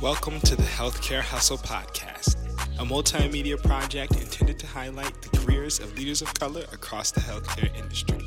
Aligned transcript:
Welcome 0.00 0.38
to 0.42 0.54
the 0.54 0.62
Healthcare 0.62 1.22
Hustle 1.22 1.58
Podcast, 1.58 2.36
a 2.78 2.84
multimedia 2.84 3.60
project 3.60 4.12
intended 4.12 4.56
to 4.60 4.66
highlight 4.68 5.20
the 5.22 5.36
careers 5.38 5.80
of 5.80 5.98
leaders 5.98 6.22
of 6.22 6.32
color 6.34 6.62
across 6.72 7.10
the 7.10 7.18
healthcare 7.18 7.76
industry. 7.76 8.20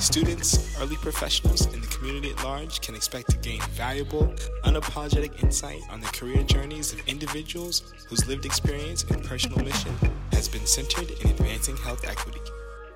Students, 0.00 0.80
early 0.80 0.96
professionals, 0.96 1.66
and 1.66 1.82
the 1.82 1.86
community 1.88 2.30
at 2.30 2.42
large 2.42 2.80
can 2.80 2.94
expect 2.94 3.28
to 3.32 3.36
gain 3.36 3.60
valuable, 3.72 4.34
unapologetic 4.64 5.42
insight 5.42 5.82
on 5.90 6.00
the 6.00 6.06
career 6.06 6.42
journeys 6.42 6.94
of 6.94 7.06
individuals 7.06 7.82
whose 8.08 8.26
lived 8.26 8.46
experience 8.46 9.04
and 9.04 9.22
personal 9.22 9.62
mission 9.62 9.94
has 10.32 10.48
been 10.48 10.64
centered 10.64 11.10
in 11.10 11.28
advancing 11.28 11.76
health 11.76 12.08
equity. 12.08 12.40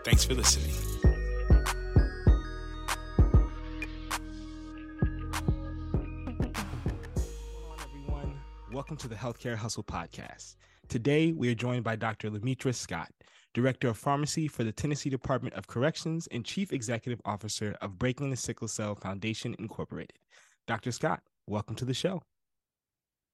Thanks 0.02 0.24
for 0.24 0.32
listening. 0.32 1.13
To 9.04 9.10
the 9.10 9.16
Healthcare 9.16 9.54
Hustle 9.54 9.84
Podcast. 9.84 10.56
Today, 10.88 11.32
we 11.32 11.50
are 11.50 11.54
joined 11.54 11.84
by 11.84 11.94
Dr. 11.94 12.30
Lametra 12.30 12.74
Scott, 12.74 13.12
Director 13.52 13.88
of 13.88 13.98
Pharmacy 13.98 14.48
for 14.48 14.64
the 14.64 14.72
Tennessee 14.72 15.10
Department 15.10 15.54
of 15.56 15.66
Corrections 15.66 16.26
and 16.32 16.42
Chief 16.42 16.72
Executive 16.72 17.20
Officer 17.26 17.76
of 17.82 17.98
Breaking 17.98 18.30
the 18.30 18.36
Sickle 18.36 18.66
Cell 18.66 18.94
Foundation 18.94 19.54
Incorporated. 19.58 20.16
Dr. 20.66 20.90
Scott, 20.90 21.20
welcome 21.46 21.76
to 21.76 21.84
the 21.84 21.92
show. 21.92 22.22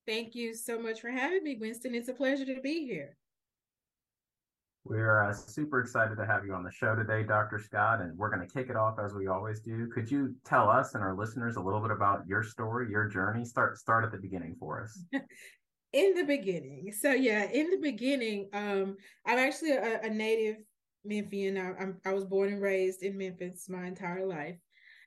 Thank 0.08 0.34
you 0.34 0.54
so 0.54 0.76
much 0.76 1.00
for 1.00 1.10
having 1.10 1.44
me, 1.44 1.56
Winston. 1.60 1.94
It's 1.94 2.08
a 2.08 2.14
pleasure 2.14 2.46
to 2.46 2.60
be 2.60 2.84
here. 2.84 3.16
We're 4.84 5.22
uh, 5.22 5.32
super 5.32 5.80
excited 5.80 6.16
to 6.16 6.26
have 6.26 6.44
you 6.44 6.52
on 6.52 6.64
the 6.64 6.72
show 6.72 6.96
today, 6.96 7.22
Dr. 7.22 7.60
Scott, 7.60 8.00
and 8.00 8.18
we're 8.18 8.34
going 8.34 8.44
to 8.44 8.52
kick 8.52 8.70
it 8.70 8.76
off 8.76 8.98
as 8.98 9.14
we 9.14 9.28
always 9.28 9.60
do. 9.60 9.86
Could 9.94 10.10
you 10.10 10.34
tell 10.44 10.68
us 10.68 10.94
and 10.94 11.04
our 11.04 11.14
listeners 11.14 11.54
a 11.54 11.60
little 11.60 11.80
bit 11.80 11.92
about 11.92 12.26
your 12.26 12.42
story, 12.42 12.90
your 12.90 13.06
journey? 13.06 13.44
Start 13.44 13.76
start 13.76 14.04
at 14.04 14.10
the 14.10 14.18
beginning 14.18 14.56
for 14.58 14.82
us. 14.82 15.04
in 15.92 16.14
the 16.14 16.24
beginning, 16.24 16.92
so 16.92 17.12
yeah, 17.12 17.50
in 17.50 17.70
the 17.70 17.78
beginning, 17.78 18.48
um, 18.52 18.96
I'm 19.26 19.38
actually 19.38 19.72
a, 19.72 20.00
a 20.02 20.10
native 20.10 20.56
Memphian. 21.04 21.56
I, 21.56 21.72
I'm, 21.80 22.00
I 22.04 22.12
was 22.12 22.24
born 22.24 22.52
and 22.52 22.62
raised 22.62 23.02
in 23.02 23.18
Memphis 23.18 23.68
my 23.68 23.86
entire 23.86 24.26
life, 24.26 24.58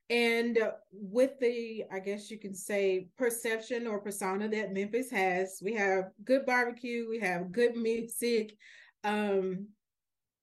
and 0.09 0.57
with 0.91 1.39
the, 1.39 1.83
I 1.91 1.99
guess 1.99 2.29
you 2.29 2.39
can 2.39 2.53
say, 2.53 3.07
perception 3.17 3.87
or 3.87 3.99
persona 3.99 4.49
that 4.49 4.73
Memphis 4.73 5.09
has, 5.11 5.59
we 5.63 5.73
have 5.75 6.05
good 6.23 6.45
barbecue, 6.45 7.07
we 7.09 7.19
have 7.19 7.51
good 7.51 7.75
music 7.75 8.55
um 9.05 9.67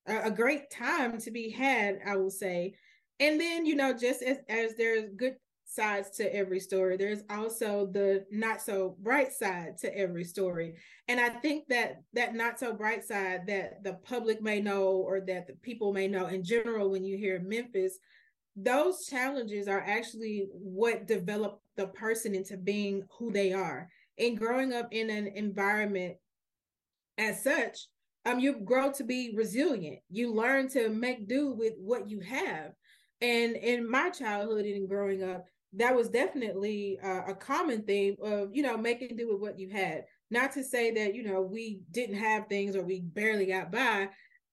a, 0.07 0.23
a 0.23 0.31
great 0.31 0.69
time 0.69 1.19
to 1.19 1.31
be 1.31 1.49
had, 1.49 1.99
I 2.05 2.15
will 2.15 2.31
say. 2.31 2.73
And 3.19 3.39
then, 3.39 3.65
you 3.65 3.75
know, 3.75 3.93
just 3.93 4.23
as, 4.23 4.37
as 4.49 4.73
there's 4.75 5.09
good 5.15 5.35
sides 5.71 6.09
to 6.17 6.35
every 6.35 6.59
story, 6.59 6.97
there's 6.97 7.23
also 7.29 7.89
the 7.91 8.25
not 8.29 8.61
so 8.61 8.97
bright 8.99 9.31
side 9.31 9.77
to 9.79 9.97
every 9.97 10.23
story. 10.23 10.75
And 11.07 11.19
I 11.19 11.29
think 11.29 11.67
that 11.69 12.01
that 12.13 12.35
not 12.35 12.59
so 12.59 12.73
bright 12.73 13.05
side 13.05 13.47
that 13.47 13.83
the 13.83 13.93
public 14.03 14.41
may 14.41 14.59
know 14.59 14.83
or 14.83 15.21
that 15.21 15.47
the 15.47 15.53
people 15.61 15.93
may 15.93 16.07
know 16.07 16.27
in 16.27 16.43
general 16.43 16.89
when 16.89 17.05
you 17.05 17.17
hear 17.17 17.39
Memphis, 17.39 17.97
those 18.55 19.05
challenges 19.05 19.67
are 19.67 19.81
actually 19.81 20.47
what 20.51 21.07
develop 21.07 21.61
the 21.77 21.87
person 21.87 22.35
into 22.35 22.57
being 22.57 23.03
who 23.17 23.31
they 23.31 23.53
are. 23.53 23.89
And 24.19 24.37
growing 24.37 24.73
up 24.73 24.89
in 24.91 25.09
an 25.09 25.27
environment 25.27 26.17
as 27.17 27.43
such, 27.43 27.87
um, 28.25 28.39
you 28.39 28.59
grow 28.59 28.91
to 28.91 29.03
be 29.03 29.33
resilient. 29.35 29.99
You 30.09 30.33
learn 30.33 30.67
to 30.69 30.89
make 30.89 31.27
do 31.27 31.53
with 31.53 31.73
what 31.79 32.09
you 32.09 32.19
have. 32.19 32.73
And 33.21 33.55
in 33.55 33.89
my 33.89 34.09
childhood 34.09 34.65
and 34.65 34.89
growing 34.89 35.23
up, 35.23 35.45
that 35.73 35.95
was 35.95 36.09
definitely 36.09 36.99
uh, 37.03 37.21
a 37.27 37.33
common 37.33 37.83
theme 37.83 38.15
of, 38.21 38.49
you 38.53 38.61
know, 38.61 38.77
making 38.77 39.15
do 39.15 39.31
with 39.31 39.39
what 39.39 39.57
you 39.57 39.69
had. 39.69 40.03
Not 40.29 40.51
to 40.53 40.63
say 40.63 40.91
that, 40.91 41.15
you 41.15 41.23
know, 41.23 41.41
we 41.41 41.81
didn't 41.91 42.17
have 42.17 42.47
things 42.47 42.75
or 42.75 42.83
we 42.83 43.01
barely 43.01 43.45
got 43.45 43.71
by. 43.71 44.09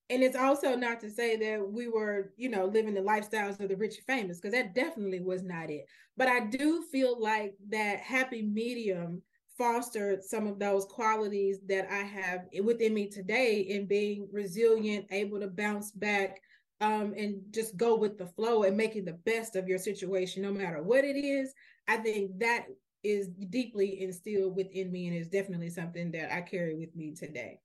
And 0.09 0.23
it's 0.23 0.35
also 0.35 0.75
not 0.75 0.99
to 1.01 1.09
say 1.09 1.35
that 1.37 1.61
we 1.71 1.87
were, 1.87 2.33
you 2.35 2.49
know, 2.49 2.65
living 2.65 2.95
the 2.95 3.01
lifestyles 3.01 3.59
of 3.59 3.69
the 3.69 3.75
rich 3.75 3.97
and 3.97 4.05
famous, 4.05 4.39
because 4.39 4.53
that 4.53 4.73
definitely 4.73 5.19
was 5.19 5.43
not 5.43 5.69
it. 5.69 5.85
But 6.17 6.29
I 6.29 6.39
do 6.47 6.83
feel 6.91 7.21
like 7.21 7.53
that 7.69 7.99
happy 7.99 8.41
medium 8.41 9.21
fostered 9.57 10.23
some 10.23 10.47
of 10.47 10.57
those 10.57 10.85
qualities 10.85 11.59
that 11.67 11.85
I 11.91 12.03
have 12.03 12.45
within 12.63 12.93
me 12.93 13.07
today 13.07 13.59
in 13.59 13.85
being 13.85 14.27
resilient, 14.31 15.05
able 15.11 15.39
to 15.41 15.47
bounce 15.47 15.91
back, 15.91 16.41
um, 16.81 17.13
and 17.17 17.41
just 17.51 17.75
go 17.77 17.95
with 17.95 18.17
the 18.17 18.27
flow 18.27 18.63
and 18.63 18.77
making 18.77 19.05
the 19.05 19.19
best 19.25 19.55
of 19.55 19.67
your 19.67 19.77
situation, 19.77 20.41
no 20.41 20.51
matter 20.51 20.81
what 20.81 21.03
it 21.03 21.17
is. 21.17 21.53
I 21.87 21.97
think 21.97 22.39
that 22.39 22.65
is 23.03 23.29
deeply 23.49 24.01
instilled 24.01 24.55
within 24.55 24.91
me 24.91 25.07
and 25.07 25.15
is 25.15 25.29
definitely 25.29 25.69
something 25.69 26.11
that 26.11 26.33
I 26.33 26.41
carry 26.41 26.75
with 26.75 26.95
me 26.95 27.13
today. 27.13 27.59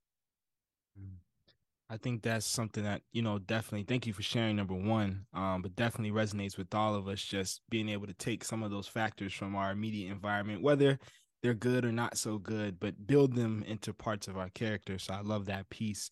Mm. 0.98 1.16
I 1.90 1.96
think 1.96 2.22
that's 2.22 2.46
something 2.46 2.82
that, 2.84 3.02
you 3.12 3.22
know, 3.22 3.38
definitely 3.38 3.84
thank 3.84 4.06
you 4.06 4.12
for 4.12 4.22
sharing 4.22 4.56
number 4.56 4.74
one. 4.74 5.26
Um, 5.34 5.62
but 5.62 5.76
definitely 5.76 6.12
resonates 6.12 6.56
with 6.56 6.74
all 6.74 6.94
of 6.94 7.08
us 7.08 7.22
just 7.22 7.60
being 7.68 7.88
able 7.88 8.06
to 8.06 8.14
take 8.14 8.44
some 8.44 8.62
of 8.62 8.70
those 8.70 8.88
factors 8.88 9.32
from 9.32 9.54
our 9.54 9.72
immediate 9.72 10.10
environment, 10.10 10.62
whether 10.62 10.98
they're 11.42 11.54
good 11.54 11.84
or 11.84 11.92
not 11.92 12.16
so 12.16 12.38
good, 12.38 12.80
but 12.80 13.06
build 13.06 13.34
them 13.34 13.62
into 13.66 13.92
parts 13.92 14.28
of 14.28 14.38
our 14.38 14.48
character. 14.50 14.98
So 14.98 15.12
I 15.14 15.20
love 15.20 15.44
that 15.46 15.68
piece. 15.68 16.10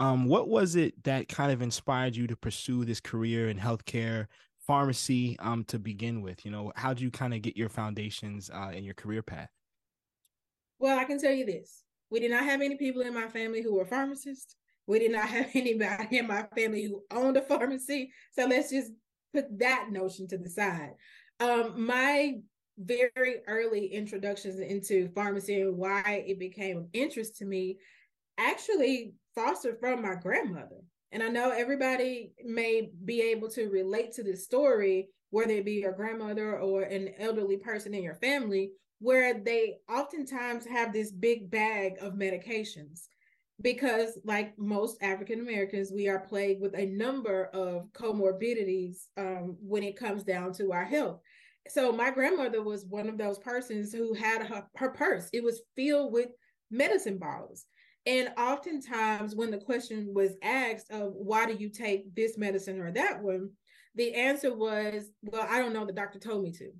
Um, 0.00 0.26
what 0.26 0.48
was 0.48 0.76
it 0.76 1.02
that 1.04 1.28
kind 1.28 1.52
of 1.52 1.62
inspired 1.62 2.16
you 2.16 2.26
to 2.26 2.36
pursue 2.36 2.84
this 2.84 3.00
career 3.00 3.48
in 3.48 3.58
healthcare, 3.58 4.26
pharmacy, 4.58 5.36
um, 5.38 5.64
to 5.64 5.78
begin 5.78 6.22
with? 6.22 6.44
You 6.44 6.50
know, 6.50 6.72
how 6.74 6.92
did 6.92 7.02
you 7.02 7.10
kind 7.10 7.34
of 7.34 7.42
get 7.42 7.56
your 7.56 7.68
foundations 7.68 8.50
uh, 8.52 8.70
in 8.74 8.84
your 8.84 8.94
career 8.94 9.22
path? 9.22 9.50
Well, 10.78 10.98
I 10.98 11.04
can 11.04 11.20
tell 11.20 11.32
you 11.32 11.46
this: 11.46 11.84
we 12.10 12.20
did 12.20 12.30
not 12.30 12.44
have 12.44 12.60
any 12.60 12.76
people 12.76 13.02
in 13.02 13.14
my 13.14 13.28
family 13.28 13.62
who 13.62 13.74
were 13.74 13.84
pharmacists. 13.84 14.56
We 14.86 14.98
did 14.98 15.12
not 15.12 15.28
have 15.28 15.50
anybody 15.54 16.18
in 16.18 16.26
my 16.26 16.46
family 16.54 16.84
who 16.84 17.02
owned 17.10 17.36
a 17.36 17.42
pharmacy. 17.42 18.12
So 18.32 18.46
let's 18.46 18.70
just 18.70 18.92
put 19.32 19.58
that 19.58 19.88
notion 19.90 20.28
to 20.28 20.38
the 20.38 20.48
side. 20.48 20.92
Um, 21.40 21.86
my 21.86 22.34
very 22.78 23.36
early 23.46 23.86
introductions 23.86 24.58
into 24.58 25.08
pharmacy 25.14 25.60
and 25.60 25.76
why 25.76 26.24
it 26.26 26.38
became 26.38 26.78
of 26.78 26.86
interest 26.92 27.36
to 27.36 27.44
me 27.44 27.78
actually 28.38 29.14
fostered 29.34 29.78
from 29.80 30.02
my 30.02 30.14
grandmother. 30.14 30.80
And 31.10 31.22
I 31.22 31.28
know 31.28 31.50
everybody 31.50 32.32
may 32.44 32.90
be 33.04 33.20
able 33.20 33.48
to 33.50 33.68
relate 33.68 34.12
to 34.12 34.22
this 34.22 34.44
story, 34.44 35.08
whether 35.30 35.52
it 35.52 35.64
be 35.64 35.74
your 35.74 35.92
grandmother 35.92 36.58
or 36.58 36.82
an 36.82 37.10
elderly 37.18 37.58
person 37.58 37.94
in 37.94 38.02
your 38.02 38.14
family, 38.14 38.72
where 38.98 39.34
they 39.34 39.76
oftentimes 39.90 40.66
have 40.66 40.92
this 40.92 41.12
big 41.12 41.50
bag 41.50 41.94
of 42.00 42.14
medications. 42.14 43.08
Because, 43.60 44.18
like 44.24 44.58
most 44.58 44.96
African 45.02 45.40
Americans, 45.40 45.92
we 45.94 46.08
are 46.08 46.18
plagued 46.18 46.60
with 46.60 46.74
a 46.74 46.86
number 46.86 47.44
of 47.52 47.92
comorbidities 47.92 49.04
um, 49.16 49.56
when 49.60 49.82
it 49.82 49.96
comes 49.96 50.24
down 50.24 50.52
to 50.54 50.72
our 50.72 50.84
health 50.84 51.20
so 51.68 51.92
my 51.92 52.10
grandmother 52.10 52.62
was 52.62 52.84
one 52.86 53.08
of 53.08 53.18
those 53.18 53.38
persons 53.38 53.92
who 53.92 54.14
had 54.14 54.46
her, 54.46 54.66
her 54.76 54.90
purse 54.90 55.28
it 55.32 55.42
was 55.42 55.62
filled 55.76 56.12
with 56.12 56.28
medicine 56.70 57.18
bottles 57.18 57.66
and 58.06 58.32
oftentimes 58.36 59.34
when 59.34 59.50
the 59.50 59.58
question 59.58 60.12
was 60.12 60.32
asked 60.42 60.90
of 60.90 61.12
why 61.14 61.46
do 61.46 61.54
you 61.54 61.68
take 61.68 62.14
this 62.14 62.36
medicine 62.36 62.80
or 62.80 62.90
that 62.92 63.22
one? 63.22 63.50
the 63.94 64.14
answer 64.14 64.54
was 64.54 65.10
well 65.22 65.46
i 65.50 65.58
don't 65.58 65.72
know 65.72 65.84
the 65.84 65.92
doctor 65.92 66.18
told 66.18 66.42
me 66.42 66.52
to. 66.52 66.70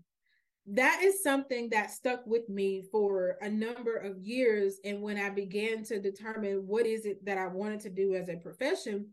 That 0.69 1.01
is 1.03 1.25
something 1.25 1.71
that 1.71 1.91
stuck 1.91 2.25
with 2.25 2.49
me 2.49 2.85
for 2.93 3.37
a 3.41 3.49
number 3.49 3.97
of 3.97 4.17
years. 4.19 4.79
And 4.85 5.03
when 5.03 5.19
i 5.19 5.29
began 5.29 5.83
to 5.85 6.01
determine 6.01 6.67
what 6.67 6.87
is 6.87 7.05
it 7.05 7.25
that 7.25 7.39
i 7.39 7.47
wanted 7.47 7.81
to 7.81 7.91
do 7.91 8.15
as 8.15 8.29
a 8.29 8.37
profession 8.37 9.07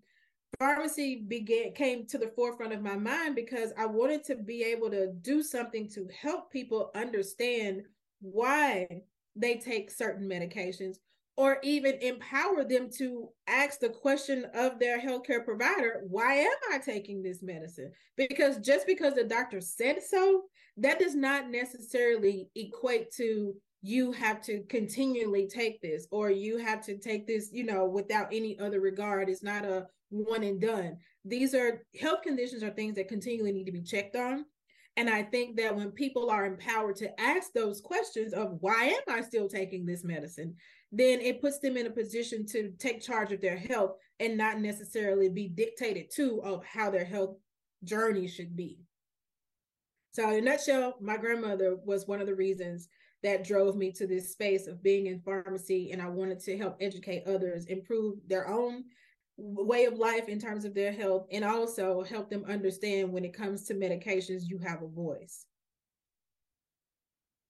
pharmacy 0.58 1.24
began 1.28 1.74
came 1.74 2.06
to 2.08 2.18
the 2.18 2.32
forefront 2.36 2.74
of 2.74 2.82
my 2.82 2.96
mind 2.96 3.36
because 3.36 3.72
I 3.78 3.86
wanted 3.86 4.24
to 4.26 4.36
be 4.36 4.64
able 4.64 4.90
to 4.90 5.14
do 5.22 5.44
something 5.44 5.88
to 5.90 6.08
help 6.20 6.52
people 6.52 6.92
understand 6.96 7.84
why 8.22 8.88
they 9.36 9.58
take 9.58 9.92
certain 9.92 10.28
medications 10.28 10.98
or 11.40 11.58
even 11.64 11.96
empower 12.02 12.66
them 12.66 12.90
to 12.98 13.30
ask 13.48 13.80
the 13.80 13.88
question 13.88 14.46
of 14.54 14.78
their 14.78 15.00
healthcare 15.00 15.46
provider, 15.46 16.02
why 16.10 16.34
am 16.34 16.50
I 16.70 16.80
taking 16.80 17.24
this 17.24 17.42
medicine? 17.42 17.94
Because 18.18 18.58
just 18.58 18.86
because 18.86 19.14
the 19.14 19.24
doctor 19.24 19.62
said 19.62 20.04
so, 20.04 20.42
that 20.76 21.00
does 21.00 21.16
not 21.16 21.50
necessarily 21.50 22.50
equate 22.56 23.10
to 23.12 23.54
you 23.82 24.12
have 24.12 24.42
to 24.42 24.64
continually 24.68 25.48
take 25.48 25.82
this 25.82 26.08
or 26.12 26.30
you 26.30 26.58
have 26.58 26.84
to 26.88 26.98
take 26.98 27.26
this, 27.26 27.52
you 27.54 27.64
know, 27.64 27.86
without 27.86 28.28
any 28.34 28.60
other 28.60 28.82
regard. 28.82 29.30
It's 29.30 29.42
not 29.42 29.64
a 29.64 29.88
one 30.10 30.44
and 30.44 30.60
done. 30.60 30.98
These 31.24 31.56
are 31.56 31.86
health 32.02 32.22
conditions 32.22 32.64
are 32.64 32.72
things 32.72 32.96
that 32.96 33.08
continually 33.08 33.54
need 33.54 33.66
to 33.68 33.72
be 33.72 33.82
checked 33.82 34.18
on. 34.18 34.44
And 34.98 35.10
I 35.10 35.24
think 35.24 35.56
that 35.56 35.74
when 35.74 35.92
people 35.92 36.30
are 36.30 36.46
empowered 36.46 36.98
to 36.98 37.22
ask 37.22 37.54
those 37.54 37.80
questions 37.80 38.34
of 38.34 38.58
why 38.60 38.88
am 38.88 39.16
I 39.16 39.22
still 39.22 39.48
taking 39.48 39.86
this 39.86 40.04
medicine, 40.04 40.56
then 40.92 41.22
it 41.22 41.42
puts 41.42 41.60
them 41.60 41.78
in 41.78 41.88
a 41.88 41.92
position 41.92 42.46
to 42.48 42.72
take 42.80 43.02
charge 43.02 43.32
of 43.32 43.42
their 43.42 43.58
health 43.58 43.96
and 44.20 44.38
not 44.38 44.60
necessarily 44.60 45.30
be 45.30 45.48
dictated 45.48 46.10
to 46.16 46.42
of 46.44 46.66
how 46.66 46.90
their 46.90 47.06
health 47.06 47.36
journey 47.84 48.28
should 48.28 48.56
be. 48.56 48.80
So, 50.12 50.30
in 50.30 50.40
a 50.40 50.42
nutshell, 50.42 50.96
my 51.00 51.18
grandmother 51.18 51.78
was 51.86 52.08
one 52.08 52.20
of 52.20 52.28
the 52.28 52.36
reasons 52.36 52.90
that 53.22 53.44
drove 53.44 53.76
me 53.76 53.92
to 53.92 54.08
this 54.08 54.32
space 54.32 54.68
of 54.68 54.82
being 54.82 55.08
in 55.08 55.22
pharmacy 55.22 55.92
and 55.92 56.02
I 56.02 56.08
wanted 56.08 56.40
to 56.42 56.58
help 56.58 56.78
educate 56.80 57.28
others 57.28 57.66
improve 57.66 58.20
their 58.28 58.48
own 58.48 58.86
way 59.38 59.86
of 59.86 59.98
life 59.98 60.28
in 60.28 60.40
terms 60.40 60.66
of 60.66 60.74
their 60.74 60.92
health 60.92 61.28
and 61.32 61.44
also 61.46 62.04
help 62.04 62.30
them 62.30 62.46
understand 62.48 63.12
when 63.12 63.26
it 63.26 63.34
comes 63.34 63.64
to 63.66 63.74
medications 63.74 64.44
you 64.48 64.60
have 64.60 64.82
a 64.82 64.88
voice 64.88 65.46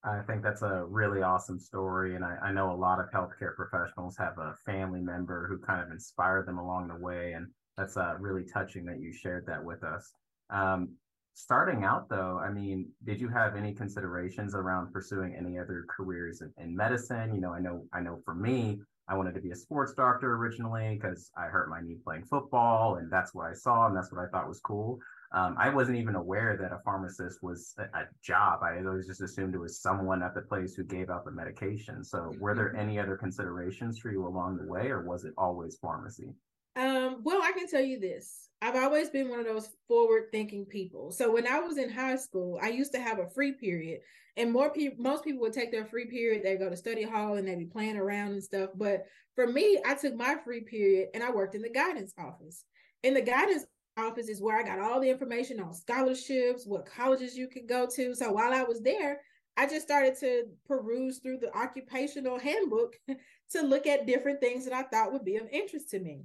I 0.04 0.22
think 0.22 0.44
that's 0.44 0.62
a 0.62 0.86
really 0.88 1.22
awesome 1.22 1.60
story. 1.60 2.16
And 2.16 2.24
I, 2.24 2.38
I, 2.42 2.52
know 2.54 2.72
a 2.72 2.74
lot 2.74 3.00
of 3.00 3.12
healthcare 3.12 3.54
professionals 3.56 4.16
have 4.18 4.38
a 4.38 4.56
family 4.66 5.02
member 5.02 5.48
who 5.48 5.58
kind 5.58 5.82
of 5.82 5.92
inspired 5.92 6.48
them 6.48 6.58
along 6.58 6.88
the 6.88 6.96
way. 6.96 7.34
And 7.34 7.48
that's 7.76 7.98
uh, 7.98 8.16
really 8.18 8.46
touching 8.46 8.86
that 8.86 9.02
you 9.02 9.12
shared 9.12 9.46
that 9.48 9.64
with 9.64 9.84
us. 9.84 10.14
Um, 10.50 10.96
starting 11.34 11.84
out 11.84 12.08
though, 12.08 12.40
I 12.42 12.50
mean, 12.50 12.88
did 13.04 13.20
you 13.20 13.28
have 13.28 13.58
any 13.58 13.74
considerations 13.74 14.56
around 14.56 14.94
pursuing 14.94 15.36
any 15.36 15.58
other 15.60 15.86
careers 15.90 16.42
in, 16.42 16.54
in 16.64 16.76
medicine? 16.76 17.36
You 17.36 17.42
know, 17.42 17.52
I 17.52 17.60
know, 17.60 17.86
I 17.92 18.00
know 18.00 18.20
for 18.24 18.36
me, 18.36 18.80
I 19.10 19.16
wanted 19.16 19.34
to 19.36 19.42
be 19.42 19.52
a 19.52 19.56
sports 19.56 19.94
doctor 19.94 20.36
originally 20.36 21.00
because 21.02 21.32
I 21.36 21.46
hurt 21.46 21.70
my 21.70 21.82
knee 21.82 21.98
playing 22.04 22.26
football 22.26 22.96
and 22.96 23.12
that's 23.12 23.34
what 23.34 23.48
I 23.48 23.54
saw 23.54 23.88
and 23.88 23.98
that's 23.98 24.12
what 24.12 24.22
I 24.22 24.28
thought 24.28 24.48
was 24.48 24.60
cool. 24.60 25.00
Um, 25.32 25.56
I 25.60 25.70
wasn't 25.70 25.98
even 25.98 26.16
aware 26.16 26.58
that 26.60 26.72
a 26.72 26.82
pharmacist 26.84 27.44
was 27.44 27.76
a, 27.78 27.84
a, 27.84 28.08
job. 28.24 28.62
I 28.64 28.84
always 28.84 29.06
just 29.06 29.22
assumed 29.22 29.54
it 29.54 29.60
was 29.60 29.80
someone 29.80 30.24
at 30.24 30.34
the 30.34 30.42
place 30.42 30.74
who 30.74 30.84
gave 30.84 31.12
out 31.12 31.24
the 31.24 31.32
medication. 31.32 32.04
So, 32.04 32.34
were 32.40 32.56
there 32.56 32.70
mm-hmm. 32.70 32.80
any 32.80 33.00
other 33.00 33.16
considerations 33.16 34.00
for 34.00 34.12
you 34.12 34.26
along 34.26 34.58
the 34.58 34.66
way, 34.66 34.88
or 34.88 35.04
was 35.04 35.26
it 35.26 35.34
always 35.38 35.78
pharmacy? 35.78 36.34
Um, 36.76 37.22
well, 37.24 37.42
I 37.44 37.52
can 37.52 37.68
tell 37.68 37.82
you 37.82 38.00
this. 38.00 38.50
I've 38.62 38.76
always 38.76 39.10
been 39.10 39.30
one 39.30 39.40
of 39.40 39.46
those 39.46 39.70
forward 39.88 40.32
thinking 40.32 40.66
people. 40.66 41.12
So 41.12 41.32
when 41.32 41.48
I 41.48 41.60
was 41.60 41.78
in 41.78 41.90
high 41.90 42.16
school, 42.16 42.60
I 42.62 42.70
used 42.70 42.92
to 42.94 43.00
have 43.00 43.20
a 43.20 43.30
free 43.30 43.54
period 43.54 44.02
and 44.40 44.54
more 44.54 44.70
people 44.70 45.04
most 45.04 45.26
people 45.26 45.42
would 45.42 45.54
take 45.54 45.72
their 45.72 45.86
free 45.86 46.06
period, 46.06 46.44
they 46.44 46.56
go 46.56 46.70
to 46.70 46.78
study 46.78 47.04
hall 47.04 47.36
and 47.36 47.48
they'd 47.48 47.60
be 47.60 47.66
playing 47.66 47.98
around 47.98 48.32
and 48.32 48.44
stuff. 48.44 48.70
But 48.74 49.06
for 49.36 49.46
me, 49.46 49.80
I 49.86 49.96
took 49.96 50.16
my 50.16 50.38
free 50.46 50.62
period 50.62 51.10
and 51.14 51.22
I 51.22 51.30
worked 51.30 51.56
in 51.56 51.62
the 51.62 51.70
guidance 51.70 52.14
office. 52.18 52.64
In 53.04 53.14
the 53.14 53.22
guidance 53.22 53.66
office 54.00 54.30
is 54.30 54.42
where 54.42 54.58
I 54.58 54.64
got 54.64 54.80
all 54.80 55.00
the 55.00 55.10
information 55.10 55.60
on 55.60 55.74
scholarships, 55.74 56.66
what 56.66 56.86
colleges 56.86 57.38
you 57.38 57.48
could 57.48 57.68
go 57.68 57.88
to. 57.96 58.16
So 58.16 58.32
while 58.32 58.54
I 58.54 58.64
was 58.64 58.82
there, 58.82 59.22
I 59.58 59.68
just 59.68 59.86
started 59.86 60.18
to 60.22 60.44
peruse 60.66 61.20
through 61.20 61.40
the 61.40 61.56
occupational 61.56 62.40
handbook 62.40 62.96
to 63.52 63.62
look 63.62 63.88
at 63.88 64.08
different 64.08 64.40
things 64.40 64.66
that 64.66 64.74
I 64.74 64.84
thought 64.84 65.12
would 65.12 65.26
be 65.26 65.36
of 65.38 65.48
interest 65.52 65.90
to 65.92 66.00
me. 66.00 66.24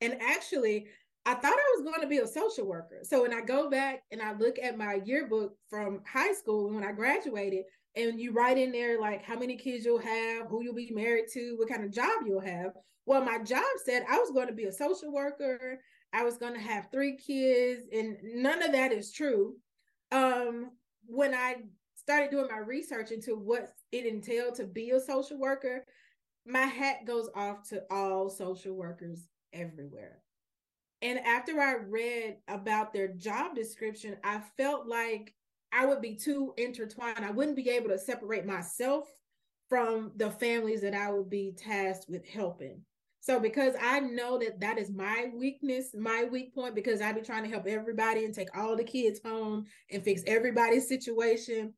And 0.00 0.20
actually, 0.20 0.86
I 1.26 1.34
thought 1.34 1.54
I 1.54 1.74
was 1.76 1.84
going 1.84 2.02
to 2.02 2.06
be 2.06 2.18
a 2.18 2.26
social 2.26 2.66
worker. 2.66 2.98
So 3.02 3.22
when 3.22 3.32
I 3.32 3.40
go 3.40 3.70
back 3.70 4.02
and 4.12 4.20
I 4.20 4.34
look 4.34 4.58
at 4.62 4.76
my 4.76 5.00
yearbook 5.04 5.54
from 5.70 6.02
high 6.06 6.34
school 6.34 6.70
when 6.70 6.84
I 6.84 6.92
graduated, 6.92 7.64
and 7.96 8.20
you 8.20 8.32
write 8.32 8.58
in 8.58 8.72
there 8.72 9.00
like 9.00 9.24
how 9.24 9.38
many 9.38 9.56
kids 9.56 9.84
you'll 9.84 9.98
have, 9.98 10.48
who 10.48 10.62
you'll 10.62 10.74
be 10.74 10.90
married 10.92 11.26
to, 11.32 11.54
what 11.56 11.68
kind 11.68 11.84
of 11.84 11.92
job 11.92 12.26
you'll 12.26 12.40
have. 12.40 12.72
Well, 13.06 13.24
my 13.24 13.38
job 13.38 13.64
said 13.84 14.04
I 14.08 14.18
was 14.18 14.30
going 14.32 14.48
to 14.48 14.54
be 14.54 14.64
a 14.64 14.72
social 14.72 15.12
worker. 15.12 15.80
I 16.14 16.22
was 16.22 16.38
going 16.38 16.54
to 16.54 16.60
have 16.60 16.86
three 16.92 17.16
kids, 17.16 17.82
and 17.92 18.16
none 18.22 18.62
of 18.62 18.72
that 18.72 18.92
is 18.92 19.12
true. 19.12 19.56
Um, 20.12 20.70
when 21.06 21.34
I 21.34 21.56
started 21.96 22.30
doing 22.30 22.46
my 22.48 22.58
research 22.58 23.10
into 23.10 23.34
what 23.34 23.72
it 23.90 24.06
entailed 24.06 24.54
to 24.56 24.64
be 24.64 24.90
a 24.90 25.00
social 25.00 25.38
worker, 25.38 25.84
my 26.46 26.66
hat 26.66 27.04
goes 27.04 27.28
off 27.34 27.68
to 27.70 27.82
all 27.90 28.30
social 28.30 28.74
workers 28.74 29.26
everywhere. 29.52 30.22
And 31.02 31.18
after 31.18 31.60
I 31.60 31.74
read 31.86 32.36
about 32.46 32.92
their 32.92 33.08
job 33.08 33.56
description, 33.56 34.16
I 34.22 34.40
felt 34.56 34.86
like 34.86 35.34
I 35.72 35.84
would 35.84 36.00
be 36.00 36.14
too 36.14 36.54
intertwined. 36.56 37.24
I 37.24 37.32
wouldn't 37.32 37.56
be 37.56 37.70
able 37.70 37.88
to 37.88 37.98
separate 37.98 38.46
myself 38.46 39.10
from 39.68 40.12
the 40.16 40.30
families 40.30 40.82
that 40.82 40.94
I 40.94 41.10
would 41.10 41.28
be 41.28 41.54
tasked 41.56 42.06
with 42.08 42.24
helping. 42.24 42.82
So 43.24 43.40
because 43.40 43.72
I 43.80 44.00
know 44.00 44.38
that 44.40 44.60
that 44.60 44.76
is 44.76 44.90
my 44.90 45.30
weakness, 45.34 45.94
my 45.98 46.24
weak 46.30 46.54
point, 46.54 46.74
because 46.74 47.00
I 47.00 47.10
be 47.12 47.22
trying 47.22 47.44
to 47.44 47.48
help 47.48 47.66
everybody 47.66 48.26
and 48.26 48.34
take 48.34 48.54
all 48.54 48.76
the 48.76 48.84
kids 48.84 49.18
home 49.24 49.64
and 49.90 50.02
fix 50.02 50.20
everybody's 50.26 50.86
situation, 50.88 51.72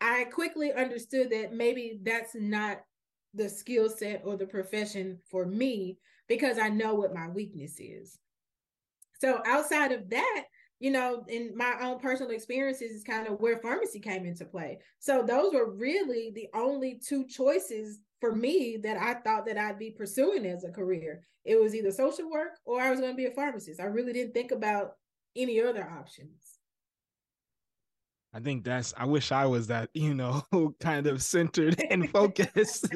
I 0.00 0.26
quickly 0.32 0.72
understood 0.72 1.30
that 1.30 1.54
maybe 1.54 1.98
that's 2.04 2.36
not 2.36 2.82
the 3.34 3.48
skill 3.48 3.90
set 3.90 4.22
or 4.24 4.36
the 4.36 4.46
profession 4.46 5.18
for 5.28 5.44
me 5.44 5.98
because 6.28 6.56
I 6.56 6.68
know 6.68 6.94
what 6.94 7.12
my 7.12 7.26
weakness 7.26 7.80
is. 7.80 8.16
So 9.20 9.40
outside 9.44 9.90
of 9.90 10.08
that, 10.10 10.44
you 10.82 10.90
know, 10.90 11.24
in 11.28 11.56
my 11.56 11.76
own 11.80 12.00
personal 12.00 12.32
experiences 12.32 12.90
is 12.90 13.04
kind 13.04 13.28
of 13.28 13.40
where 13.40 13.58
pharmacy 13.58 14.00
came 14.00 14.26
into 14.26 14.44
play. 14.44 14.80
So 14.98 15.22
those 15.22 15.54
were 15.54 15.70
really 15.70 16.32
the 16.34 16.48
only 16.54 17.00
two 17.06 17.24
choices 17.24 18.00
for 18.20 18.34
me 18.34 18.78
that 18.82 18.96
I 18.96 19.14
thought 19.14 19.46
that 19.46 19.56
I'd 19.56 19.78
be 19.78 19.92
pursuing 19.92 20.44
as 20.44 20.64
a 20.64 20.72
career. 20.72 21.22
It 21.44 21.60
was 21.60 21.76
either 21.76 21.92
social 21.92 22.28
work 22.28 22.58
or 22.64 22.80
I 22.80 22.90
was 22.90 22.98
going 22.98 23.12
to 23.12 23.16
be 23.16 23.26
a 23.26 23.30
pharmacist. 23.30 23.80
I 23.80 23.84
really 23.84 24.12
didn't 24.12 24.34
think 24.34 24.50
about 24.50 24.94
any 25.36 25.62
other 25.62 25.88
options. 25.88 26.58
I 28.34 28.40
think 28.40 28.64
that's 28.64 28.92
I 28.96 29.04
wish 29.04 29.30
I 29.30 29.46
was 29.46 29.68
that, 29.68 29.90
you 29.94 30.14
know, 30.14 30.42
kind 30.80 31.06
of 31.06 31.22
centered 31.22 31.80
and 31.90 32.10
focused 32.10 32.92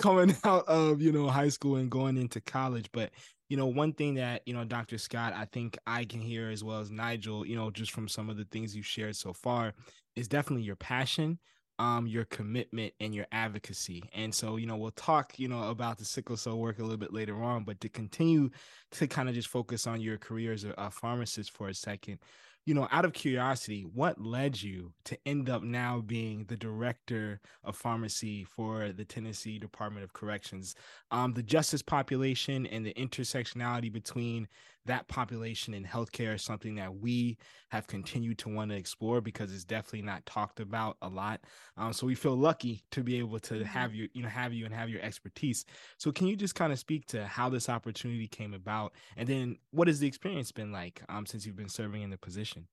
coming 0.00 0.36
out 0.44 0.68
of, 0.68 1.02
you 1.02 1.10
know, 1.10 1.26
high 1.26 1.48
school 1.48 1.74
and 1.74 1.90
going 1.90 2.16
into 2.18 2.40
college. 2.40 2.88
But, 2.92 3.10
you 3.48 3.56
know, 3.56 3.66
one 3.66 3.92
thing 3.92 4.14
that, 4.14 4.42
you 4.46 4.54
know, 4.54 4.64
Dr. 4.64 4.98
Scott, 4.98 5.32
I 5.34 5.44
think 5.46 5.76
I 5.86 6.04
can 6.04 6.20
hear 6.20 6.50
as 6.50 6.64
well 6.64 6.80
as 6.80 6.90
Nigel, 6.90 7.46
you 7.46 7.56
know, 7.56 7.70
just 7.70 7.92
from 7.92 8.08
some 8.08 8.30
of 8.30 8.36
the 8.36 8.46
things 8.46 8.74
you've 8.74 8.86
shared 8.86 9.16
so 9.16 9.32
far, 9.32 9.74
is 10.16 10.28
definitely 10.28 10.64
your 10.64 10.76
passion 10.76 11.38
um 11.78 12.06
your 12.06 12.24
commitment 12.26 12.92
and 13.00 13.14
your 13.14 13.26
advocacy 13.32 14.02
and 14.12 14.32
so 14.32 14.56
you 14.56 14.66
know 14.66 14.76
we'll 14.76 14.92
talk 14.92 15.38
you 15.38 15.48
know 15.48 15.70
about 15.70 15.98
the 15.98 16.04
sickle 16.04 16.36
cell 16.36 16.58
work 16.58 16.78
a 16.78 16.82
little 16.82 16.96
bit 16.96 17.12
later 17.12 17.42
on 17.42 17.64
but 17.64 17.80
to 17.80 17.88
continue 17.88 18.48
to 18.92 19.08
kind 19.08 19.28
of 19.28 19.34
just 19.34 19.48
focus 19.48 19.86
on 19.86 20.00
your 20.00 20.16
career 20.16 20.52
as 20.52 20.64
a, 20.64 20.72
a 20.78 20.90
pharmacist 20.90 21.50
for 21.50 21.68
a 21.68 21.74
second 21.74 22.18
you 22.66 22.74
know, 22.74 22.88
out 22.90 23.04
of 23.04 23.12
curiosity, 23.12 23.82
what 23.82 24.20
led 24.20 24.62
you 24.62 24.92
to 25.04 25.18
end 25.26 25.50
up 25.50 25.62
now 25.62 26.00
being 26.00 26.44
the 26.44 26.56
director 26.56 27.40
of 27.62 27.76
pharmacy 27.76 28.44
for 28.44 28.90
the 28.92 29.04
Tennessee 29.04 29.58
Department 29.58 30.04
of 30.04 30.14
Corrections? 30.14 30.74
Um, 31.10 31.34
the 31.34 31.42
justice 31.42 31.82
population 31.82 32.66
and 32.66 32.84
the 32.84 32.94
intersectionality 32.94 33.92
between 33.92 34.48
that 34.86 35.08
population 35.08 35.74
in 35.74 35.84
healthcare 35.84 36.34
is 36.34 36.42
something 36.42 36.74
that 36.76 36.94
we 36.94 37.38
have 37.70 37.86
continued 37.86 38.38
to 38.38 38.48
want 38.48 38.70
to 38.70 38.76
explore 38.76 39.20
because 39.20 39.52
it's 39.52 39.64
definitely 39.64 40.02
not 40.02 40.24
talked 40.26 40.60
about 40.60 40.96
a 41.02 41.08
lot. 41.08 41.40
Um, 41.76 41.92
so 41.92 42.06
we 42.06 42.14
feel 42.14 42.36
lucky 42.36 42.84
to 42.90 43.02
be 43.02 43.18
able 43.18 43.38
to 43.40 43.54
mm-hmm. 43.54 43.64
have 43.64 43.94
you, 43.94 44.08
you 44.12 44.22
know, 44.22 44.28
have 44.28 44.52
you 44.52 44.64
and 44.64 44.74
have 44.74 44.88
your 44.88 45.00
expertise. 45.00 45.64
So 45.98 46.12
can 46.12 46.26
you 46.26 46.36
just 46.36 46.54
kind 46.54 46.72
of 46.72 46.78
speak 46.78 47.06
to 47.08 47.26
how 47.26 47.48
this 47.48 47.68
opportunity 47.68 48.28
came 48.28 48.54
about, 48.54 48.92
and 49.16 49.28
then 49.28 49.56
what 49.70 49.88
has 49.88 50.00
the 50.00 50.06
experience 50.06 50.52
been 50.52 50.72
like 50.72 51.02
um, 51.08 51.26
since 51.26 51.46
you've 51.46 51.56
been 51.56 51.68
serving 51.68 52.02
in 52.02 52.10
the 52.10 52.18
position? 52.18 52.66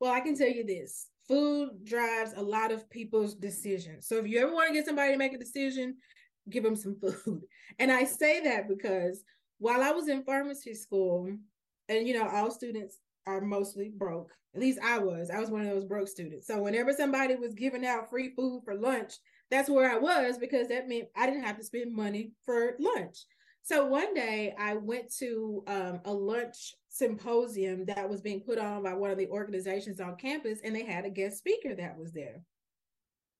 Well, 0.00 0.12
I 0.12 0.20
can 0.20 0.36
tell 0.36 0.48
you 0.48 0.66
this 0.66 1.08
food 1.26 1.84
drives 1.84 2.34
a 2.36 2.42
lot 2.42 2.70
of 2.70 2.88
people's 2.90 3.34
decisions. 3.34 4.06
So 4.06 4.18
if 4.18 4.26
you 4.26 4.40
ever 4.40 4.52
want 4.52 4.68
to 4.68 4.74
get 4.74 4.84
somebody 4.84 5.12
to 5.12 5.18
make 5.18 5.32
a 5.32 5.38
decision, 5.38 5.96
give 6.50 6.62
them 6.62 6.76
some 6.76 6.96
food. 7.24 7.42
And 7.78 7.90
I 7.90 8.04
say 8.04 8.40
that 8.42 8.68
because 8.68 9.22
while 9.58 9.82
I 9.82 9.90
was 9.90 10.08
in 10.08 10.24
pharmacy 10.24 10.74
school, 10.74 11.28
and 11.88 12.08
you 12.08 12.14
know, 12.14 12.28
all 12.28 12.50
students 12.50 12.98
are 13.26 13.40
mostly 13.40 13.90
broke. 13.94 14.32
At 14.54 14.60
least 14.60 14.78
I 14.82 14.98
was. 14.98 15.30
I 15.30 15.40
was 15.40 15.50
one 15.50 15.62
of 15.62 15.68
those 15.68 15.84
broke 15.84 16.08
students. 16.08 16.46
So 16.46 16.62
whenever 16.62 16.92
somebody 16.92 17.34
was 17.34 17.54
giving 17.54 17.84
out 17.84 18.10
free 18.10 18.32
food 18.36 18.62
for 18.64 18.74
lunch, 18.74 19.14
that's 19.50 19.68
where 19.68 19.90
I 19.90 19.98
was 19.98 20.38
because 20.38 20.68
that 20.68 20.88
meant 20.88 21.08
I 21.16 21.26
didn't 21.26 21.44
have 21.44 21.58
to 21.58 21.64
spend 21.64 21.94
money 21.94 22.32
for 22.44 22.76
lunch. 22.78 23.18
So 23.62 23.86
one 23.86 24.12
day 24.12 24.54
I 24.58 24.74
went 24.74 25.12
to 25.20 25.64
um, 25.66 26.00
a 26.04 26.12
lunch 26.12 26.74
symposium 26.90 27.86
that 27.86 28.08
was 28.08 28.20
being 28.20 28.40
put 28.40 28.58
on 28.58 28.82
by 28.82 28.92
one 28.92 29.10
of 29.10 29.16
the 29.16 29.28
organizations 29.28 30.00
on 30.00 30.16
campus, 30.16 30.60
and 30.62 30.76
they 30.76 30.84
had 30.84 31.04
a 31.04 31.10
guest 31.10 31.38
speaker 31.38 31.74
that 31.74 31.98
was 31.98 32.12
there. 32.12 32.42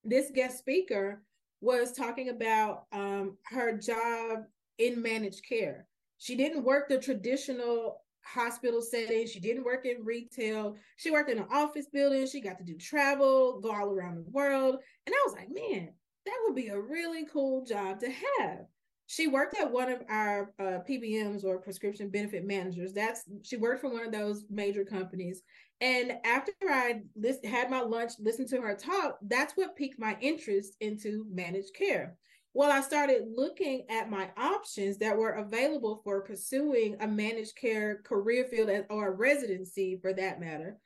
This 0.02 0.30
guest 0.34 0.58
speaker 0.58 1.22
was 1.60 1.92
talking 1.92 2.30
about 2.30 2.84
um, 2.92 3.36
her 3.44 3.76
job 3.76 4.44
in 4.78 5.00
managed 5.00 5.46
care. 5.46 5.86
She 6.24 6.36
didn't 6.36 6.64
work 6.64 6.88
the 6.88 6.96
traditional 6.96 8.00
hospital 8.24 8.80
setting. 8.80 9.26
She 9.26 9.40
didn't 9.40 9.62
work 9.62 9.84
in 9.84 10.02
retail. 10.02 10.74
She 10.96 11.10
worked 11.10 11.28
in 11.28 11.36
an 11.36 11.44
office 11.52 11.86
building. 11.92 12.26
She 12.26 12.40
got 12.40 12.56
to 12.56 12.64
do 12.64 12.78
travel, 12.78 13.60
go 13.60 13.70
all 13.70 13.90
around 13.90 14.14
the 14.14 14.30
world. 14.30 14.78
And 15.06 15.14
I 15.14 15.22
was 15.26 15.34
like, 15.34 15.50
man, 15.50 15.90
that 16.24 16.40
would 16.46 16.54
be 16.56 16.68
a 16.68 16.80
really 16.80 17.26
cool 17.30 17.66
job 17.66 18.00
to 18.00 18.10
have. 18.40 18.60
She 19.06 19.26
worked 19.26 19.60
at 19.60 19.70
one 19.70 19.92
of 19.92 20.00
our 20.08 20.54
uh, 20.58 20.78
PBMs 20.88 21.44
or 21.44 21.58
prescription 21.58 22.08
benefit 22.08 22.46
managers. 22.46 22.94
That's 22.94 23.24
she 23.42 23.58
worked 23.58 23.82
for 23.82 23.92
one 23.92 24.06
of 24.06 24.12
those 24.12 24.46
major 24.48 24.86
companies. 24.86 25.42
And 25.82 26.14
after 26.24 26.52
I 26.62 27.02
list, 27.16 27.44
had 27.44 27.68
my 27.68 27.80
lunch, 27.82 28.12
listened 28.18 28.48
to 28.48 28.62
her 28.62 28.74
talk, 28.74 29.18
that's 29.28 29.58
what 29.58 29.76
piqued 29.76 29.98
my 29.98 30.16
interest 30.22 30.78
into 30.80 31.26
managed 31.30 31.74
care. 31.74 32.16
Well, 32.56 32.70
I 32.70 32.82
started 32.82 33.24
looking 33.34 33.82
at 33.90 34.08
my 34.08 34.30
options 34.36 34.98
that 34.98 35.16
were 35.16 35.32
available 35.32 36.00
for 36.04 36.20
pursuing 36.20 36.96
a 37.00 37.08
managed 37.08 37.56
care 37.56 38.00
career 38.04 38.44
field 38.44 38.70
or 38.90 39.08
a 39.08 39.10
residency 39.10 39.98
for 40.00 40.12
that 40.12 40.38
matter. 40.38 40.78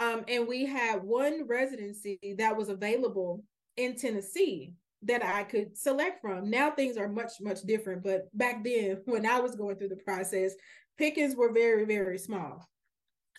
Um, 0.00 0.24
and 0.26 0.48
we 0.48 0.66
had 0.66 1.04
one 1.04 1.46
residency 1.46 2.18
that 2.38 2.56
was 2.56 2.68
available 2.68 3.44
in 3.76 3.94
Tennessee 3.94 4.74
that 5.02 5.24
I 5.24 5.44
could 5.44 5.78
select 5.78 6.20
from. 6.20 6.50
Now 6.50 6.72
things 6.72 6.96
are 6.96 7.08
much, 7.08 7.34
much 7.40 7.62
different. 7.62 8.02
But 8.02 8.36
back 8.36 8.64
then, 8.64 9.02
when 9.04 9.24
I 9.24 9.38
was 9.38 9.54
going 9.54 9.76
through 9.76 9.90
the 9.90 9.96
process, 9.96 10.54
pickings 10.98 11.36
were 11.36 11.52
very, 11.52 11.84
very 11.84 12.18
small. 12.18 12.68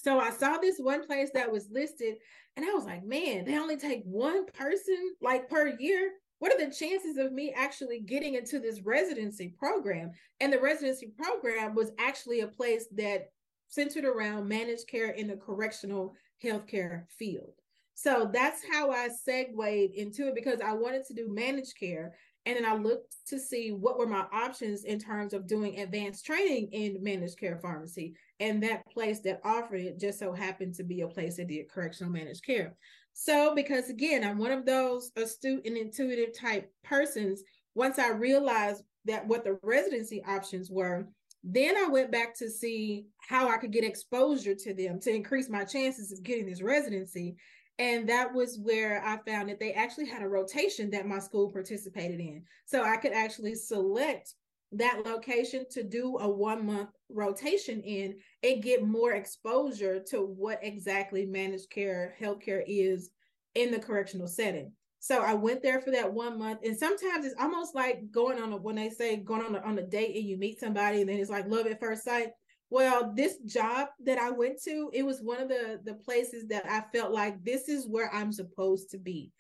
So 0.02 0.20
I 0.20 0.32
saw 0.32 0.58
this 0.58 0.78
one 0.80 1.06
place 1.06 1.30
that 1.34 1.52
was 1.52 1.70
listed, 1.72 2.16
and 2.56 2.66
I 2.66 2.74
was 2.74 2.86
like, 2.86 3.06
man, 3.06 3.46
they 3.46 3.58
only 3.58 3.78
take 3.78 4.04
one 4.04 4.46
person 4.48 5.16
like 5.22 5.50
per 5.50 5.76
year. 5.80 6.12
What 6.44 6.52
are 6.52 6.66
the 6.66 6.76
chances 6.76 7.16
of 7.16 7.32
me 7.32 7.54
actually 7.56 8.02
getting 8.02 8.36
into 8.36 8.60
this 8.60 8.82
residency 8.82 9.56
program? 9.58 10.12
And 10.42 10.52
the 10.52 10.60
residency 10.60 11.14
program 11.18 11.74
was 11.74 11.92
actually 11.98 12.42
a 12.42 12.48
place 12.48 12.86
that 12.98 13.30
centered 13.70 14.04
around 14.04 14.50
managed 14.50 14.90
care 14.90 15.12
in 15.12 15.28
the 15.28 15.38
correctional 15.38 16.14
healthcare 16.44 17.06
field. 17.18 17.54
So 17.94 18.30
that's 18.34 18.62
how 18.70 18.92
I 18.92 19.08
segued 19.08 19.96
into 19.96 20.28
it 20.28 20.36
because 20.36 20.60
I 20.60 20.74
wanted 20.74 21.06
to 21.06 21.14
do 21.14 21.34
managed 21.34 21.80
care. 21.80 22.14
And 22.46 22.58
then 22.58 22.66
I 22.66 22.76
looked 22.76 23.16
to 23.28 23.40
see 23.40 23.72
what 23.72 23.98
were 23.98 24.06
my 24.06 24.26
options 24.34 24.84
in 24.84 25.00
terms 25.00 25.32
of 25.32 25.48
doing 25.48 25.80
advanced 25.80 26.26
training 26.26 26.68
in 26.74 27.02
managed 27.02 27.40
care 27.40 27.58
pharmacy. 27.62 28.16
And 28.42 28.62
that 28.64 28.86
place 28.92 29.22
that 29.22 29.40
offered 29.46 29.80
it 29.80 29.98
just 29.98 30.20
so 30.20 30.34
happened 30.34 30.76
to 30.76 30.84
be 30.84 31.00
a 31.02 31.08
place 31.08 31.38
that 31.38 31.48
did 31.48 31.72
correctional 31.72 32.12
managed 32.12 32.46
care. 32.46 32.76
So, 33.14 33.54
because 33.56 33.90
again, 33.90 34.24
I'm 34.24 34.38
one 34.38 34.52
of 34.52 34.66
those 34.66 35.12
astute 35.16 35.66
and 35.66 35.78
intuitive 35.78 36.38
type 36.38 36.72
persons, 36.84 37.44
once 37.76 38.00
I 38.00 38.10
realized 38.10 38.84
that 39.06 39.28
what 39.28 39.44
the 39.44 39.60
residency 39.64 40.24
options 40.24 40.70
were, 40.70 41.08
then 41.44 41.76
I 41.76 41.90
went 41.90 42.12
back 42.12 42.36
to 42.38 42.50
see 42.50 43.06
how 43.18 43.50
I 43.50 43.58
could 43.58 43.72
get 43.72 43.84
exposure 43.84 44.56
to 44.56 44.74
them 44.74 45.00
to 45.02 45.14
increase 45.14 45.50
my 45.50 45.64
chances 45.64 46.12
of 46.12 46.24
getting 46.24 46.46
this 46.46 46.62
residency. 46.62 47.36
And 47.80 48.08
that 48.08 48.34
was 48.34 48.60
where 48.60 49.04
I 49.04 49.18
found 49.30 49.50
that 49.50 49.60
they 49.60 49.74
actually 49.74 50.06
had 50.06 50.22
a 50.22 50.28
rotation 50.28 50.90
that 50.92 51.08
my 51.08 51.20
school 51.20 51.52
participated 51.52 52.20
in. 52.20 52.44
So 52.66 52.84
I 52.84 52.98
could 52.98 53.14
actually 53.14 53.56
select 53.56 54.36
that 54.78 55.06
location 55.06 55.66
to 55.72 55.84
do 55.84 56.18
a 56.20 56.30
one 56.30 56.66
month 56.66 56.90
rotation 57.10 57.82
in 57.82 58.16
and 58.44 58.64
get 58.64 58.86
more 58.86 59.14
exposure 59.14 60.00
to 60.10 60.18
what 60.22 60.60
exactly 60.64 61.26
managed 61.26 61.70
care 61.70 62.16
healthcare 62.20 62.64
is 62.68 63.12
in 63.56 63.72
the 63.72 63.80
correctional 63.80 64.28
setting. 64.28 64.72
So 65.00 65.22
I 65.22 65.34
went 65.34 65.62
there 65.62 65.82
for 65.82 65.92
that 65.92 66.14
one 66.14 66.40
month, 66.40 66.60
and 66.64 66.78
sometimes 66.78 67.26
it's 67.26 67.40
almost 67.40 67.76
like 67.76 68.10
going 68.10 68.42
on 68.42 68.54
a 68.54 68.58
when 68.58 68.76
they 68.76 68.90
say 68.90 69.18
going 69.18 69.42
on 69.42 69.56
a, 69.56 69.60
on 69.60 69.78
a 69.78 69.86
date 69.86 70.16
and 70.16 70.26
you 70.26 70.38
meet 70.38 70.60
somebody, 70.60 71.02
and 71.02 71.10
then 71.10 71.20
it's 71.20 71.30
like 71.30 71.46
love 71.48 71.68
at 71.68 71.80
first 71.80 72.06
sight. 72.06 72.30
Well, 72.70 73.14
this 73.14 73.38
job 73.46 73.90
that 74.06 74.18
I 74.18 74.32
went 74.32 74.62
to, 74.64 74.90
it 74.94 75.06
was 75.06 75.20
one 75.22 75.42
of 75.42 75.50
the 75.50 75.82
the 75.84 75.96
places 75.96 76.48
that 76.48 76.66
I 76.70 76.86
felt 76.98 77.12
like 77.12 77.44
this 77.44 77.68
is 77.68 77.86
where 77.86 78.14
I'm 78.16 78.32
supposed 78.32 78.92
to 78.92 78.98
be. 78.98 79.32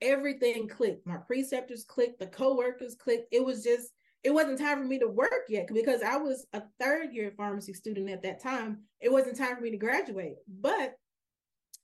Everything 0.00 0.66
clicked. 0.66 1.06
My 1.06 1.18
preceptors 1.18 1.84
clicked, 1.84 2.18
the 2.18 2.26
coworkers 2.26 2.96
clicked. 2.96 3.28
It 3.30 3.44
was 3.44 3.62
just 3.62 3.92
it 4.24 4.32
wasn't 4.32 4.58
time 4.58 4.78
for 4.78 4.84
me 4.84 4.98
to 5.00 5.08
work 5.08 5.46
yet 5.48 5.68
because 5.72 6.02
I 6.02 6.16
was 6.16 6.46
a 6.52 6.62
third 6.80 7.12
year 7.12 7.32
pharmacy 7.36 7.72
student 7.72 8.08
at 8.08 8.22
that 8.22 8.42
time. 8.42 8.82
It 9.00 9.10
wasn't 9.10 9.36
time 9.36 9.56
for 9.56 9.62
me 9.62 9.70
to 9.72 9.76
graduate. 9.76 10.36
But 10.48 10.94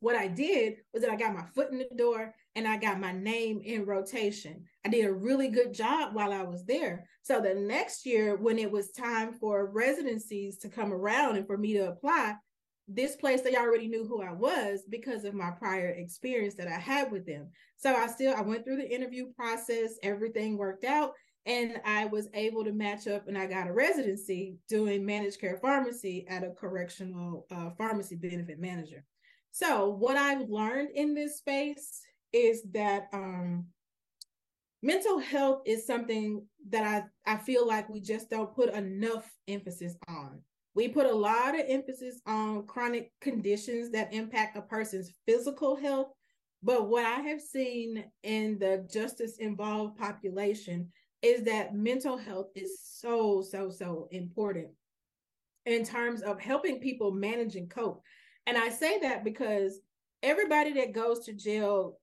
what 0.01 0.15
I 0.15 0.29
did 0.29 0.77
was 0.93 1.03
that 1.03 1.11
I 1.11 1.17
got 1.17 1.35
my 1.35 1.45
foot 1.55 1.73
in 1.73 1.79
the 1.79 1.89
door 1.97 2.33
and 2.55 2.69
I 2.69 2.77
got 2.77 3.01
my 3.01 3.11
name 3.11 3.61
in 3.65 3.85
rotation. 3.85 4.65
I 4.87 4.89
did 4.89 5.05
a 5.05 5.13
really 5.13 5.49
good 5.49 5.75
job 5.75 6.15
while 6.15 6.33
I 6.33 6.45
was 6.45 6.65
there. 6.65 7.09
So 7.23 7.41
the 7.41 7.55
next 7.55 8.07
year, 8.07 8.37
when 8.37 8.59
it 8.59 8.71
was 8.71 8.93
time 8.93 9.33
for 9.33 9.67
residencies 9.67 10.59
to 10.59 10.69
come 10.69 10.93
around 10.93 11.37
and 11.37 11.47
for 11.47 11.59
me 11.59 11.73
to 11.75 11.89
apply, 11.89 12.37
this 12.87 13.17
place 13.17 13.43
they 13.43 13.57
already 13.57 13.89
knew 13.89 14.07
who 14.07 14.23
I 14.23 14.33
was 14.33 14.85
because 14.89 15.25
of 15.25 15.35
my 15.35 15.51
prior 15.51 15.89
experience 15.89 16.55
that 16.55 16.69
I 16.69 16.79
had 16.79 17.11
with 17.11 17.27
them. 17.27 17.51
So 17.77 17.95
I 17.95 18.07
still 18.07 18.35
I 18.35 18.41
went 18.41 18.65
through 18.65 18.77
the 18.77 18.95
interview 18.95 19.33
process, 19.35 19.95
everything 20.03 20.57
worked 20.57 20.85
out 20.85 21.13
and 21.49 21.81
I 21.87 22.05
was 22.05 22.29
able 22.35 22.63
to 22.63 22.73
match 22.73 23.09
up 23.09 23.27
and 23.27 23.37
I 23.37 23.47
got 23.47 23.69
a 23.69 23.73
residency 23.73 24.59
doing 24.69 25.05
managed 25.05 25.41
care 25.41 25.57
pharmacy 25.57 26.27
at 26.29 26.45
a 26.45 26.51
correctional 26.51 27.47
uh, 27.51 27.71
pharmacy 27.71 28.17
benefit 28.17 28.61
manager. 28.61 29.03
So 29.51 29.89
what 29.89 30.19
I've 30.19 30.51
learned 30.51 30.91
in 30.95 31.15
this 31.15 31.39
space 31.39 32.03
is 32.35 32.63
that 32.75 33.09
um, 33.15 33.65
mental 34.83 35.19
health 35.19 35.63
is 35.65 35.87
something 35.87 36.47
that 36.69 37.09
I, 37.27 37.33
I 37.35 37.39
feel 37.39 37.67
like 37.67 37.89
we 37.89 38.03
just 38.03 38.29
don't 38.29 38.55
put 38.55 38.75
enough 38.75 39.29
emphasis 39.49 39.97
on. 40.07 40.43
We 40.75 40.89
put 40.89 41.07
a 41.07 41.15
lot 41.15 41.59
of 41.59 41.65
emphasis 41.67 42.21
on 42.27 42.67
chronic 42.67 43.11
conditions 43.23 43.91
that 43.93 44.13
impact 44.13 44.59
a 44.59 44.63
person's 44.63 45.15
physical 45.27 45.77
health. 45.77 46.09
But 46.63 46.89
what 46.89 47.07
I 47.07 47.21
have 47.21 47.41
seen 47.41 48.05
in 48.23 48.59
the 48.59 48.87
justice 48.93 49.39
involved 49.39 49.97
population 49.97 50.93
is 51.23 51.43
that 51.45 51.75
mental 51.75 52.17
health 52.17 52.49
is 52.55 52.81
so, 52.83 53.43
so, 53.43 53.71
so 53.71 54.09
important 54.11 54.69
in 55.67 55.85
terms 55.85 56.23
of 56.23 56.41
helping 56.41 56.81
people 56.81 57.13
manage 57.13 57.57
and 57.57 57.69
cope. 57.69 58.03
And 58.47 58.57
I 58.57 58.69
say 58.69 59.01
that 59.01 59.25
because 59.25 59.81
everybody 60.23 60.73
that 60.75 60.93
goes 60.93 61.25
to 61.27 61.33
jail 61.33 61.99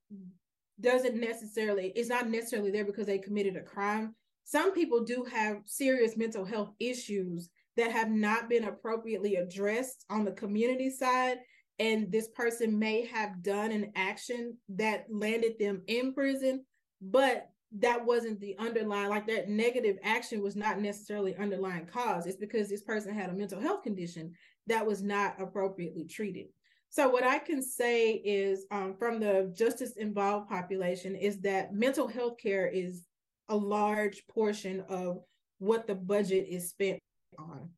doesn't 0.79 1.19
necessarily 1.19 1.91
is 1.95 2.09
not 2.09 2.29
necessarily 2.29 2.71
there 2.71 2.85
because 2.85 3.07
they 3.07 3.17
committed 3.17 3.55
a 3.55 3.61
crime 3.61 4.13
some 4.45 4.73
people 4.73 5.03
do 5.03 5.23
have 5.23 5.61
serious 5.65 6.15
mental 6.15 6.45
health 6.45 6.71
issues 6.79 7.49
that 7.77 7.91
have 7.91 8.11
not 8.11 8.47
been 8.47 8.65
appropriately 8.65 9.35
addressed 9.35 10.05
on 10.09 10.23
the 10.23 10.31
community 10.31 10.89
side 10.89 11.39
and 11.79 12.09
this 12.11 12.29
person 12.29 12.77
may 12.77 13.05
have 13.05 13.41
done 13.41 13.71
an 13.71 13.91
action 13.95 14.55
that 14.69 15.05
landed 15.09 15.53
them 15.59 15.81
in 15.87 16.13
prison 16.13 16.63
but 17.01 17.49
that 17.79 18.05
wasn't 18.05 18.39
the 18.39 18.55
underlying 18.57 19.09
like 19.09 19.27
that 19.27 19.49
negative 19.49 19.97
action 20.03 20.41
was 20.41 20.55
not 20.55 20.79
necessarily 20.79 21.35
underlying 21.37 21.85
cause 21.85 22.25
it's 22.25 22.37
because 22.37 22.69
this 22.69 22.83
person 22.83 23.13
had 23.13 23.29
a 23.29 23.33
mental 23.33 23.59
health 23.59 23.83
condition 23.83 24.31
that 24.67 24.85
was 24.85 25.03
not 25.03 25.39
appropriately 25.39 26.05
treated 26.05 26.47
so 26.95 27.09
what 27.09 27.25
I 27.25 27.39
can 27.39 27.61
say 27.61 28.13
is 28.13 28.65
um, 28.71 28.95
from 28.97 29.19
the 29.19 29.51
justice 29.53 29.97
involved 29.97 30.47
population 30.47 31.13
is 31.13 31.41
that 31.41 31.73
mental 31.73 32.07
health 32.07 32.37
care 32.41 32.67
is 32.67 33.05
a 33.49 33.55
large 33.55 34.25
portion 34.27 34.79
of 34.87 35.19
what 35.59 35.87
the 35.87 35.95
budget 35.95 36.47
is 36.49 36.69
spent 36.69 36.99
on. 37.37 37.69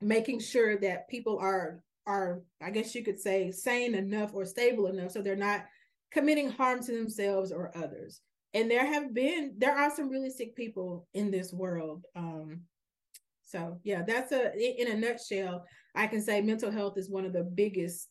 Making 0.00 0.40
sure 0.40 0.78
that 0.78 1.06
people 1.10 1.38
are 1.38 1.82
are 2.06 2.40
I 2.62 2.70
guess 2.70 2.94
you 2.94 3.04
could 3.04 3.20
say 3.20 3.50
sane 3.50 3.94
enough 3.94 4.30
or 4.32 4.46
stable 4.46 4.86
enough 4.86 5.10
so 5.10 5.20
they're 5.20 5.36
not 5.36 5.66
committing 6.10 6.48
harm 6.48 6.82
to 6.84 6.92
themselves 6.92 7.52
or 7.52 7.76
others. 7.76 8.22
And 8.54 8.70
there 8.70 8.86
have 8.86 9.12
been 9.12 9.54
there 9.58 9.76
are 9.76 9.94
some 9.94 10.08
really 10.08 10.30
sick 10.30 10.56
people 10.56 11.06
in 11.14 11.30
this 11.30 11.52
world. 11.52 12.04
Um, 12.14 12.62
so 13.42 13.80
yeah, 13.84 14.02
that's 14.02 14.32
a 14.32 14.52
in 14.56 14.90
a 14.90 14.96
nutshell. 14.96 15.64
I 15.94 16.06
can 16.06 16.22
say 16.22 16.40
mental 16.40 16.70
health 16.70 16.98
is 16.98 17.10
one 17.10 17.24
of 17.24 17.32
the 17.32 17.44
biggest 17.44 18.08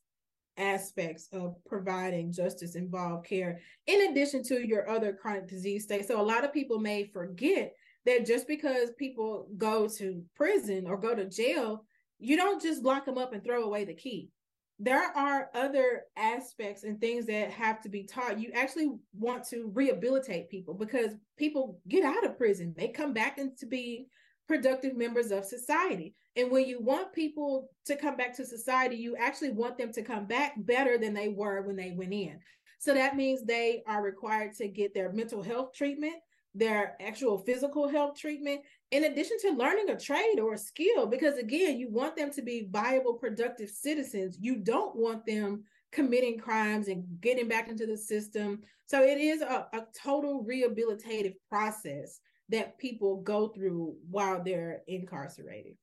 aspects 0.57 1.27
of 1.33 1.55
providing 1.65 2.31
justice 2.31 2.75
involved 2.75 3.27
care 3.27 3.59
in 3.87 4.09
addition 4.09 4.41
to 4.41 4.65
your 4.65 4.89
other 4.89 5.11
chronic 5.13 5.47
disease 5.47 5.83
states 5.83 6.07
so 6.07 6.19
a 6.19 6.23
lot 6.23 6.45
of 6.45 6.53
people 6.53 6.79
may 6.79 7.03
forget 7.03 7.73
that 8.05 8.25
just 8.25 8.47
because 8.47 8.91
people 8.97 9.49
go 9.57 9.87
to 9.87 10.23
prison 10.33 10.85
or 10.87 10.97
go 10.97 11.13
to 11.13 11.27
jail 11.27 11.83
you 12.19 12.37
don't 12.37 12.61
just 12.61 12.83
lock 12.83 13.05
them 13.05 13.17
up 13.17 13.33
and 13.33 13.43
throw 13.43 13.63
away 13.63 13.83
the 13.83 13.93
key 13.93 14.29
there 14.77 15.15
are 15.15 15.49
other 15.53 16.03
aspects 16.17 16.83
and 16.83 16.99
things 16.99 17.25
that 17.27 17.49
have 17.49 17.81
to 17.81 17.87
be 17.87 18.03
taught 18.03 18.39
you 18.39 18.51
actually 18.53 18.89
want 19.17 19.43
to 19.47 19.71
rehabilitate 19.73 20.49
people 20.49 20.73
because 20.73 21.11
people 21.37 21.79
get 21.87 22.03
out 22.03 22.25
of 22.25 22.37
prison 22.37 22.73
they 22.77 22.89
come 22.89 23.13
back 23.13 23.37
and 23.37 23.57
to 23.57 23.65
be 23.65 24.07
productive 24.47 24.95
members 24.95 25.31
of 25.31 25.45
society. 25.45 26.13
And 26.35 26.51
when 26.51 26.65
you 26.65 26.81
want 26.81 27.13
people 27.13 27.69
to 27.85 27.95
come 27.95 28.15
back 28.17 28.35
to 28.35 28.45
society, 28.45 28.95
you 28.95 29.15
actually 29.15 29.51
want 29.51 29.77
them 29.77 29.91
to 29.93 30.01
come 30.01 30.25
back 30.25 30.53
better 30.57 30.97
than 30.97 31.13
they 31.13 31.29
were 31.29 31.61
when 31.61 31.75
they 31.75 31.91
went 31.91 32.13
in. 32.13 32.39
So 32.79 32.93
that 32.93 33.15
means 33.15 33.43
they 33.43 33.83
are 33.87 34.03
required 34.03 34.53
to 34.57 34.67
get 34.67 34.93
their 34.93 35.11
mental 35.11 35.41
health 35.41 35.73
treatment, 35.73 36.15
their 36.53 36.95
actual 37.01 37.37
physical 37.39 37.87
health 37.87 38.17
treatment, 38.19 38.61
in 38.95 39.03
addition 39.03 39.37
to 39.41 39.51
learning 39.51 39.89
a 39.89 39.99
trade 39.99 40.39
or 40.39 40.53
a 40.53 40.57
skill. 40.57 41.05
Because 41.05 41.37
again, 41.37 41.77
you 41.77 41.89
want 41.89 42.15
them 42.15 42.31
to 42.31 42.41
be 42.41 42.69
viable, 42.71 43.13
productive 43.13 43.69
citizens. 43.69 44.37
You 44.39 44.55
don't 44.55 44.95
want 44.95 45.25
them 45.25 45.65
committing 45.91 46.37
crimes 46.39 46.87
and 46.87 47.03
getting 47.19 47.49
back 47.49 47.67
into 47.67 47.85
the 47.85 47.97
system. 47.97 48.61
So 48.85 49.03
it 49.03 49.19
is 49.19 49.41
a, 49.41 49.67
a 49.73 49.83
total 50.01 50.45
rehabilitative 50.45 51.35
process 51.49 52.21
that 52.49 52.77
people 52.77 53.17
go 53.17 53.49
through 53.49 53.95
while 54.09 54.41
they're 54.41 54.81
incarcerated. 54.87 55.75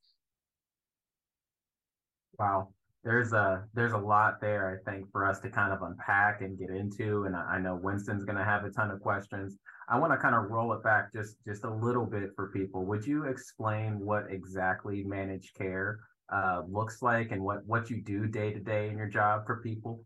Wow. 2.38 2.68
There's 3.04 3.32
a 3.32 3.64
there's 3.74 3.92
a 3.92 3.98
lot 3.98 4.40
there, 4.40 4.80
I 4.80 4.90
think, 4.90 5.10
for 5.10 5.26
us 5.26 5.40
to 5.40 5.50
kind 5.50 5.72
of 5.72 5.82
unpack 5.82 6.40
and 6.40 6.58
get 6.58 6.70
into. 6.70 7.24
And 7.24 7.34
I, 7.34 7.58
know 7.58 7.74
Winston's 7.74 8.24
gonna 8.24 8.44
have 8.44 8.64
a 8.64 8.70
ton 8.70 8.90
of 8.90 9.00
questions. 9.00 9.58
I 9.88 9.98
want 9.98 10.12
to 10.12 10.18
kind 10.18 10.34
of 10.34 10.50
roll 10.50 10.72
it 10.72 10.84
back 10.84 11.12
just 11.12 11.36
just 11.44 11.64
a 11.64 11.70
little 11.70 12.06
bit 12.06 12.30
for 12.36 12.50
people. 12.50 12.84
Would 12.86 13.04
you 13.04 13.24
explain 13.24 13.98
what 13.98 14.30
exactly 14.30 15.02
managed 15.02 15.54
care 15.56 15.98
uh, 16.32 16.62
looks 16.68 17.02
like 17.02 17.32
and 17.32 17.42
what 17.42 17.66
what 17.66 17.90
you 17.90 18.00
do 18.02 18.26
day 18.26 18.52
to 18.52 18.60
day 18.60 18.88
in 18.88 18.96
your 18.96 19.08
job 19.08 19.46
for 19.46 19.60
people? 19.62 20.04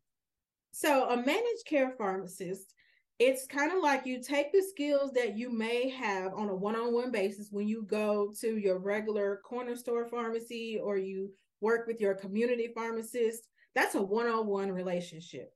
So 0.73 1.11
a 1.11 1.17
managed 1.17 1.67
care 1.67 1.93
pharmacist 1.99 2.75
it's 3.19 3.47
kind 3.47 3.73
of 3.73 3.83
like 3.83 4.05
you 4.05 4.23
take 4.23 4.53
the 4.53 4.63
skills 4.63 5.11
that 5.13 5.39
you 5.39 5.51
may 5.51 5.89
have 5.89 6.35
on 6.35 6.51
a 6.51 6.55
one-on-one 6.55 7.11
basis 7.11 7.49
when 7.51 7.67
you 7.67 7.83
go 7.83 8.33
to 8.41 8.59
your 8.59 8.79
regular 8.79 9.41
corner 9.43 9.75
store 9.75 10.07
pharmacy 10.07 10.79
or 10.83 10.99
you 10.99 11.31
work 11.61 11.87
with 11.87 12.01
your 12.01 12.15
community 12.15 12.71
pharmacist 12.75 13.49
that's 13.75 13.95
a 13.95 14.03
one-on-one 14.03 14.71
relationship 14.71 15.51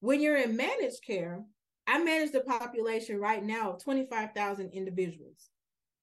when 0.00 0.20
you're 0.20 0.36
in 0.36 0.56
managed 0.56 1.02
care 1.06 1.42
i 1.86 2.02
manage 2.02 2.32
the 2.32 2.40
population 2.40 3.18
right 3.18 3.44
now 3.44 3.72
of 3.72 3.82
25000 3.82 4.70
individuals 4.70 5.50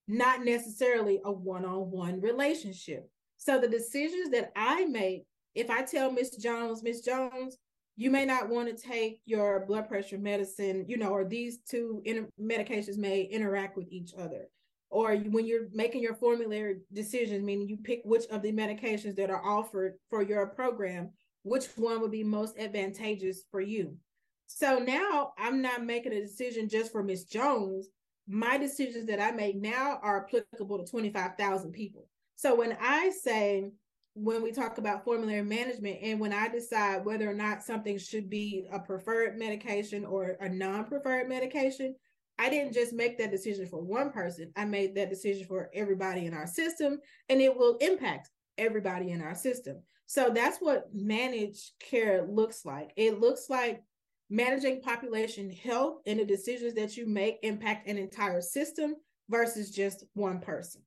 not 0.08 0.44
necessarily 0.44 1.22
a 1.25 1.32
one-on-one 1.32 2.20
relationship 2.22 3.10
so 3.38 3.60
the 3.60 3.68
decisions 3.68 4.30
that 4.30 4.52
i 4.56 4.86
make 4.86 5.24
if 5.56 5.70
i 5.70 5.82
tell 5.82 6.12
miss 6.12 6.36
jones 6.38 6.84
miss 6.84 7.02
jones 7.02 7.58
you 7.96 8.10
may 8.10 8.25
not 8.25 8.50
want 8.50 8.75
to 8.75 8.88
take 8.88 9.22
your 9.25 9.66
blood 9.68 9.88
pressure 9.88 10.18
medicine, 10.18 10.86
you 10.88 10.98
know, 10.98 11.10
or 11.10 11.25
these 11.25 11.60
two 11.60 12.02
inter- 12.06 12.30
medications 12.42 12.98
may 12.98 13.22
interact 13.22 13.78
with 13.78 13.88
each 13.90 14.13
other. 14.18 14.48
Or 14.94 15.16
when 15.16 15.48
you're 15.48 15.70
making 15.74 16.04
your 16.04 16.14
formulary 16.14 16.82
decisions, 16.94 17.44
meaning 17.44 17.68
you 17.68 17.78
pick 17.78 18.02
which 18.06 18.26
of 18.28 18.44
the 18.44 18.52
medications 18.52 19.16
that 19.16 19.32
are 19.32 19.44
offered 19.44 19.96
for 20.12 20.22
your 20.22 20.46
program, 20.46 21.10
which 21.42 21.66
one 21.78 22.00
would 22.00 22.12
be 22.12 22.24
most 22.24 22.60
advantageous 22.60 23.44
for 23.50 23.60
you. 23.60 23.98
So 24.46 24.78
now 24.78 25.34
I'm 25.40 25.64
not 25.64 25.84
making 25.84 26.14
a 26.14 26.22
decision 26.22 26.70
just 26.70 26.92
for 26.92 27.02
Miss 27.02 27.24
Jones. 27.24 27.88
My 28.28 28.60
decisions 28.60 29.08
that 29.08 29.20
I 29.20 29.32
make 29.32 29.56
now 29.56 30.00
are 30.04 30.26
applicable 30.26 30.78
to 30.78 30.86
25,000 30.86 31.72
people. 31.72 32.08
So 32.36 32.54
when 32.54 32.78
I 32.80 33.10
say, 33.10 33.72
when 34.14 34.44
we 34.44 34.52
talk 34.52 34.78
about 34.78 35.04
formulary 35.04 35.42
management 35.42 35.98
and 36.04 36.20
when 36.20 36.34
I 36.34 36.50
decide 36.50 37.04
whether 37.04 37.28
or 37.28 37.34
not 37.34 37.64
something 37.64 37.98
should 37.98 38.30
be 38.30 38.68
a 38.72 38.78
preferred 38.78 39.40
medication 39.40 40.06
or 40.06 40.38
a 40.40 40.50
non-preferred 40.50 41.28
medication, 41.28 41.96
I 42.40 42.50
didn't 42.50 42.74
just 42.74 42.94
make 42.94 43.18
that 43.18 43.32
decision 43.32 43.68
for 43.68 43.82
one 43.82 44.12
person. 44.12 44.52
I 44.56 44.66
made 44.66 44.96
that 44.96 45.10
decision 45.10 45.46
for 45.46 45.70
everybody 45.74 46.25
in 46.25 46.34
our 46.34 46.48
system 46.48 47.00
and 47.30 47.42
it 47.42 47.56
will 47.56 47.78
impact 47.78 48.30
everybody 48.58 49.12
in 49.12 49.22
our 49.22 49.36
system. 49.36 49.82
So 50.06 50.30
that's 50.30 50.58
what 50.58 50.94
managed 50.94 51.72
care 51.80 52.25
looks 52.28 52.66
like. 52.66 52.92
It 52.96 53.20
looks 53.20 53.50
like 53.50 53.84
managing 54.30 54.82
population 54.82 55.50
health 55.50 56.02
and 56.06 56.20
the 56.20 56.25
decisions 56.25 56.74
that 56.74 56.98
you 56.98 57.08
make 57.08 57.38
impact 57.44 57.88
an 57.88 57.98
entire 57.98 58.42
system 58.42 58.96
versus 59.30 59.72
just 59.72 60.04
one 60.13 60.40
person. 60.40 60.82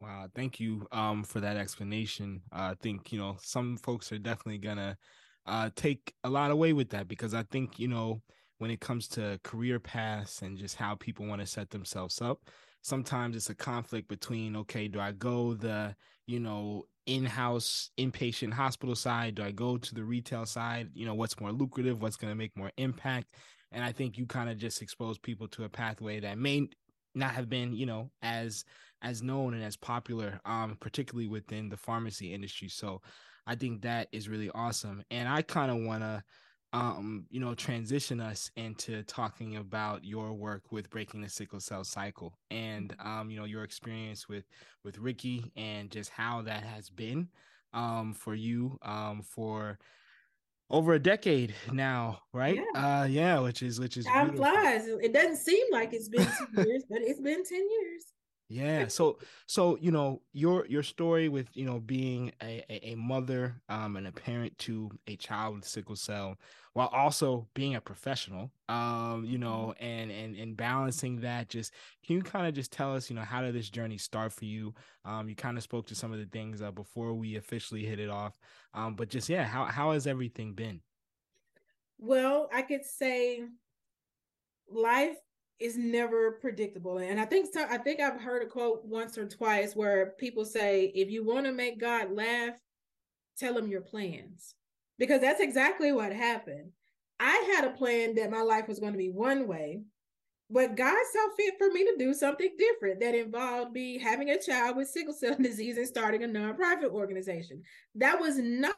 Wow, 0.00 0.28
thank 0.34 0.58
you 0.58 0.86
um, 0.90 1.22
for 1.22 1.40
that 1.40 1.56
explanation. 1.56 2.42
Uh, 2.52 2.72
I 2.72 2.74
think 2.82 3.12
you 3.12 3.20
know 3.20 3.36
some 3.40 3.76
folks 3.76 4.10
are 4.10 4.18
definitely 4.18 4.58
gonna 4.58 4.96
uh, 5.46 5.70
take 5.76 6.12
a 6.24 6.30
lot 6.30 6.50
away 6.50 6.72
with 6.72 6.90
that 6.90 7.06
because 7.06 7.34
I 7.34 7.44
think 7.44 7.78
you 7.78 7.86
know 7.86 8.20
when 8.62 8.70
it 8.70 8.80
comes 8.80 9.08
to 9.08 9.40
career 9.42 9.80
paths 9.80 10.40
and 10.42 10.56
just 10.56 10.76
how 10.76 10.94
people 10.94 11.26
want 11.26 11.40
to 11.40 11.46
set 11.46 11.70
themselves 11.70 12.22
up, 12.22 12.38
sometimes 12.82 13.34
it's 13.34 13.50
a 13.50 13.54
conflict 13.56 14.06
between 14.08 14.54
okay, 14.54 14.86
do 14.86 15.00
I 15.00 15.10
go 15.10 15.54
the 15.54 15.96
you 16.26 16.38
know 16.38 16.84
in-house 17.06 17.90
inpatient 17.98 18.52
hospital 18.52 18.94
side? 18.94 19.34
Do 19.34 19.42
I 19.42 19.50
go 19.50 19.76
to 19.76 19.94
the 19.94 20.04
retail 20.04 20.46
side? 20.46 20.90
You 20.94 21.06
know, 21.06 21.14
what's 21.14 21.40
more 21.40 21.50
lucrative? 21.50 22.00
What's 22.00 22.14
going 22.14 22.30
to 22.30 22.38
make 22.38 22.56
more 22.56 22.70
impact? 22.76 23.34
And 23.72 23.84
I 23.84 23.90
think 23.90 24.16
you 24.16 24.26
kind 24.26 24.48
of 24.48 24.58
just 24.58 24.80
expose 24.80 25.18
people 25.18 25.48
to 25.48 25.64
a 25.64 25.68
pathway 25.68 26.20
that 26.20 26.38
may 26.38 26.68
not 27.16 27.32
have 27.32 27.48
been, 27.48 27.74
you 27.74 27.86
know, 27.86 28.10
as 28.22 28.64
as 29.02 29.24
known 29.24 29.54
and 29.54 29.64
as 29.64 29.76
popular, 29.76 30.40
um, 30.44 30.76
particularly 30.78 31.26
within 31.26 31.68
the 31.68 31.76
pharmacy 31.76 32.32
industry. 32.32 32.68
So 32.68 33.02
I 33.44 33.56
think 33.56 33.82
that 33.82 34.06
is 34.12 34.28
really 34.28 34.50
awesome. 34.54 35.02
And 35.10 35.28
I 35.28 35.42
kind 35.42 35.72
of 35.72 35.78
want 35.84 36.02
to, 36.04 36.22
um, 36.72 37.26
you 37.30 37.40
know, 37.40 37.54
transition 37.54 38.20
us 38.20 38.50
into 38.56 39.02
talking 39.02 39.56
about 39.56 40.04
your 40.04 40.32
work 40.32 40.72
with 40.72 40.88
breaking 40.88 41.20
the 41.20 41.28
sickle 41.28 41.60
cell 41.60 41.84
cycle 41.84 42.38
and, 42.50 42.96
um, 42.98 43.30
you 43.30 43.38
know, 43.38 43.44
your 43.44 43.64
experience 43.64 44.28
with 44.28 44.44
with 44.84 44.98
Ricky 44.98 45.52
and 45.56 45.90
just 45.90 46.10
how 46.10 46.42
that 46.42 46.62
has 46.64 46.88
been 46.88 47.28
um, 47.74 48.14
for 48.14 48.34
you 48.34 48.78
um, 48.82 49.22
for 49.22 49.78
over 50.70 50.94
a 50.94 50.98
decade 50.98 51.54
now, 51.70 52.20
right? 52.32 52.56
Yeah. 52.74 53.00
Uh, 53.00 53.04
yeah, 53.04 53.38
which 53.40 53.62
is 53.62 53.78
which 53.78 53.96
is 53.98 54.06
time 54.06 54.34
flies. 54.34 54.86
It 54.86 55.12
doesn't 55.12 55.36
seem 55.36 55.66
like 55.70 55.92
it's 55.92 56.08
been 56.08 56.26
two 56.26 56.62
years, 56.62 56.84
but 56.88 57.00
it's 57.02 57.20
been 57.20 57.44
ten 57.44 57.68
years. 57.70 58.04
Yeah. 58.52 58.88
So 58.88 59.18
so 59.46 59.78
you 59.80 59.90
know 59.90 60.20
your 60.32 60.66
your 60.66 60.82
story 60.82 61.28
with 61.28 61.48
you 61.54 61.64
know 61.64 61.80
being 61.80 62.32
a, 62.42 62.62
a, 62.68 62.90
a, 62.90 62.94
mother 62.96 63.60
um 63.68 63.96
and 63.96 64.06
a 64.06 64.12
parent 64.12 64.56
to 64.58 64.90
a 65.06 65.16
child 65.16 65.56
with 65.56 65.64
sickle 65.66 65.96
cell 65.96 66.36
while 66.74 66.88
also 66.88 67.48
being 67.54 67.74
a 67.74 67.80
professional 67.80 68.50
um 68.68 69.24
you 69.26 69.38
know 69.38 69.74
mm-hmm. 69.76 69.84
and 69.84 70.10
and 70.10 70.36
and 70.36 70.56
balancing 70.56 71.20
that 71.20 71.48
just 71.48 71.72
can 72.06 72.16
you 72.16 72.22
kind 72.22 72.46
of 72.46 72.54
just 72.54 72.72
tell 72.72 72.94
us 72.94 73.08
you 73.08 73.16
know 73.16 73.22
how 73.22 73.40
did 73.40 73.54
this 73.54 73.70
journey 73.70 73.98
start 73.98 74.32
for 74.32 74.44
you 74.44 74.74
um 75.04 75.28
you 75.28 75.34
kind 75.34 75.56
of 75.56 75.62
spoke 75.62 75.86
to 75.86 75.94
some 75.94 76.12
of 76.12 76.18
the 76.18 76.26
things 76.26 76.62
uh, 76.62 76.70
before 76.70 77.14
we 77.14 77.36
officially 77.36 77.84
hit 77.84 77.98
it 77.98 78.10
off 78.10 78.38
um 78.74 78.94
but 78.94 79.08
just 79.08 79.28
yeah 79.28 79.44
how 79.44 79.64
how 79.64 79.92
has 79.92 80.06
everything 80.06 80.52
been 80.52 80.80
well 81.98 82.48
i 82.52 82.62
could 82.62 82.84
say 82.84 83.42
life 84.70 85.18
is 85.62 85.76
never 85.76 86.32
predictable. 86.32 86.98
And 86.98 87.20
I 87.20 87.24
think 87.24 87.48
I 87.56 87.78
think 87.78 88.00
I've 88.00 88.20
heard 88.20 88.42
a 88.42 88.46
quote 88.46 88.84
once 88.84 89.16
or 89.16 89.26
twice 89.26 89.76
where 89.76 90.14
people 90.18 90.44
say, 90.44 90.92
if 90.94 91.10
you 91.10 91.24
want 91.24 91.46
to 91.46 91.52
make 91.52 91.80
God 91.80 92.12
laugh, 92.12 92.54
tell 93.38 93.56
him 93.56 93.68
your 93.68 93.80
plans. 93.80 94.54
Because 94.98 95.20
that's 95.20 95.40
exactly 95.40 95.92
what 95.92 96.12
happened. 96.12 96.70
I 97.18 97.54
had 97.54 97.64
a 97.64 97.76
plan 97.76 98.14
that 98.16 98.30
my 98.30 98.42
life 98.42 98.66
was 98.68 98.80
going 98.80 98.92
to 98.92 98.98
be 98.98 99.10
one 99.10 99.46
way, 99.46 99.82
but 100.50 100.76
God 100.76 100.96
saw 101.12 101.28
fit 101.36 101.54
for 101.56 101.70
me 101.70 101.84
to 101.84 101.96
do 101.98 102.12
something 102.12 102.50
different 102.58 103.00
that 103.00 103.14
involved 103.14 103.72
me 103.72 103.98
having 103.98 104.30
a 104.30 104.42
child 104.42 104.76
with 104.76 104.88
sickle 104.88 105.14
cell 105.14 105.36
disease 105.40 105.76
and 105.76 105.86
starting 105.86 106.24
a 106.24 106.28
nonprofit 106.28 106.90
organization. 106.90 107.62
That 107.94 108.20
was 108.20 108.38
not 108.38 108.74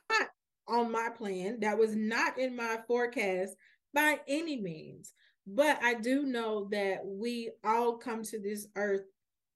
on 0.68 0.92
my 0.92 1.08
plan. 1.16 1.60
That 1.60 1.78
was 1.78 1.96
not 1.96 2.38
in 2.38 2.54
my 2.54 2.78
forecast 2.86 3.56
by 3.92 4.20
any 4.28 4.60
means. 4.60 5.12
But 5.46 5.82
I 5.82 5.94
do 5.94 6.24
know 6.24 6.68
that 6.70 7.00
we 7.04 7.50
all 7.62 7.98
come 7.98 8.22
to 8.24 8.40
this 8.40 8.66
earth 8.76 9.04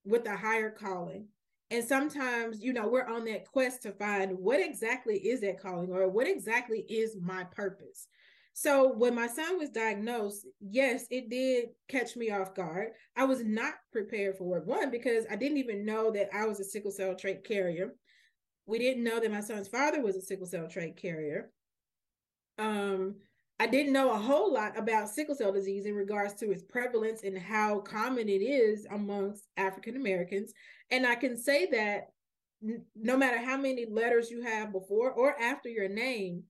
with 0.04 0.26
a 0.26 0.36
higher 0.36 0.70
calling. 0.70 1.26
And 1.70 1.84
sometimes, 1.84 2.62
you 2.62 2.72
know, 2.72 2.88
we're 2.88 3.06
on 3.06 3.24
that 3.26 3.46
quest 3.46 3.82
to 3.82 3.92
find 3.92 4.38
what 4.38 4.60
exactly 4.60 5.16
is 5.16 5.42
that 5.42 5.60
calling 5.60 5.90
or 5.90 6.08
what 6.08 6.26
exactly 6.26 6.84
is 6.88 7.16
my 7.20 7.44
purpose. 7.44 8.06
So 8.54 8.92
when 8.92 9.14
my 9.14 9.28
son 9.28 9.56
was 9.58 9.70
diagnosed, 9.70 10.46
yes, 10.60 11.06
it 11.10 11.30
did 11.30 11.68
catch 11.88 12.16
me 12.16 12.30
off 12.30 12.54
guard. 12.54 12.88
I 13.16 13.24
was 13.24 13.44
not 13.44 13.74
prepared 13.92 14.36
for 14.36 14.58
it. 14.58 14.66
One, 14.66 14.90
because 14.90 15.26
I 15.30 15.36
didn't 15.36 15.58
even 15.58 15.84
know 15.84 16.10
that 16.10 16.30
I 16.34 16.46
was 16.46 16.58
a 16.58 16.64
sickle 16.64 16.90
cell 16.90 17.14
trait 17.14 17.44
carrier. 17.44 17.94
We 18.66 18.78
didn't 18.78 19.04
know 19.04 19.20
that 19.20 19.30
my 19.30 19.42
son's 19.42 19.68
father 19.68 20.02
was 20.02 20.16
a 20.16 20.22
sickle 20.22 20.46
cell 20.46 20.68
trait 20.68 20.96
carrier. 20.96 21.50
Um, 22.58 23.16
I 23.60 23.66
didn't 23.66 23.92
know 23.92 24.12
a 24.12 24.18
whole 24.18 24.52
lot 24.52 24.78
about 24.78 25.08
sickle 25.08 25.34
cell 25.34 25.52
disease 25.52 25.84
in 25.84 25.94
regards 25.94 26.34
to 26.34 26.52
its 26.52 26.62
prevalence 26.62 27.24
and 27.24 27.36
how 27.36 27.80
common 27.80 28.28
it 28.28 28.40
is 28.40 28.86
amongst 28.90 29.48
African 29.56 29.96
Americans. 29.96 30.52
And 30.90 31.04
I 31.04 31.16
can 31.16 31.36
say 31.36 31.66
that 31.72 32.08
no 32.96 33.16
matter 33.16 33.38
how 33.38 33.56
many 33.56 33.86
letters 33.86 34.30
you 34.30 34.42
have 34.42 34.72
before 34.72 35.10
or 35.10 35.40
after 35.40 35.68
your 35.68 35.88
name, 35.88 36.44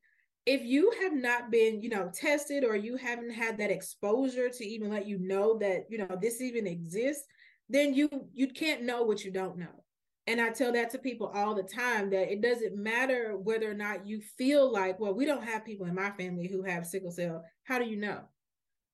if 0.44 0.62
you 0.64 0.92
have 1.03 1.14
not 1.14 1.51
been, 1.51 1.83
you 1.83 1.88
know, 1.88 2.11
tested 2.12 2.64
or 2.64 2.77
you 2.77 2.97
haven't 2.97 3.33
had 3.33 3.59
that 3.59 3.71
exposure 3.71 4.49
to 4.49 4.64
even 4.64 4.90
let 4.90 5.07
you 5.07 5.18
know 5.18 5.59
that, 5.59 5.85
you 5.90 5.99
know, 5.99 6.18
this 6.21 6.40
even 6.40 6.66
exists, 6.66 7.25
then 7.68 7.92
you 7.92 8.09
you 8.33 8.49
can't 8.49 8.83
know 8.83 9.03
what 9.03 9.25
you 9.25 9.31
don't 9.31 9.59
know. 9.59 9.85
And 10.29 10.43
I 10.43 10.51
tell 10.51 10.73
that 10.73 10.91
to 10.91 10.99
people 10.99 11.33
all 11.35 11.55
the 11.55 11.62
time 11.62 12.11
that 12.11 12.31
it 12.31 12.43
doesn't 12.43 12.77
matter 12.77 13.38
whether 13.38 13.71
or 13.71 13.75
not 13.75 14.07
you 14.07 14.21
feel 14.21 14.71
like, 14.71 15.01
well, 15.01 15.14
we 15.14 15.25
don't 15.25 15.43
have 15.43 15.64
people 15.64 15.87
in 15.87 15.95
my 15.95 16.11
family 16.11 16.47
who 16.47 16.62
have 16.64 16.87
sickle 16.87 17.11
cell. 17.11 17.43
How 17.64 17.79
do 17.79 17.87
you 17.87 17.97
know? 17.97 18.21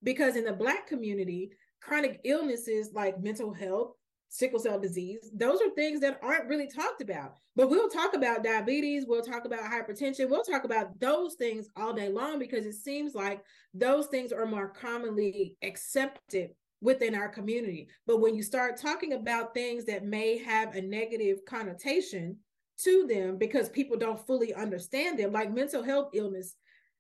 Because 0.05 0.37
in 0.37 0.45
the 0.45 0.53
Black 0.53 0.87
community, 0.87 1.51
chronic 1.81 2.21
illnesses 2.23 2.91
like 2.95 3.21
mental 3.21 3.53
health, 3.53 3.95
sickle 4.29 4.61
cell 4.61 4.79
disease, 4.79 5.29
those 5.35 5.61
are 5.61 5.71
things 5.71 5.99
that 6.03 6.21
aren't 6.23 6.47
really 6.47 6.69
talked 6.69 7.03
about. 7.03 7.35
But 7.57 7.69
we'll 7.69 7.89
talk 7.89 8.15
about 8.15 8.45
diabetes, 8.45 9.05
we'll 9.09 9.25
talk 9.25 9.45
about 9.45 9.69
hypertension, 9.69 10.31
we'll 10.31 10.45
talk 10.45 10.63
about 10.63 11.01
those 11.01 11.35
things 11.35 11.67
all 11.77 11.93
day 11.93 12.11
long 12.11 12.39
because 12.39 12.65
it 12.65 12.75
seems 12.75 13.13
like 13.13 13.43
those 13.75 14.07
things 14.07 14.31
are 14.31 14.47
more 14.47 14.69
commonly 14.69 15.57
accepted 15.65 16.51
within 16.85 17.15
our 17.15 17.29
community. 17.29 17.89
But 18.07 18.21
when 18.21 18.35
you 18.35 18.43
start 18.43 18.77
talking 18.77 19.15
about 19.15 19.55
things 19.55 19.87
that 19.87 20.05
may 20.05 20.37
have 20.39 20.75
a 20.75 20.83
negative 20.83 21.39
connotation 21.49 22.37
to 22.83 23.07
them 23.09 23.39
because 23.39 23.71
people 23.71 23.97
don't 23.97 24.25
fully 24.27 24.53
understand 24.53 25.19
them, 25.19 25.33
like 25.33 25.51
mental 25.51 25.83
health 25.83 26.11
illness, 26.13 26.57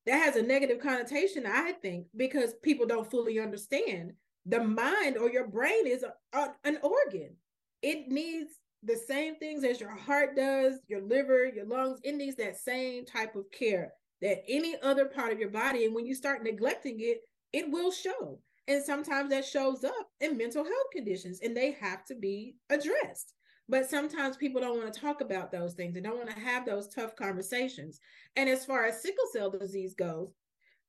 that 0.07 0.17
has 0.17 0.37
a 0.37 0.43
negative 0.43 0.81
connotation, 0.81 1.45
I 1.47 1.73
think, 1.73 2.07
because 2.17 2.55
people 2.63 2.87
don't 2.87 3.11
fully 3.11 3.39
understand. 3.39 4.13
The 4.47 4.65
mind 4.65 5.19
or 5.19 5.31
your 5.31 5.49
brain 5.49 5.87
is 5.87 6.03
a, 6.03 6.15
a, 6.37 6.55
an 6.65 6.79
organ. 6.83 7.37
It 7.83 8.09
needs 8.09 8.53
the 8.83 8.97
same 8.97 9.37
things 9.37 9.65
as 9.65 9.81
your 9.81 9.95
heart 9.95 10.35
does, 10.35 10.79
your 10.89 11.03
liver, 11.03 11.47
your 11.47 11.67
lungs. 11.67 12.01
It 12.03 12.17
needs 12.17 12.37
that 12.37 12.57
same 12.57 13.05
type 13.05 13.37
of 13.37 13.51
care 13.51 13.93
that 14.23 14.43
any 14.49 14.77
other 14.83 15.07
part 15.07 15.33
of 15.33 15.39
your 15.39 15.51
body. 15.51 15.85
And 15.85 15.95
when 15.95 16.07
you 16.07 16.15
start 16.15 16.43
neglecting 16.43 17.01
it, 17.01 17.19
it 17.53 17.71
will 17.71 17.91
show. 17.91 18.39
And 18.67 18.83
sometimes 18.83 19.31
that 19.31 19.45
shows 19.45 19.85
up 19.85 20.09
in 20.21 20.39
mental 20.39 20.65
health 20.65 20.91
conditions 20.93 21.41
and 21.43 21.57
they 21.57 21.73
have 21.73 22.05
to 22.07 22.15
be 22.15 22.57
addressed. 22.71 23.35
But 23.69 23.89
sometimes 23.89 24.37
people 24.37 24.61
don't 24.61 24.79
want 24.79 24.93
to 24.93 25.01
talk 25.01 25.21
about 25.21 25.51
those 25.51 25.75
things. 25.75 25.95
They 25.95 26.01
don't 26.01 26.19
want 26.19 26.31
to 26.31 26.41
have 26.41 26.67
those 26.67 26.89
tough 26.89 27.17
conversations. 27.17 27.99
And 28.37 28.49
as 28.49 28.65
far 28.65 28.85
as 28.87 29.03
sickle 29.03 29.25
cell 29.33 29.51
disease 29.51 29.95
goes, 29.95 30.33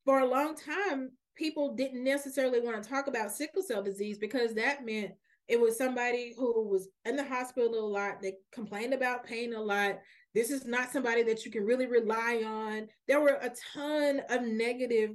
for 0.04 0.20
a 0.20 0.28
long 0.28 0.56
time, 0.56 1.12
people 1.36 1.74
didn't 1.74 2.04
necessarily 2.04 2.60
want 2.60 2.82
to 2.82 2.90
talk 2.90 3.08
about 3.08 3.32
sickle 3.32 3.62
cell 3.62 3.82
disease 3.82 4.18
because 4.18 4.54
that 4.54 4.86
meant 4.86 5.12
it 5.48 5.60
was 5.60 5.78
somebody 5.78 6.34
who 6.38 6.68
was 6.68 6.90
in 7.06 7.16
the 7.16 7.24
hospital 7.24 7.74
a 7.76 7.88
lot. 7.88 8.22
They 8.22 8.34
complained 8.52 8.94
about 8.94 9.26
pain 9.26 9.54
a 9.54 9.62
lot. 9.62 10.00
This 10.34 10.50
is 10.50 10.66
not 10.66 10.92
somebody 10.92 11.24
that 11.24 11.46
you 11.46 11.52
can 11.52 11.66
really 11.66 11.86
rely 11.86 12.44
on. 12.46 12.88
There 13.08 13.22
were 13.22 13.40
a 13.42 13.52
ton 13.74 14.22
of 14.30 14.42
negative 14.42 15.12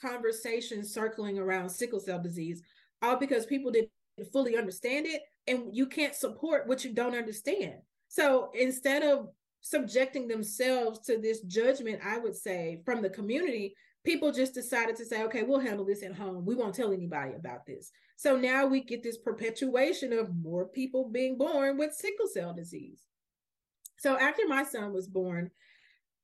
conversations 0.00 0.92
circling 0.92 1.38
around 1.38 1.68
sickle 1.68 2.00
cell 2.00 2.20
disease, 2.20 2.62
all 3.02 3.16
because 3.16 3.46
people 3.46 3.70
didn't 3.70 3.90
fully 4.32 4.56
understand 4.56 5.06
it 5.06 5.22
and 5.46 5.74
you 5.74 5.86
can't 5.86 6.14
support 6.14 6.66
what 6.66 6.84
you 6.84 6.92
don't 6.92 7.14
understand. 7.14 7.76
So 8.08 8.50
instead 8.58 9.02
of 9.02 9.28
subjecting 9.62 10.26
themselves 10.28 11.00
to 11.00 11.18
this 11.18 11.42
judgment, 11.42 12.00
I 12.04 12.18
would 12.18 12.34
say 12.34 12.80
from 12.84 13.02
the 13.02 13.10
community, 13.10 13.74
people 14.04 14.32
just 14.32 14.54
decided 14.54 14.96
to 14.96 15.04
say, 15.04 15.22
okay, 15.24 15.42
we'll 15.42 15.60
handle 15.60 15.84
this 15.84 16.02
at 16.02 16.14
home. 16.14 16.44
We 16.44 16.54
won't 16.54 16.74
tell 16.74 16.92
anybody 16.92 17.34
about 17.34 17.66
this. 17.66 17.90
So 18.16 18.36
now 18.36 18.66
we 18.66 18.82
get 18.82 19.02
this 19.02 19.18
perpetuation 19.18 20.12
of 20.12 20.34
more 20.34 20.66
people 20.66 21.08
being 21.08 21.38
born 21.38 21.78
with 21.78 21.94
sickle 21.94 22.26
cell 22.26 22.52
disease. 22.52 23.00
So 23.98 24.18
after 24.18 24.46
my 24.46 24.64
son 24.64 24.92
was 24.92 25.06
born, 25.06 25.50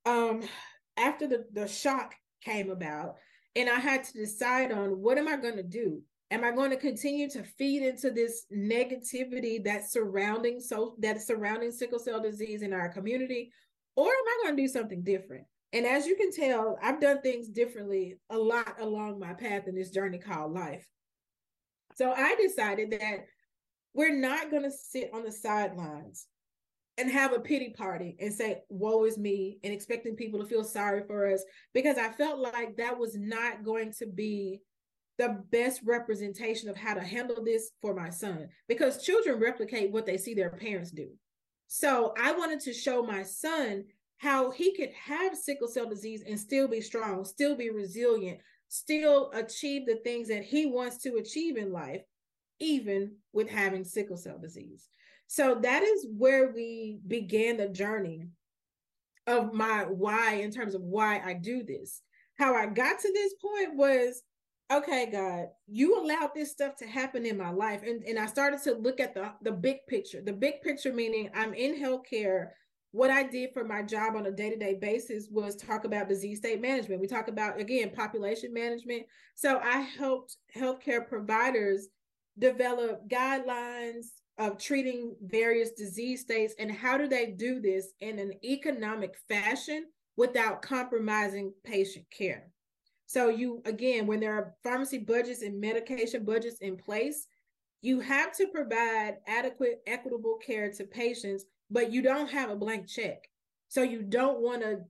um, 0.07 0.43
after 0.97 1.27
the, 1.27 1.45
the 1.53 1.69
shock 1.69 2.15
came 2.43 2.71
about, 2.71 3.17
and 3.57 3.71
I 3.71 3.81
had 3.81 4.05
to 4.05 4.13
decide 4.13 4.71
on 4.71 5.01
what 5.01 5.19
am 5.19 5.27
I 5.27 5.37
going 5.37 5.57
to 5.57 5.63
do? 5.63 6.03
Am 6.31 6.45
I 6.45 6.51
going 6.51 6.71
to 6.71 6.77
continue 6.77 7.29
to 7.31 7.43
feed 7.43 7.83
into 7.83 8.11
this 8.11 8.45
negativity 8.55 9.65
that's 9.65 9.93
surrounding 9.93 10.61
so 10.61 10.95
that's 10.99 11.27
surrounding 11.27 11.73
sickle 11.73 11.99
cell 11.99 12.21
disease 12.21 12.63
in 12.63 12.73
our 12.73 12.89
community, 12.89 13.51
or 13.97 14.09
am 14.09 14.11
I 14.11 14.41
going 14.45 14.57
to 14.57 14.63
do 14.63 14.69
something 14.69 15.03
different? 15.03 15.45
And 15.73 15.87
as 15.87 16.07
you 16.07 16.17
can 16.17 16.33
tell, 16.33 16.79
I've 16.83 17.01
done 17.01 17.23
things 17.23 17.49
differently 17.49 18.17
a 18.31 18.37
lot 18.37 18.81
along 18.81 19.19
my 19.19 19.35
path 19.35 19.69
in 19.69 19.75
this 19.75 19.91
journey 19.91 20.19
called 20.19 20.53
life. 20.53 20.87
So 21.95 22.13
I 22.13 22.35
decided 22.37 22.91
that 22.93 23.27
we're 23.95 24.15
not 24.15 24.51
going 24.51 24.65
to 24.65 24.71
sit 24.71 25.11
on 25.15 25.25
the 25.25 25.33
sidelines 25.33 26.27
and 26.99 27.11
have 27.11 27.33
a 27.33 27.41
pity 27.41 27.75
party 27.77 28.17
and 28.21 28.33
say, 28.33 28.63
woe 28.69 29.05
is 29.05 29.19
me, 29.19 29.59
and 29.63 29.73
expecting 29.73 30.17
people 30.17 30.41
to 30.41 30.47
feel 30.47 30.65
sorry 30.65 31.03
for 31.07 31.31
us, 31.31 31.45
because 31.75 31.99
I 31.99 32.11
felt 32.11 32.39
like 32.39 32.77
that 32.77 32.99
was 32.99 33.17
not 33.17 33.65
going 33.65 33.93
to 33.99 34.07
be 34.07 34.61
the 35.19 35.43
best 35.51 35.81
representation 35.85 36.69
of 36.69 36.77
how 36.77 36.95
to 36.95 37.03
handle 37.03 37.43
this 37.43 37.71
for 37.81 37.95
my 37.95 38.11
son, 38.11 38.49
because 38.69 39.05
children 39.05 39.41
replicate 39.41 39.91
what 39.91 40.07
they 40.07 40.17
see 40.17 40.35
their 40.35 40.51
parents 40.51 40.91
do. 40.91 41.09
So 41.67 42.15
I 42.19 42.33
wanted 42.33 42.61
to 42.61 42.73
show 42.73 43.03
my 43.03 43.23
son 43.23 43.85
how 44.19 44.51
he 44.51 44.75
could 44.75 44.91
have 44.93 45.37
sickle 45.37 45.69
cell 45.69 45.89
disease 45.89 46.23
and 46.27 46.39
still 46.39 46.69
be 46.69 46.81
strong, 46.81 47.25
still 47.25 47.57
be 47.57 47.71
resilient, 47.71 48.39
still 48.69 49.31
achieve 49.33 49.87
the 49.87 49.97
things 49.97 50.29
that 50.29 50.45
he 50.45 50.67
wants 50.67 50.99
to 50.99 51.17
achieve 51.17 51.57
in 51.57 51.73
life, 51.73 52.03
even 52.59 53.17
with 53.33 53.51
having 53.51 53.85
sickle 53.85 54.17
cell 54.17 54.39
disease. 54.39 54.89
So 55.27 55.59
that 55.63 55.83
is 55.83 56.07
where 56.17 56.53
we 56.53 56.99
began 57.07 57.57
the 57.57 57.69
journey 57.69 58.29
of 59.27 59.53
my 59.53 59.83
why 59.83 60.35
in 60.35 60.51
terms 60.51 60.75
of 60.75 60.83
why 60.83 61.21
I 61.25 61.35
do 61.35 61.63
this. 61.63 62.03
How 62.39 62.55
I 62.55 62.67
got 62.67 63.01
to 63.01 63.13
this 63.13 63.35
point 63.41 63.77
was 63.77 64.23
okay, 64.73 65.09
God, 65.11 65.47
you 65.69 66.01
allowed 66.01 66.31
this 66.35 66.51
stuff 66.51 66.77
to 66.77 66.87
happen 66.87 67.25
in 67.25 67.37
my 67.37 67.51
life. 67.51 67.83
And, 67.85 68.03
and 68.05 68.19
I 68.19 68.27
started 68.27 68.63
to 68.65 68.75
look 68.75 68.99
at 68.99 69.15
the, 69.15 69.33
the 69.43 69.53
big 69.53 69.79
picture. 69.89 70.21
The 70.21 70.33
big 70.33 70.61
picture 70.61 70.93
meaning 70.93 71.31
I'm 71.35 71.55
in 71.55 71.81
healthcare. 71.81 72.49
What 72.91 73.11
I 73.11 73.25
did 73.25 73.51
for 73.53 73.63
my 73.63 73.83
job 73.83 74.17
on 74.17 74.27
a 74.27 74.31
day 74.31 74.51
to 74.51 74.57
day 74.57 74.75
basis 74.75 75.29
was 75.31 75.55
talk 75.55 75.85
about 75.85 76.09
disease 76.09 76.39
state 76.39 76.61
management. 76.61 77.01
We 77.01 77.07
talk 77.07 77.29
about, 77.29 77.61
again, 77.61 77.91
population 77.91 78.53
management. 78.53 79.05
So 79.35 79.61
I 79.63 79.81
helped 79.81 80.37
healthcare 80.57 81.07
providers 81.07 81.89
develop 82.39 83.09
guidelines, 83.09 84.07
of 84.39 84.59
treating 84.59 85.17
various 85.23 85.71
disease 85.73 86.21
states 86.21 86.55
and 86.59 86.71
how 86.71 86.99
do 86.99 87.09
they 87.09 87.27
do 87.27 87.61
this 87.61 87.89
in 88.01 88.19
an 88.19 88.33
economic 88.45 89.17
fashion 89.29 89.87
without 90.17 90.63
compromising 90.63 91.53
patient 91.65 92.05
care? 92.11 92.51
So 93.07 93.29
you 93.29 93.63
again 93.65 94.07
when 94.07 94.21
there 94.21 94.35
are 94.35 94.55
pharmacy 94.63 94.99
budgets 94.99 95.43
and 95.43 95.61
medication 95.61 96.25
budgets 96.25 96.59
in 96.59 96.77
place 96.77 97.27
you 97.83 98.01
have 98.01 98.37
to 98.37 98.49
provide 98.49 99.17
adequate 99.27 99.81
equitable 99.87 100.39
care 100.45 100.71
to 100.73 100.85
patients 100.85 101.45
but 101.71 101.93
you 101.93 102.03
don't 102.03 102.31
have 102.31 102.51
a 102.51 102.57
blank 102.57 102.89
check. 102.89 103.29
So 103.69 103.83
you 103.83 104.03
don't 104.03 104.41
want 104.41 104.63
to 104.63 104.81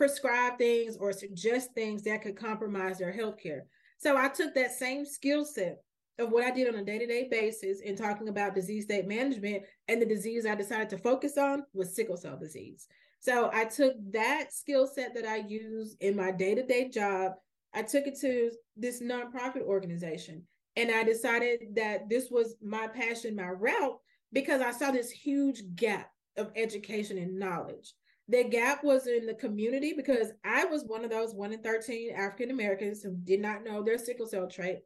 prescribe 0.00 0.56
things 0.56 0.96
or 0.96 1.12
suggest 1.12 1.74
things 1.74 2.02
that 2.04 2.22
could 2.22 2.34
compromise 2.34 2.98
their 2.98 3.12
health 3.12 3.36
care 3.36 3.66
so 3.98 4.16
i 4.16 4.28
took 4.28 4.54
that 4.54 4.72
same 4.72 5.04
skill 5.04 5.44
set 5.44 5.76
of 6.20 6.30
what 6.30 6.44
I 6.44 6.50
did 6.50 6.68
on 6.68 6.80
a 6.80 6.84
day 6.84 6.98
to 6.98 7.06
day 7.06 7.28
basis 7.30 7.80
in 7.80 7.96
talking 7.96 8.28
about 8.28 8.54
disease 8.54 8.84
state 8.84 9.08
management. 9.08 9.64
And 9.88 10.00
the 10.00 10.06
disease 10.06 10.46
I 10.46 10.54
decided 10.54 10.90
to 10.90 10.98
focus 10.98 11.38
on 11.38 11.64
was 11.72 11.94
sickle 11.94 12.16
cell 12.16 12.38
disease. 12.38 12.86
So 13.20 13.50
I 13.52 13.64
took 13.64 13.94
that 14.12 14.52
skill 14.52 14.86
set 14.86 15.14
that 15.14 15.26
I 15.26 15.36
use 15.36 15.96
in 16.00 16.16
my 16.16 16.30
day 16.30 16.54
to 16.54 16.62
day 16.66 16.88
job, 16.88 17.32
I 17.74 17.82
took 17.82 18.06
it 18.06 18.18
to 18.20 18.50
this 18.76 19.02
nonprofit 19.02 19.62
organization. 19.62 20.44
And 20.76 20.90
I 20.90 21.02
decided 21.02 21.74
that 21.74 22.08
this 22.08 22.28
was 22.30 22.56
my 22.62 22.86
passion, 22.86 23.36
my 23.36 23.48
route, 23.48 23.98
because 24.32 24.60
I 24.60 24.70
saw 24.70 24.90
this 24.90 25.10
huge 25.10 25.62
gap 25.74 26.10
of 26.36 26.50
education 26.56 27.18
and 27.18 27.38
knowledge. 27.38 27.92
The 28.28 28.44
gap 28.44 28.84
was 28.84 29.08
in 29.08 29.26
the 29.26 29.34
community 29.34 29.92
because 29.96 30.28
I 30.44 30.64
was 30.64 30.84
one 30.84 31.04
of 31.04 31.10
those 31.10 31.34
1 31.34 31.52
in 31.52 31.62
13 31.62 32.14
African 32.14 32.50
Americans 32.50 33.02
who 33.02 33.16
did 33.24 33.40
not 33.40 33.64
know 33.64 33.82
their 33.82 33.98
sickle 33.98 34.26
cell 34.26 34.48
trait 34.48 34.78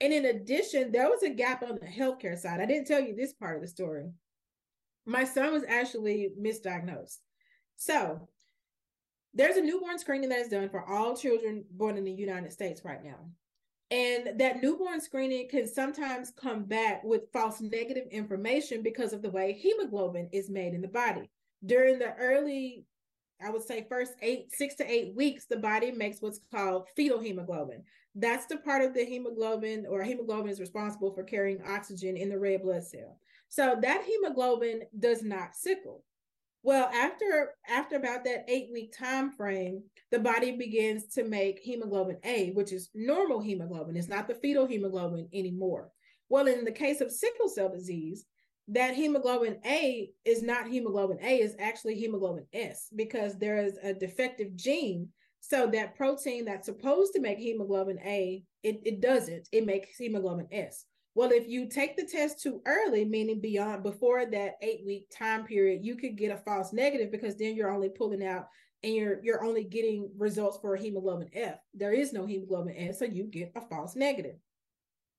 and 0.00 0.12
in 0.12 0.26
addition, 0.26 0.92
there 0.92 1.08
was 1.08 1.22
a 1.22 1.30
gap 1.30 1.62
on 1.62 1.78
the 1.80 1.86
healthcare 1.86 2.38
side. 2.38 2.60
I 2.60 2.66
didn't 2.66 2.86
tell 2.86 3.00
you 3.00 3.14
this 3.14 3.32
part 3.32 3.56
of 3.56 3.62
the 3.62 3.68
story. 3.68 4.10
My 5.06 5.24
son 5.24 5.52
was 5.52 5.64
actually 5.68 6.30
misdiagnosed. 6.40 7.18
So 7.76 8.28
there's 9.34 9.56
a 9.56 9.62
newborn 9.62 9.98
screening 9.98 10.28
that 10.30 10.40
is 10.40 10.48
done 10.48 10.68
for 10.68 10.84
all 10.84 11.16
children 11.16 11.64
born 11.70 11.96
in 11.96 12.04
the 12.04 12.12
United 12.12 12.52
States 12.52 12.84
right 12.84 13.02
now. 13.02 13.30
And 13.90 14.38
that 14.38 14.62
newborn 14.62 15.00
screening 15.00 15.48
can 15.48 15.66
sometimes 15.66 16.32
come 16.36 16.64
back 16.64 17.02
with 17.02 17.32
false 17.32 17.60
negative 17.60 18.06
information 18.10 18.82
because 18.82 19.12
of 19.12 19.22
the 19.22 19.30
way 19.30 19.52
hemoglobin 19.52 20.28
is 20.32 20.48
made 20.48 20.74
in 20.74 20.80
the 20.80 20.88
body. 20.88 21.28
During 21.64 21.98
the 21.98 22.14
early 22.14 22.84
I 23.42 23.50
would 23.50 23.62
say 23.62 23.86
first 23.88 24.12
eight, 24.22 24.52
six 24.52 24.74
to 24.76 24.90
eight 24.90 25.14
weeks, 25.16 25.46
the 25.46 25.56
body 25.56 25.90
makes 25.90 26.20
what's 26.20 26.40
called 26.52 26.88
fetal 26.94 27.20
hemoglobin. 27.20 27.82
That's 28.14 28.46
the 28.46 28.56
part 28.56 28.82
of 28.82 28.94
the 28.94 29.04
hemoglobin 29.04 29.86
or 29.88 30.02
hemoglobin 30.02 30.50
is 30.50 30.60
responsible 30.60 31.12
for 31.12 31.22
carrying 31.22 31.62
oxygen 31.62 32.16
in 32.16 32.28
the 32.28 32.38
red 32.38 32.62
blood 32.62 32.84
cell. 32.84 33.18
So 33.48 33.76
that 33.80 34.04
hemoglobin 34.04 34.82
does 34.98 35.22
not 35.22 35.54
sickle. 35.54 36.04
Well, 36.62 36.88
after 36.88 37.54
after 37.68 37.96
about 37.96 38.24
that 38.24 38.44
eight 38.48 38.68
week 38.72 38.94
time 38.96 39.30
frame, 39.30 39.82
the 40.10 40.18
body 40.18 40.56
begins 40.56 41.06
to 41.14 41.24
make 41.24 41.60
hemoglobin 41.60 42.18
A, 42.24 42.50
which 42.52 42.72
is 42.72 42.90
normal 42.94 43.40
hemoglobin. 43.40 43.96
It's 43.96 44.08
not 44.08 44.28
the 44.28 44.34
fetal 44.34 44.66
hemoglobin 44.66 45.28
anymore. 45.32 45.90
Well, 46.28 46.46
in 46.46 46.64
the 46.64 46.72
case 46.72 47.00
of 47.00 47.10
sickle 47.10 47.48
cell 47.48 47.70
disease, 47.70 48.26
that 48.68 48.94
hemoglobin 48.94 49.58
A 49.64 50.10
is 50.24 50.42
not 50.42 50.68
hemoglobin 50.68 51.18
A, 51.22 51.40
is 51.40 51.56
actually 51.58 51.94
hemoglobin 51.94 52.46
S 52.52 52.88
because 52.94 53.36
there 53.38 53.58
is 53.58 53.78
a 53.82 53.94
defective 53.94 54.54
gene. 54.54 55.08
So 55.40 55.66
that 55.68 55.96
protein 55.96 56.44
that's 56.44 56.66
supposed 56.66 57.12
to 57.14 57.20
make 57.20 57.38
hemoglobin 57.38 57.98
A, 58.04 58.44
it, 58.62 58.80
it 58.84 59.00
doesn't. 59.00 59.48
It 59.52 59.66
makes 59.66 59.96
hemoglobin 59.96 60.48
S. 60.52 60.84
Well, 61.14 61.32
if 61.32 61.48
you 61.48 61.68
take 61.68 61.96
the 61.96 62.06
test 62.06 62.40
too 62.40 62.62
early, 62.66 63.04
meaning 63.04 63.40
beyond 63.40 63.82
before 63.82 64.26
that 64.26 64.54
eight 64.62 64.82
week 64.86 65.10
time 65.10 65.44
period, 65.44 65.84
you 65.84 65.96
could 65.96 66.16
get 66.16 66.30
a 66.30 66.36
false 66.36 66.72
negative 66.72 67.10
because 67.10 67.36
then 67.36 67.56
you're 67.56 67.72
only 67.72 67.88
pulling 67.88 68.24
out 68.24 68.46
and 68.82 68.94
you're 68.94 69.22
you're 69.22 69.44
only 69.44 69.64
getting 69.64 70.10
results 70.16 70.58
for 70.62 70.76
hemoglobin 70.76 71.30
F. 71.34 71.58
There 71.74 71.92
is 71.92 72.12
no 72.12 72.26
hemoglobin 72.26 72.76
S, 72.76 73.00
so 73.00 73.06
you 73.06 73.24
get 73.24 73.52
a 73.56 73.60
false 73.60 73.96
negative. 73.96 74.36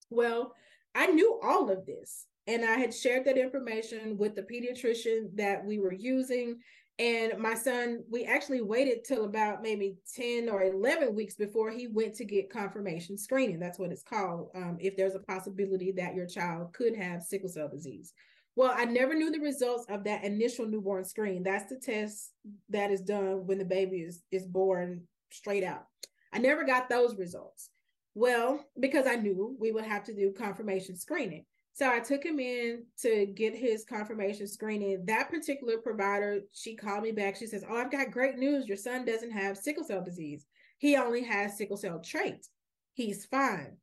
Well, 0.09 0.55
I 0.95 1.07
knew 1.07 1.39
all 1.43 1.69
of 1.69 1.85
this 1.85 2.25
and 2.47 2.65
I 2.65 2.77
had 2.77 2.93
shared 2.93 3.25
that 3.25 3.37
information 3.37 4.17
with 4.17 4.35
the 4.35 4.41
pediatrician 4.41 5.35
that 5.35 5.63
we 5.65 5.79
were 5.79 5.93
using. 5.93 6.59
And 7.01 7.39
my 7.39 7.55
son, 7.55 8.03
we 8.11 8.25
actually 8.25 8.61
waited 8.61 9.03
till 9.03 9.25
about 9.25 9.63
maybe 9.63 9.97
10 10.15 10.47
or 10.47 10.61
11 10.61 11.15
weeks 11.15 11.33
before 11.33 11.71
he 11.71 11.87
went 11.87 12.13
to 12.15 12.25
get 12.25 12.51
confirmation 12.51 13.17
screening. 13.17 13.59
That's 13.59 13.79
what 13.79 13.91
it's 13.91 14.03
called. 14.03 14.51
Um, 14.53 14.77
if 14.79 14.95
there's 14.95 15.15
a 15.15 15.19
possibility 15.19 15.91
that 15.93 16.13
your 16.13 16.27
child 16.27 16.73
could 16.73 16.95
have 16.95 17.23
sickle 17.23 17.49
cell 17.49 17.67
disease. 17.67 18.13
Well, 18.55 18.71
I 18.75 18.85
never 18.85 19.15
knew 19.15 19.31
the 19.31 19.39
results 19.39 19.87
of 19.89 20.03
that 20.03 20.23
initial 20.23 20.67
newborn 20.67 21.03
screen. 21.03 21.41
That's 21.41 21.67
the 21.71 21.79
test 21.79 22.33
that 22.69 22.91
is 22.91 23.01
done 23.01 23.47
when 23.47 23.57
the 23.57 23.65
baby 23.65 24.01
is 24.01 24.21
is 24.31 24.45
born 24.45 25.01
straight 25.31 25.63
out. 25.63 25.87
I 26.31 26.37
never 26.37 26.63
got 26.63 26.87
those 26.87 27.15
results. 27.17 27.69
Well, 28.13 28.63
because 28.79 29.07
I 29.07 29.15
knew 29.15 29.55
we 29.59 29.71
would 29.71 29.85
have 29.85 30.03
to 30.03 30.13
do 30.13 30.33
confirmation 30.37 30.95
screening. 30.97 31.45
So 31.73 31.89
I 31.89 31.99
took 31.99 32.23
him 32.23 32.39
in 32.39 32.83
to 33.01 33.25
get 33.27 33.55
his 33.55 33.85
confirmation 33.85 34.47
screening. 34.47 35.05
That 35.05 35.29
particular 35.29 35.77
provider, 35.77 36.41
she 36.51 36.75
called 36.75 37.03
me 37.03 37.11
back. 37.11 37.37
She 37.37 37.47
says, 37.47 37.63
Oh, 37.67 37.77
I've 37.77 37.91
got 37.91 38.11
great 38.11 38.37
news. 38.37 38.67
Your 38.67 38.77
son 38.77 39.05
doesn't 39.05 39.31
have 39.31 39.57
sickle 39.57 39.83
cell 39.83 40.03
disease. 40.03 40.45
He 40.79 40.97
only 40.97 41.23
has 41.23 41.57
sickle 41.57 41.77
cell 41.77 41.99
trait. 41.99 42.45
He's 42.93 43.25
fine. 43.25 43.77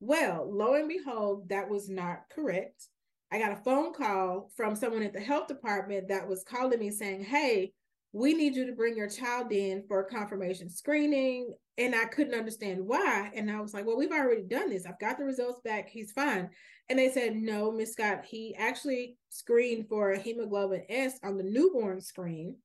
Well, 0.00 0.48
lo 0.50 0.74
and 0.74 0.88
behold, 0.88 1.48
that 1.48 1.68
was 1.68 1.88
not 1.88 2.28
correct. 2.30 2.86
I 3.32 3.38
got 3.38 3.52
a 3.52 3.56
phone 3.56 3.92
call 3.92 4.50
from 4.56 4.76
someone 4.76 5.02
at 5.02 5.12
the 5.12 5.20
health 5.20 5.48
department 5.48 6.08
that 6.08 6.28
was 6.28 6.44
calling 6.44 6.78
me 6.78 6.90
saying, 6.90 7.24
Hey, 7.24 7.72
we 8.12 8.34
need 8.34 8.56
you 8.56 8.66
to 8.66 8.72
bring 8.72 8.96
your 8.96 9.08
child 9.08 9.52
in 9.52 9.84
for 9.86 10.02
confirmation 10.04 10.70
screening. 10.70 11.54
And 11.76 11.94
I 11.94 12.06
couldn't 12.06 12.34
understand 12.34 12.80
why. 12.84 13.30
And 13.34 13.50
I 13.50 13.60
was 13.60 13.74
like, 13.74 13.86
Well, 13.86 13.96
we've 13.96 14.10
already 14.10 14.42
done 14.42 14.70
this. 14.70 14.86
I've 14.86 14.98
got 14.98 15.18
the 15.18 15.24
results 15.24 15.60
back. 15.64 15.88
He's 15.88 16.12
fine. 16.12 16.50
And 16.88 16.98
they 16.98 17.10
said, 17.10 17.36
No, 17.36 17.70
Miss 17.70 17.92
Scott, 17.92 18.24
he 18.24 18.54
actually 18.56 19.16
screened 19.28 19.88
for 19.88 20.14
hemoglobin 20.14 20.84
S 20.88 21.18
on 21.22 21.36
the 21.36 21.44
newborn 21.44 22.00
screen. 22.00 22.56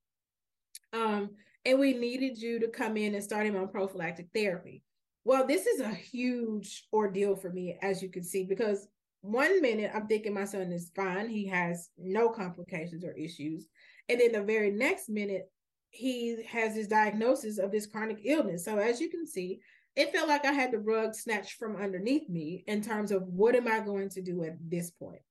Um, 0.94 1.32
and 1.66 1.80
we 1.80 1.94
needed 1.94 2.38
you 2.38 2.60
to 2.60 2.68
come 2.68 2.98
in 2.98 3.16
and 3.16 3.24
start 3.24 3.46
him 3.46 3.56
on 3.56 3.68
prophylactic 3.70 4.28
therapy. 4.34 4.84
Well, 5.26 5.48
this 5.48 5.66
is 5.66 5.80
a 5.80 5.90
huge 5.90 6.88
ordeal 6.92 7.36
for 7.36 7.50
me, 7.50 7.78
as 7.82 8.02
you 8.02 8.10
can 8.10 8.24
see, 8.24 8.44
because 8.44 8.88
one 9.22 9.62
minute 9.62 9.92
I'm 9.94 10.08
thinking 10.08 10.34
my 10.34 10.44
son 10.44 10.74
is 10.74 10.92
fine, 10.94 11.30
he 11.30 11.48
has 11.48 11.90
no 11.98 12.30
complications 12.30 13.06
or 13.06 13.14
issues. 13.14 13.68
And 14.10 14.20
then 14.20 14.32
the 14.34 14.44
very 14.44 14.72
next 14.72 15.10
minute, 15.10 15.50
he 15.90 16.44
has 16.48 16.76
his 16.76 16.88
diagnosis 16.88 17.60
of 17.60 17.72
this 17.72 17.86
chronic 17.86 18.20
illness. 18.26 18.66
So, 18.66 18.78
as 18.78 19.00
you 19.00 19.10
can 19.10 19.28
see, 19.28 19.60
it 19.96 20.12
felt 20.12 20.28
like 20.28 20.44
I 20.44 20.52
had 20.52 20.72
the 20.72 20.80
rug 20.80 21.14
snatched 21.14 21.54
from 21.54 21.76
underneath 21.76 22.28
me 22.30 22.64
in 22.68 22.82
terms 22.82 23.12
of 23.12 23.24
what 23.28 23.56
am 23.56 23.68
I 23.68 23.80
going 23.80 24.10
to 24.10 24.22
do 24.22 24.44
at 24.44 24.58
this 24.68 24.90
point. 24.90 25.22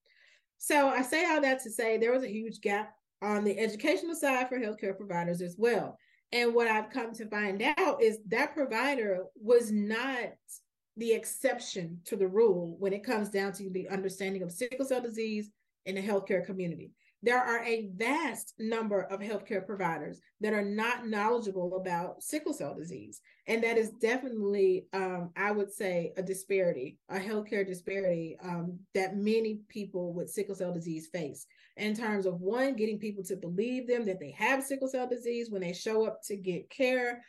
So, 0.59 0.89
I 0.89 1.03
say 1.03 1.25
all 1.27 1.41
that 1.41 1.63
to 1.65 1.71
say 1.71 1.99
there 1.99 2.13
was 2.13 2.23
a 2.23 2.33
huge 2.33 2.61
gap 2.61 2.95
on 3.21 3.45
the 3.45 3.59
educational 3.59 4.15
side 4.15 4.49
for 4.49 4.59
healthcare 4.59 4.97
providers 4.97 5.43
as 5.43 5.57
well. 5.59 5.99
And 6.33 6.55
what 6.55 6.69
I've 6.69 6.91
come 6.91 7.13
to 7.15 7.29
find 7.29 7.63
out 7.77 8.03
is 8.03 8.19
that 8.29 8.55
provider 8.55 9.25
was 9.37 9.71
not 9.71 10.31
the 10.97 11.13
exception 11.13 12.01
to 12.07 12.17
the 12.17 12.29
rule 12.29 12.77
when 12.79 12.93
it 12.93 13.05
comes 13.05 13.29
down 13.29 13.53
to 13.55 13.71
the 13.71 13.89
understanding 13.89 14.43
of 14.43 14.53
sickle 14.53 14.87
cell 14.87 15.01
disease 15.01 15.51
in 15.87 15.95
the 15.97 16.03
healthcare 16.03 16.45
community 16.45 16.93
there 17.23 17.41
are 17.41 17.63
a 17.65 17.89
vast 17.95 18.55
number 18.59 19.03
of 19.03 19.21
healthcare 19.21 19.65
providers 19.65 20.21
that 20.41 20.53
are 20.53 20.65
not 20.65 21.07
knowledgeable 21.07 21.77
about 21.77 22.21
sickle 22.23 22.53
cell 22.53 22.75
disease. 22.75 23.21
And 23.47 23.63
that 23.63 23.79
is 23.79 23.91
definitely, 23.91 24.87
um, 24.93 25.31
I 25.37 25.53
would 25.53 25.73
say, 25.73 26.13
a 26.17 26.23
disparity, 26.23 26.99
a 27.09 27.19
healthcare 27.19 27.67
disparity 27.67 28.37
um, 28.43 28.79
that 28.95 29.17
many 29.17 29.61
people 29.69 30.13
with 30.13 30.31
sickle 30.31 30.57
cell 30.57 30.73
disease 30.73 31.07
face 31.13 31.47
in 31.77 31.95
terms 31.95 32.27
of 32.27 32.41
one, 32.41 32.75
getting 32.75 32.99
people 32.99 33.23
to 33.25 33.37
believe 33.37 33.87
them 33.87 34.05
that 34.07 34.19
they 34.19 34.33
have 34.33 34.65
sickle 34.65 34.89
cell 34.89 35.09
disease 35.09 35.49
when 35.49 35.63
they 35.63 35.73
show 35.73 36.05
up 36.05 36.21
to 36.27 36.37
get 36.37 36.71
care. 36.71 37.23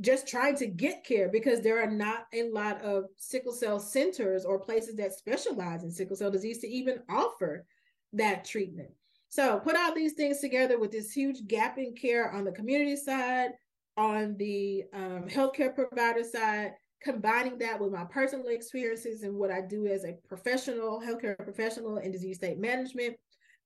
Just 0.00 0.26
trying 0.26 0.56
to 0.56 0.66
get 0.66 1.04
care 1.04 1.28
because 1.28 1.60
there 1.60 1.82
are 1.82 1.90
not 1.90 2.26
a 2.32 2.48
lot 2.50 2.80
of 2.82 3.04
sickle 3.18 3.52
cell 3.52 3.78
centers 3.78 4.44
or 4.44 4.58
places 4.58 4.96
that 4.96 5.12
specialize 5.12 5.84
in 5.84 5.90
sickle 5.90 6.16
cell 6.16 6.30
disease 6.30 6.58
to 6.60 6.68
even 6.68 7.00
offer 7.10 7.66
that 8.14 8.44
treatment. 8.44 8.90
So 9.32 9.58
put 9.60 9.76
all 9.76 9.94
these 9.94 10.12
things 10.12 10.40
together 10.40 10.78
with 10.78 10.90
this 10.90 11.10
huge 11.10 11.46
gap 11.46 11.78
in 11.78 11.94
care 11.94 12.30
on 12.30 12.44
the 12.44 12.52
community 12.52 12.96
side, 12.96 13.52
on 13.96 14.36
the 14.36 14.84
um, 14.92 15.24
healthcare 15.26 15.74
provider 15.74 16.22
side, 16.22 16.72
combining 17.02 17.56
that 17.60 17.80
with 17.80 17.92
my 17.92 18.04
personal 18.04 18.48
experiences 18.48 19.22
and 19.22 19.34
what 19.34 19.50
I 19.50 19.62
do 19.62 19.86
as 19.86 20.04
a 20.04 20.18
professional, 20.28 21.00
healthcare 21.00 21.34
professional 21.38 21.96
in 21.96 22.12
disease 22.12 22.36
state 22.36 22.58
management, 22.58 23.16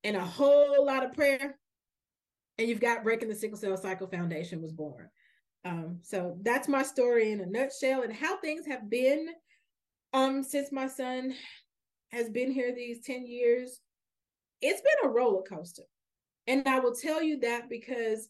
and 0.04 0.16
a 0.16 0.24
whole 0.24 0.86
lot 0.86 1.04
of 1.04 1.12
prayer. 1.14 1.58
And 2.58 2.68
you've 2.68 2.78
got 2.78 3.02
Breaking 3.02 3.28
the 3.28 3.34
Sickle 3.34 3.58
Cell 3.58 3.76
Cycle 3.76 4.06
Foundation 4.06 4.62
was 4.62 4.72
born. 4.72 5.08
Um, 5.64 5.98
so 6.00 6.38
that's 6.42 6.68
my 6.68 6.84
story 6.84 7.32
in 7.32 7.40
a 7.40 7.46
nutshell 7.46 8.02
and 8.02 8.12
how 8.12 8.38
things 8.38 8.66
have 8.66 8.88
been 8.88 9.30
um, 10.12 10.44
since 10.44 10.70
my 10.70 10.86
son 10.86 11.34
has 12.12 12.30
been 12.30 12.52
here 12.52 12.72
these 12.72 13.00
10 13.04 13.26
years 13.26 13.80
it's 14.60 14.80
been 14.80 15.10
a 15.10 15.12
roller 15.12 15.42
coaster. 15.42 15.82
And 16.46 16.66
I 16.66 16.78
will 16.78 16.94
tell 16.94 17.22
you 17.22 17.40
that 17.40 17.68
because 17.68 18.28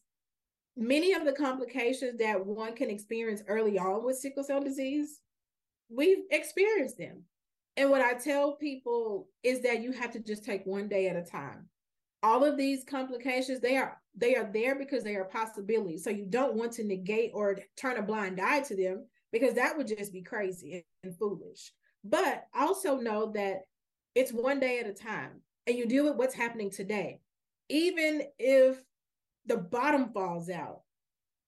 many 0.77 1.13
of 1.13 1.25
the 1.25 1.33
complications 1.33 2.19
that 2.19 2.45
one 2.45 2.75
can 2.75 2.91
experience 2.91 3.43
early 3.47 3.79
on 3.79 4.05
with 4.05 4.19
sickle 4.19 4.45
cell 4.45 4.61
disease, 4.61 5.21
we've 5.89 6.25
experienced 6.31 6.99
them. 6.99 7.23
And 7.77 7.91
what 7.91 8.01
I 8.01 8.15
tell 8.15 8.57
people 8.57 9.29
is 9.43 9.63
that 9.63 9.83
you 9.83 9.93
have 9.93 10.11
to 10.13 10.21
just 10.21 10.45
take 10.45 10.65
one 10.65 10.89
day 10.89 11.09
at 11.09 11.17
a 11.17 11.23
time. 11.23 11.69
All 12.23 12.43
of 12.43 12.57
these 12.57 12.85
complications, 12.85 13.61
they 13.61 13.77
are 13.77 14.01
they 14.17 14.35
are 14.35 14.51
there 14.51 14.75
because 14.75 15.05
they 15.05 15.15
are 15.17 15.27
possibilities. 15.27 16.03
So 16.03 16.09
you 16.09 16.25
don't 16.25 16.55
want 16.55 16.73
to 16.73 16.85
negate 16.85 17.33
or 17.35 17.59
turn 17.77 17.99
a 17.99 18.03
blind 18.03 18.41
eye 18.41 18.61
to 18.61 18.75
them 18.75 19.07
because 19.31 19.55
that 19.55 19.77
would 19.77 19.87
just 19.87 20.13
be 20.13 20.23
crazy 20.23 20.87
and 21.05 21.17
foolish. 21.19 21.73
But 22.03 22.47
also 22.59 22.97
know 22.97 23.33
that 23.33 23.63
it's 24.15 24.33
one 24.33 24.59
day 24.59 24.79
at 24.79 24.87
a 24.87 24.95
time 24.95 25.43
and 25.67 25.77
you 25.77 25.87
deal 25.87 26.05
with 26.05 26.17
what's 26.17 26.35
happening 26.35 26.71
today. 26.71 27.21
Even 27.69 28.23
if 28.39 28.83
the 29.47 29.57
bottom 29.57 30.13
falls 30.13 30.51
out, 30.51 30.83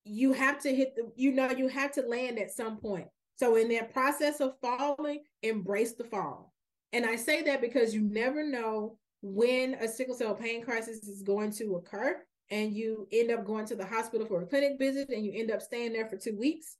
you 0.03 0.33
have 0.33 0.61
to 0.63 0.73
hit 0.75 0.95
the, 0.95 1.11
you 1.15 1.31
know, 1.31 1.51
you 1.51 1.67
have 1.67 1.91
to 1.93 2.01
land 2.01 2.39
at 2.39 2.51
some 2.51 2.77
point. 2.77 3.07
So 3.35 3.55
in 3.55 3.69
that 3.69 3.93
process 3.93 4.41
of 4.41 4.55
falling, 4.61 5.21
embrace 5.43 5.93
the 5.93 6.03
fall. 6.03 6.53
And 6.91 7.05
I 7.05 7.15
say 7.15 7.43
that 7.43 7.61
because 7.61 7.93
you 7.93 8.01
never 8.01 8.43
know 8.43 8.97
when 9.21 9.75
a 9.75 9.87
sickle 9.87 10.15
cell 10.15 10.33
pain 10.33 10.63
crisis 10.63 11.07
is 11.07 11.21
going 11.21 11.51
to 11.53 11.75
occur 11.75 12.17
and 12.51 12.73
you 12.73 13.07
end 13.11 13.31
up 13.31 13.45
going 13.45 13.65
to 13.65 13.75
the 13.75 13.85
hospital 13.85 14.25
for 14.25 14.41
a 14.41 14.45
clinic 14.45 14.79
visit 14.79 15.09
and 15.09 15.23
you 15.23 15.31
end 15.35 15.51
up 15.51 15.61
staying 15.61 15.93
there 15.93 16.07
for 16.07 16.17
two 16.17 16.37
weeks. 16.37 16.77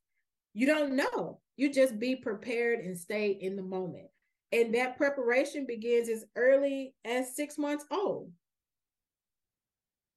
You 0.54 0.66
don't 0.66 0.96
know. 0.96 1.40
You 1.58 1.72
just 1.72 2.00
be 2.00 2.16
prepared 2.16 2.80
and 2.80 2.98
stay 2.98 3.38
in 3.40 3.56
the 3.56 3.62
moment. 3.62 4.08
And 4.52 4.74
that 4.74 4.98
preparation 4.98 5.66
begins 5.68 6.10
as 6.10 6.26
early 6.36 6.94
as 7.06 7.36
six 7.36 7.58
months 7.58 7.86
old. 7.92 8.32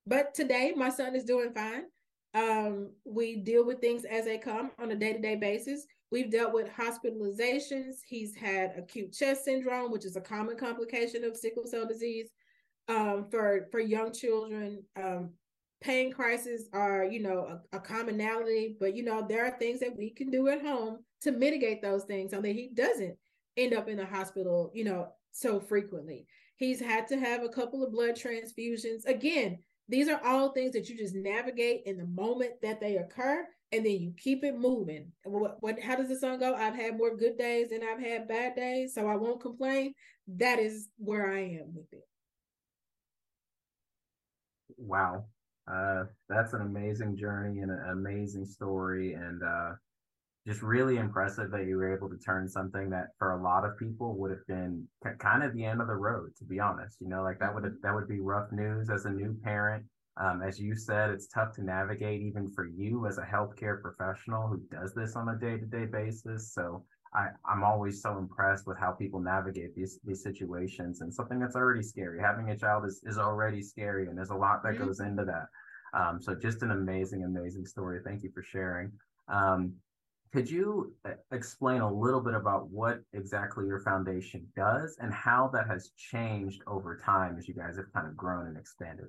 But 0.06 0.34
today, 0.34 0.72
my 0.74 0.88
son 0.88 1.14
is 1.14 1.24
doing 1.24 1.52
fine. 1.52 1.82
Um, 2.34 2.92
we 3.04 3.36
deal 3.36 3.64
with 3.64 3.80
things 3.80 4.04
as 4.04 4.24
they 4.24 4.38
come 4.38 4.70
on 4.78 4.90
a 4.90 4.96
day 4.96 5.12
to 5.12 5.18
day 5.20 5.36
basis. 5.36 5.86
We've 6.10 6.30
dealt 6.30 6.52
with 6.52 6.68
hospitalizations. 6.70 7.96
He's 8.06 8.34
had 8.34 8.74
acute 8.76 9.12
chest 9.12 9.44
syndrome, 9.44 9.92
which 9.92 10.04
is 10.04 10.16
a 10.16 10.20
common 10.20 10.56
complication 10.56 11.24
of 11.24 11.36
sickle 11.36 11.66
cell 11.66 11.86
disease 11.86 12.30
um, 12.88 13.26
for 13.30 13.68
for 13.70 13.80
young 13.80 14.12
children. 14.12 14.82
Um, 14.96 15.30
pain 15.82 16.12
crises 16.12 16.68
are, 16.72 17.04
you 17.04 17.20
know, 17.20 17.60
a, 17.72 17.76
a, 17.76 17.80
commonality, 17.80 18.76
but 18.78 18.94
you 18.94 19.02
know 19.02 19.26
there 19.28 19.44
are 19.44 19.58
things 19.58 19.80
that 19.80 19.96
we 19.96 20.10
can 20.10 20.30
do 20.30 20.48
at 20.48 20.62
home 20.62 20.98
to 21.22 21.32
mitigate 21.32 21.82
those 21.82 22.04
things 22.04 22.30
so 22.30 22.40
that 22.40 22.52
he 22.52 22.70
doesn't 22.74 23.16
end 23.56 23.74
up 23.74 23.88
in 23.88 23.96
the 23.96 24.06
hospital, 24.06 24.70
you 24.74 24.84
know, 24.84 25.08
so 25.32 25.60
frequently. 25.60 26.26
He's 26.56 26.80
had 26.80 27.08
to 27.08 27.18
have 27.18 27.42
a 27.42 27.48
couple 27.48 27.84
of 27.84 27.92
blood 27.92 28.14
transfusions. 28.14 29.04
Again, 29.06 29.58
these 29.88 30.08
are 30.08 30.20
all 30.24 30.52
things 30.52 30.72
that 30.72 30.88
you 30.88 30.96
just 30.96 31.14
navigate 31.14 31.82
in 31.86 31.96
the 31.96 32.06
moment 32.06 32.52
that 32.62 32.80
they 32.80 32.96
occur 32.96 33.46
and 33.72 33.84
then 33.84 34.00
you 34.00 34.12
keep 34.16 34.44
it 34.44 34.58
moving. 34.58 35.10
What, 35.24 35.56
what 35.60 35.80
how 35.80 35.96
does 35.96 36.08
the 36.08 36.18
song 36.18 36.38
go? 36.38 36.54
I've 36.54 36.74
had 36.74 36.96
more 36.96 37.16
good 37.16 37.38
days 37.38 37.70
than 37.70 37.82
I've 37.82 38.00
had 38.00 38.28
bad 38.28 38.54
days, 38.54 38.94
so 38.94 39.08
I 39.08 39.16
won't 39.16 39.40
complain. 39.40 39.94
That 40.28 40.58
is 40.58 40.88
where 40.98 41.32
I 41.32 41.40
am 41.40 41.74
with 41.74 41.92
it. 41.92 42.06
Wow. 44.76 45.24
Uh, 45.70 46.04
that's 46.28 46.52
an 46.52 46.60
amazing 46.60 47.16
journey 47.16 47.60
and 47.60 47.70
an 47.70 47.90
amazing 47.90 48.44
story. 48.44 49.14
And 49.14 49.42
uh, 49.42 49.72
just 50.46 50.62
really 50.62 50.96
impressive 50.96 51.50
that 51.50 51.66
you 51.66 51.76
were 51.76 51.94
able 51.94 52.08
to 52.08 52.18
turn 52.18 52.48
something 52.48 52.90
that 52.90 53.08
for 53.18 53.32
a 53.32 53.42
lot 53.42 53.64
of 53.64 53.78
people 53.78 54.16
would 54.18 54.30
have 54.30 54.46
been 54.48 54.86
kind 55.18 55.42
of 55.42 55.54
the 55.54 55.64
end 55.64 55.80
of 55.80 55.86
the 55.86 55.94
road 55.94 56.30
to 56.36 56.44
be 56.44 56.58
honest 56.58 56.96
you 57.00 57.08
know 57.08 57.22
like 57.22 57.38
that 57.38 57.54
would 57.54 57.64
have, 57.64 57.74
that 57.82 57.94
would 57.94 58.08
be 58.08 58.20
rough 58.20 58.50
news 58.52 58.90
as 58.90 59.04
a 59.04 59.10
new 59.10 59.36
parent 59.44 59.84
um, 60.20 60.42
as 60.42 60.58
you 60.58 60.74
said 60.74 61.10
it's 61.10 61.28
tough 61.28 61.54
to 61.54 61.64
navigate 61.64 62.20
even 62.20 62.50
for 62.54 62.66
you 62.66 63.06
as 63.06 63.18
a 63.18 63.22
healthcare 63.22 63.80
professional 63.80 64.48
who 64.48 64.60
does 64.70 64.94
this 64.94 65.16
on 65.16 65.28
a 65.28 65.38
day-to-day 65.38 65.86
basis 65.86 66.52
so 66.52 66.84
I, 67.14 67.28
I'm 67.44 67.62
always 67.62 68.00
so 68.00 68.16
impressed 68.16 68.66
with 68.66 68.78
how 68.78 68.92
people 68.92 69.20
navigate 69.20 69.74
these 69.74 69.98
these 70.04 70.22
situations 70.22 71.02
and 71.02 71.12
something 71.12 71.38
that's 71.38 71.56
already 71.56 71.82
scary. 71.82 72.18
Having 72.18 72.48
a 72.48 72.56
child 72.56 72.86
is, 72.86 73.02
is 73.04 73.18
already 73.18 73.60
scary 73.60 74.06
and 74.06 74.16
there's 74.16 74.30
a 74.30 74.34
lot 74.34 74.62
that 74.62 74.76
mm-hmm. 74.76 74.86
goes 74.86 75.00
into 75.00 75.24
that. 75.26 75.46
Um, 75.94 76.22
so 76.22 76.34
just 76.34 76.62
an 76.62 76.70
amazing, 76.70 77.24
amazing 77.24 77.66
story. 77.66 78.00
Thank 78.02 78.22
you 78.22 78.30
for 78.32 78.42
sharing. 78.42 78.92
Um, 79.28 79.74
could 80.32 80.50
you 80.50 80.94
uh, 81.04 81.10
explain 81.30 81.82
a 81.82 81.92
little 81.92 82.20
bit 82.20 82.34
about 82.34 82.70
what 82.70 83.00
exactly 83.12 83.66
your 83.66 83.80
foundation 83.80 84.46
does 84.56 84.96
and 85.00 85.12
how 85.12 85.50
that 85.52 85.66
has 85.68 85.90
changed 85.96 86.62
over 86.66 86.96
time 86.96 87.36
as 87.38 87.46
you 87.46 87.54
guys 87.54 87.76
have 87.76 87.92
kind 87.92 88.06
of 88.06 88.16
grown 88.16 88.46
and 88.46 88.56
expanded? 88.56 89.06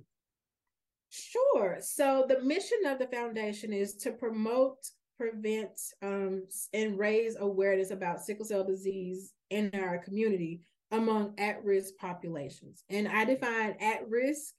Sure. 1.10 1.78
So 1.80 2.26
the 2.28 2.42
mission 2.42 2.80
of 2.88 3.00
the 3.00 3.08
foundation 3.08 3.72
is 3.72 3.96
to 3.98 4.12
promote, 4.12 4.80
prevent, 5.18 5.80
um, 6.02 6.44
and 6.74 6.98
raise 6.98 7.38
awareness 7.40 7.92
about 7.92 8.20
sickle 8.20 8.46
cell 8.46 8.64
disease 8.64 9.34
in 9.50 9.72
our 9.76 10.00
community 10.00 10.62
among 10.92 11.36
at-risk 11.38 11.94
populations. 12.00 12.84
And 12.90 13.08
I 13.08 13.26
define 13.26 13.76
at-risk 13.80 14.54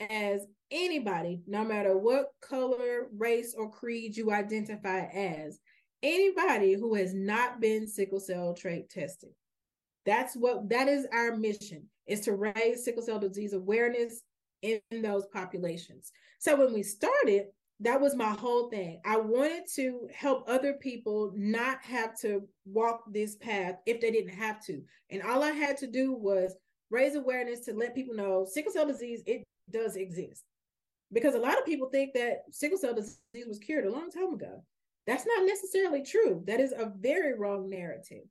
as 0.00 0.46
anybody, 0.70 1.42
no 1.46 1.64
matter 1.64 1.96
what 1.96 2.28
color, 2.40 3.08
race, 3.16 3.54
or 3.56 3.70
creed 3.70 4.16
you 4.16 4.32
identify 4.32 5.06
as, 5.06 5.60
anybody 6.02 6.74
who 6.74 6.94
has 6.94 7.14
not 7.14 7.60
been 7.60 7.86
sickle 7.86 8.20
cell 8.20 8.54
trait 8.54 8.88
tested. 8.90 9.30
That's 10.06 10.34
what 10.36 10.68
that 10.70 10.88
is 10.88 11.06
our 11.12 11.36
mission 11.36 11.84
is 12.06 12.20
to 12.20 12.32
raise 12.32 12.84
sickle 12.84 13.02
cell 13.02 13.18
disease 13.18 13.52
awareness 13.52 14.22
in 14.62 14.80
those 15.02 15.26
populations. 15.32 16.10
So 16.38 16.56
when 16.56 16.72
we 16.72 16.82
started, 16.82 17.46
that 17.80 18.00
was 18.00 18.16
my 18.16 18.30
whole 18.30 18.70
thing. 18.70 19.00
I 19.04 19.18
wanted 19.18 19.64
to 19.76 20.08
help 20.12 20.48
other 20.48 20.74
people 20.74 21.32
not 21.36 21.82
have 21.82 22.18
to 22.20 22.42
walk 22.64 23.04
this 23.12 23.36
path 23.36 23.76
if 23.86 24.00
they 24.00 24.10
didn't 24.10 24.34
have 24.34 24.64
to. 24.64 24.82
And 25.10 25.22
all 25.22 25.44
I 25.44 25.52
had 25.52 25.76
to 25.78 25.86
do 25.86 26.12
was 26.12 26.56
raise 26.90 27.14
awareness 27.14 27.60
to 27.66 27.74
let 27.74 27.94
people 27.94 28.14
know 28.14 28.46
sickle 28.50 28.72
cell 28.72 28.86
disease 28.86 29.22
it 29.26 29.44
does 29.70 29.96
exist. 29.96 30.42
Because 31.12 31.34
a 31.34 31.40
lot 31.40 31.58
of 31.58 31.64
people 31.64 31.88
think 31.88 32.14
that 32.14 32.42
sickle 32.50 32.78
cell 32.78 32.94
disease 32.94 33.46
was 33.46 33.58
cured 33.58 33.86
a 33.86 33.92
long 33.92 34.10
time 34.10 34.34
ago. 34.34 34.62
That's 35.08 35.24
not 35.26 35.46
necessarily 35.46 36.02
true. 36.02 36.42
That 36.46 36.60
is 36.60 36.72
a 36.72 36.92
very 37.00 37.32
wrong 37.32 37.70
narrative. 37.70 38.24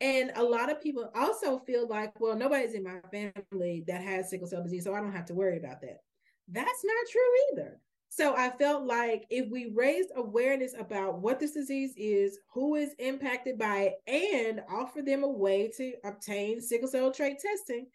And 0.00 0.32
a 0.34 0.42
lot 0.42 0.68
of 0.68 0.82
people 0.82 1.08
also 1.14 1.60
feel 1.60 1.86
like, 1.86 2.18
well, 2.18 2.34
nobody's 2.34 2.74
in 2.74 2.82
my 2.82 2.98
family 3.12 3.84
that 3.86 4.02
has 4.02 4.30
sickle 4.30 4.48
cell 4.48 4.64
disease, 4.64 4.82
so 4.82 4.92
I 4.92 5.00
don't 5.00 5.12
have 5.12 5.26
to 5.26 5.34
worry 5.34 5.58
about 5.58 5.80
that. 5.82 6.00
That's 6.48 6.84
not 6.84 6.96
true 7.08 7.22
either. 7.52 7.80
So 8.08 8.34
I 8.34 8.50
felt 8.50 8.84
like 8.84 9.26
if 9.30 9.48
we 9.48 9.70
raised 9.76 10.10
awareness 10.16 10.74
about 10.76 11.20
what 11.20 11.38
this 11.38 11.52
disease 11.52 11.94
is, 11.96 12.40
who 12.52 12.74
is 12.74 12.96
impacted 12.98 13.56
by 13.56 13.92
it, 13.92 13.94
and 14.08 14.60
offer 14.68 15.02
them 15.02 15.22
a 15.22 15.28
way 15.28 15.70
to 15.76 15.92
obtain 16.02 16.60
sickle 16.60 16.88
cell 16.88 17.12
trait 17.12 17.38
testing, 17.38 17.86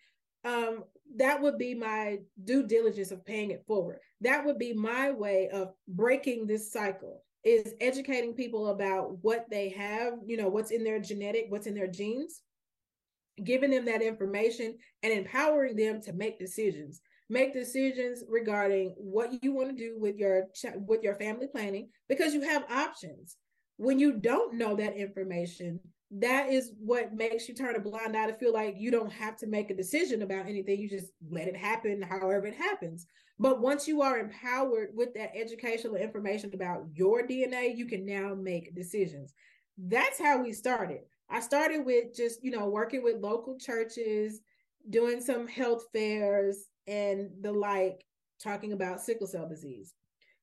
um, 0.45 0.85
that 1.17 1.41
would 1.41 1.57
be 1.57 1.75
my 1.75 2.19
due 2.45 2.65
diligence 2.65 3.11
of 3.11 3.25
paying 3.25 3.51
it 3.51 3.65
forward. 3.67 3.99
That 4.21 4.45
would 4.45 4.57
be 4.57 4.71
my 4.73 5.11
way 5.11 5.49
of 5.49 5.73
breaking 5.89 6.47
this 6.47 6.71
cycle 6.71 7.21
is 7.43 7.73
educating 7.79 8.33
people 8.33 8.67
about 8.67 9.17
what 9.21 9.45
they 9.49 9.69
have, 9.69 10.13
you 10.25 10.37
know, 10.37 10.49
what's 10.49 10.71
in 10.71 10.83
their 10.83 10.99
genetic, 10.99 11.45
what's 11.49 11.67
in 11.67 11.75
their 11.75 11.87
genes, 11.87 12.41
giving 13.43 13.71
them 13.71 13.85
that 13.85 14.01
information 14.01 14.77
and 15.03 15.13
empowering 15.13 15.75
them 15.75 16.01
to 16.01 16.13
make 16.13 16.39
decisions. 16.39 17.01
Make 17.29 17.53
decisions 17.53 18.23
regarding 18.27 18.95
what 18.97 19.43
you 19.43 19.53
want 19.53 19.69
to 19.69 19.75
do 19.75 19.99
with 19.99 20.17
your 20.17 20.47
with 20.87 21.03
your 21.03 21.15
family 21.15 21.47
planning 21.47 21.89
because 22.07 22.33
you 22.33 22.41
have 22.41 22.69
options. 22.71 23.37
When 23.77 23.99
you 23.99 24.13
don't 24.13 24.55
know 24.55 24.75
that 24.75 24.97
information, 24.97 25.79
that 26.11 26.49
is 26.49 26.73
what 26.79 27.13
makes 27.13 27.47
you 27.47 27.53
turn 27.53 27.75
a 27.75 27.79
blind 27.79 28.17
eye 28.17 28.27
to 28.27 28.33
feel 28.33 28.51
like 28.51 28.75
you 28.77 28.89
don't 28.89 29.11
have 29.11 29.37
to 29.37 29.47
make 29.47 29.69
a 29.69 29.75
decision 29.75 30.23
about 30.23 30.47
anything. 30.47 30.79
You 30.79 30.89
just 30.89 31.11
let 31.29 31.47
it 31.47 31.55
happen 31.55 32.01
however 32.01 32.47
it 32.47 32.55
happens. 32.55 33.05
But 33.37 33.61
once 33.61 33.87
you 33.87 34.01
are 34.01 34.17
empowered 34.17 34.89
with 34.95 35.13
that 35.13 35.31
educational 35.35 35.95
information 35.95 36.51
about 36.53 36.85
your 36.93 37.25
DNA, 37.25 37.75
you 37.77 37.85
can 37.85 38.05
now 38.05 38.33
make 38.35 38.75
decisions. 38.75 39.33
That's 39.77 40.19
how 40.19 40.41
we 40.41 40.51
started. 40.51 41.01
I 41.29 41.39
started 41.39 41.85
with 41.85 42.15
just, 42.15 42.43
you 42.43 42.51
know, 42.51 42.67
working 42.67 43.03
with 43.03 43.21
local 43.21 43.57
churches, 43.57 44.41
doing 44.89 45.21
some 45.21 45.47
health 45.47 45.85
fairs 45.93 46.65
and 46.87 47.29
the 47.41 47.51
like, 47.51 48.03
talking 48.43 48.73
about 48.73 49.01
sickle 49.01 49.27
cell 49.27 49.47
disease. 49.47 49.93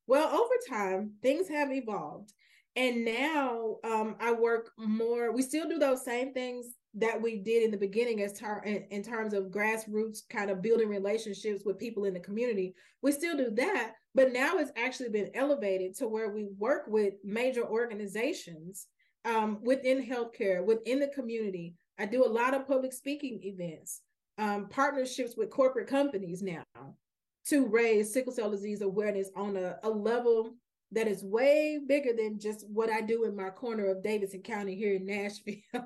Well, 0.06 0.28
over 0.28 0.54
time, 0.68 1.14
things 1.22 1.48
have 1.48 1.72
evolved. 1.72 2.32
And 2.76 3.04
now 3.04 3.76
um, 3.84 4.16
I 4.20 4.32
work 4.32 4.70
more, 4.78 5.32
we 5.32 5.42
still 5.42 5.68
do 5.68 5.78
those 5.78 6.04
same 6.04 6.32
things 6.32 6.66
that 6.94 7.20
we 7.20 7.38
did 7.38 7.62
in 7.62 7.70
the 7.70 7.76
beginning 7.76 8.22
as 8.22 8.38
tar- 8.38 8.62
in, 8.64 8.84
in 8.90 9.02
terms 9.02 9.34
of 9.34 9.44
grassroots 9.44 10.20
kind 10.30 10.50
of 10.50 10.62
building 10.62 10.88
relationships 10.88 11.62
with 11.64 11.78
people 11.78 12.04
in 12.04 12.14
the 12.14 12.20
community. 12.20 12.74
We 13.02 13.12
still 13.12 13.36
do 13.36 13.50
that 13.56 13.94
but 14.16 14.32
now 14.32 14.56
it's 14.56 14.72
actually 14.76 15.10
been 15.10 15.30
elevated 15.34 15.94
to 15.98 16.08
where 16.08 16.30
we 16.30 16.46
work 16.58 16.84
with 16.88 17.14
major 17.22 17.62
organizations 17.66 18.86
um, 19.26 19.58
within 19.62 20.04
healthcare 20.04 20.64
within 20.64 20.98
the 20.98 21.08
community. 21.08 21.74
I 21.98 22.06
do 22.06 22.24
a 22.24 22.26
lot 22.26 22.54
of 22.54 22.66
public 22.66 22.94
speaking 22.94 23.38
events 23.42 24.00
um, 24.38 24.68
partnerships 24.70 25.36
with 25.36 25.50
corporate 25.50 25.86
companies 25.86 26.42
now 26.42 26.64
to 27.48 27.66
raise 27.66 28.12
sickle 28.12 28.32
cell 28.32 28.50
disease 28.50 28.80
awareness 28.80 29.28
on 29.36 29.56
a, 29.56 29.76
a 29.82 29.90
level 29.90 30.54
that 30.92 31.08
is 31.08 31.24
way 31.24 31.80
bigger 31.86 32.12
than 32.16 32.38
just 32.38 32.64
what 32.68 32.90
I 32.90 33.00
do 33.00 33.24
in 33.24 33.36
my 33.36 33.50
corner 33.50 33.86
of 33.86 34.02
Davidson 34.02 34.42
County 34.42 34.74
here 34.74 34.94
in 34.94 35.06
Nashville. 35.06 35.56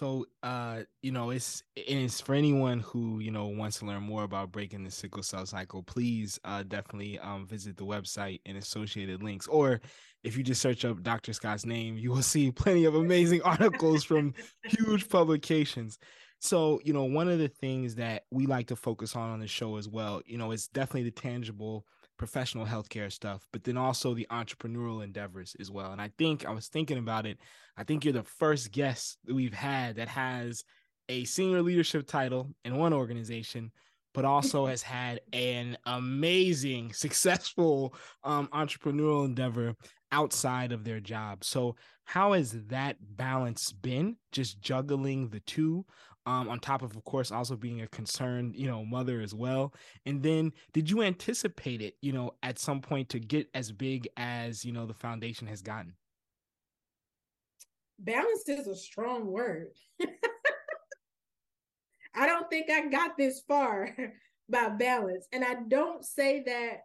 So, 0.00 0.24
uh, 0.42 0.82
you 1.02 1.12
know, 1.12 1.28
it's 1.28 1.62
it's 1.76 2.22
for 2.22 2.34
anyone 2.34 2.78
who 2.78 3.18
you 3.18 3.30
know 3.30 3.48
wants 3.48 3.80
to 3.80 3.84
learn 3.84 4.02
more 4.02 4.22
about 4.22 4.50
breaking 4.50 4.82
the 4.82 4.90
sickle 4.90 5.22
cell 5.22 5.44
cycle. 5.44 5.82
Please, 5.82 6.40
uh, 6.44 6.62
definitely 6.62 7.18
um, 7.18 7.46
visit 7.46 7.76
the 7.76 7.84
website 7.84 8.40
and 8.46 8.56
associated 8.56 9.22
links. 9.22 9.46
Or 9.46 9.78
if 10.22 10.38
you 10.38 10.42
just 10.42 10.62
search 10.62 10.86
up 10.86 11.02
Dr. 11.02 11.34
Scott's 11.34 11.66
name, 11.66 11.98
you 11.98 12.12
will 12.12 12.22
see 12.22 12.50
plenty 12.50 12.86
of 12.86 12.94
amazing 12.94 13.42
articles 13.42 14.02
from 14.02 14.32
huge 14.64 15.06
publications. 15.06 15.98
So, 16.40 16.80
you 16.84 16.94
know, 16.94 17.04
one 17.04 17.28
of 17.28 17.38
the 17.38 17.48
things 17.48 17.94
that 17.96 18.24
we 18.30 18.46
like 18.46 18.68
to 18.68 18.76
focus 18.76 19.14
on 19.14 19.30
on 19.30 19.40
the 19.40 19.46
show 19.46 19.76
as 19.76 19.88
well, 19.88 20.22
you 20.24 20.38
know, 20.38 20.52
it's 20.52 20.68
definitely 20.68 21.04
the 21.04 21.20
tangible 21.20 21.84
professional 22.16 22.66
healthcare 22.66 23.12
stuff, 23.12 23.46
but 23.52 23.62
then 23.62 23.76
also 23.76 24.14
the 24.14 24.26
entrepreneurial 24.30 25.04
endeavors 25.04 25.54
as 25.60 25.70
well. 25.70 25.92
And 25.92 26.00
I 26.00 26.10
think 26.18 26.46
I 26.46 26.50
was 26.50 26.68
thinking 26.68 26.98
about 26.98 27.26
it. 27.26 27.38
I 27.76 27.84
think 27.84 28.04
you're 28.04 28.14
the 28.14 28.22
first 28.22 28.72
guest 28.72 29.18
that 29.24 29.34
we've 29.34 29.54
had 29.54 29.96
that 29.96 30.08
has 30.08 30.64
a 31.10 31.24
senior 31.24 31.60
leadership 31.60 32.06
title 32.06 32.50
in 32.64 32.76
one 32.76 32.94
organization, 32.94 33.70
but 34.14 34.24
also 34.24 34.64
has 34.66 34.82
had 34.82 35.20
an 35.34 35.76
amazing, 35.84 36.92
successful 36.94 37.94
um, 38.24 38.48
entrepreneurial 38.48 39.26
endeavor 39.26 39.74
outside 40.12 40.72
of 40.72 40.84
their 40.84 41.00
job. 41.00 41.44
So, 41.44 41.76
how 42.04 42.32
has 42.32 42.52
that 42.66 42.96
balance 43.00 43.72
been? 43.72 44.16
Just 44.32 44.60
juggling 44.60 45.28
the 45.28 45.40
two 45.40 45.86
um, 46.26 46.48
on 46.48 46.58
top 46.60 46.82
of, 46.82 46.96
of 46.96 47.04
course, 47.04 47.30
also 47.30 47.56
being 47.56 47.80
a 47.80 47.86
concerned, 47.88 48.54
you 48.56 48.66
know, 48.66 48.84
mother 48.84 49.20
as 49.20 49.34
well. 49.34 49.74
And 50.06 50.22
then, 50.22 50.52
did 50.72 50.90
you 50.90 51.02
anticipate 51.02 51.80
it, 51.82 51.96
you 52.00 52.12
know, 52.12 52.32
at 52.42 52.58
some 52.58 52.80
point 52.80 53.08
to 53.10 53.18
get 53.18 53.48
as 53.54 53.72
big 53.72 54.08
as 54.16 54.64
you 54.64 54.72
know 54.72 54.86
the 54.86 54.94
foundation 54.94 55.46
has 55.46 55.62
gotten? 55.62 55.94
Balance 57.98 58.48
is 58.48 58.66
a 58.66 58.76
strong 58.76 59.26
word. 59.26 59.68
I 62.14 62.26
don't 62.26 62.50
think 62.50 62.70
I 62.70 62.86
got 62.88 63.16
this 63.16 63.42
far 63.46 63.94
by 64.48 64.68
balance, 64.68 65.26
and 65.32 65.44
I 65.44 65.56
don't 65.68 66.04
say 66.04 66.42
that 66.46 66.80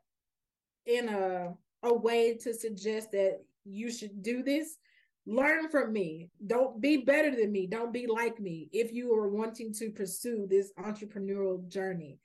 in 0.85 1.09
a 1.09 1.53
a 1.83 1.93
way 1.93 2.35
to 2.35 2.53
suggest 2.53 3.11
that 3.11 3.41
you 3.63 3.91
should 3.91 4.21
do 4.23 4.43
this 4.43 4.77
learn 5.25 5.69
from 5.69 5.91
me. 5.91 6.29
Don't 6.45 6.79
be 6.79 6.97
better 6.97 7.35
than 7.35 7.51
me. 7.51 7.67
Don't 7.67 7.93
be 7.93 8.07
like 8.07 8.39
me 8.39 8.69
if 8.71 8.93
you 8.93 9.13
are 9.13 9.29
wanting 9.29 9.73
to 9.73 9.89
pursue 9.89 10.47
this 10.49 10.71
entrepreneurial 10.79 11.67
journey. 11.67 12.19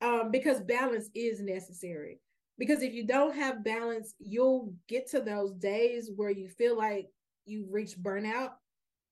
Um, 0.00 0.30
because 0.30 0.60
balance 0.60 1.10
is 1.14 1.40
necessary. 1.40 2.20
Because 2.58 2.82
if 2.82 2.94
you 2.94 3.06
don't 3.06 3.34
have 3.34 3.64
balance 3.64 4.14
you'll 4.18 4.74
get 4.88 5.10
to 5.10 5.20
those 5.20 5.52
days 5.52 6.10
where 6.16 6.30
you 6.30 6.48
feel 6.48 6.76
like 6.76 7.08
you've 7.44 7.72
reached 7.72 8.02
burnout 8.02 8.52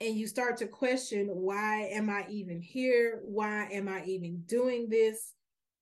and 0.00 0.16
you 0.16 0.26
start 0.26 0.56
to 0.58 0.66
question 0.66 1.28
why 1.28 1.82
am 1.92 2.10
i 2.10 2.26
even 2.30 2.60
here? 2.60 3.20
Why 3.24 3.68
am 3.70 3.88
i 3.88 4.02
even 4.04 4.42
doing 4.46 4.88
this? 4.88 5.32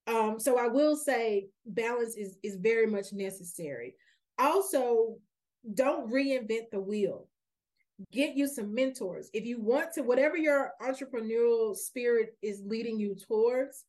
Um, 0.08 0.40
so 0.40 0.58
i 0.58 0.66
will 0.66 0.96
say 0.96 1.48
balance 1.64 2.16
is 2.16 2.36
is 2.42 2.56
very 2.56 2.86
much 2.86 3.12
necessary. 3.12 3.94
Also 4.38 5.18
don't 5.74 6.10
reinvent 6.10 6.70
the 6.72 6.80
wheel 6.80 7.28
get 8.10 8.36
you 8.36 8.46
some 8.46 8.74
mentors. 8.74 9.30
If 9.32 9.44
you 9.44 9.60
want 9.60 9.92
to, 9.94 10.02
whatever 10.02 10.36
your 10.36 10.72
entrepreneurial 10.82 11.76
spirit 11.76 12.36
is 12.42 12.62
leading 12.64 12.98
you 12.98 13.14
towards, 13.14 13.84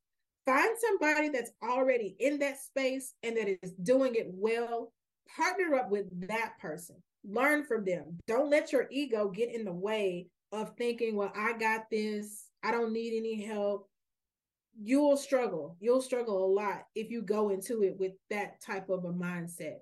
find 0.45 0.76
somebody 0.80 1.30
that's 1.30 1.51
already 1.64 2.16
in 2.20 2.39
that 2.39 2.59
space 2.59 3.14
and 3.24 3.38
that 3.38 3.47
is 3.64 3.72
doing 3.84 4.16
it 4.16 4.28
well. 4.34 4.91
Partner 5.36 5.76
up 5.76 5.89
with 5.89 6.28
that 6.28 6.53
person. 6.59 6.95
Learn 7.26 7.64
from 7.64 7.86
them. 7.86 8.18
Don't 8.28 8.49
let 8.49 8.72
your 8.72 8.88
ego 8.91 9.30
get 9.30 9.53
in 9.53 9.64
the 9.64 9.72
way 9.72 10.28
of 10.51 10.76
thinking, 10.78 11.16
well, 11.16 11.32
I 11.36 11.53
got 11.53 11.89
this. 11.89 12.49
I 12.64 12.72
don't 12.72 12.93
need 12.93 13.18
any 13.18 13.41
help. 13.41 13.88
You'll 14.82 15.18
struggle. 15.18 15.78
You'll 15.80 16.01
struggle 16.01 16.45
a 16.45 16.53
lot 16.53 16.84
if 16.95 17.09
you 17.09 17.22
go 17.22 17.49
into 17.49 17.84
it 17.84 17.97
with 17.99 18.14
that 18.30 18.61
type 18.61 18.89
of 18.89 19.05
a 19.05 19.14
mindset. 19.14 19.78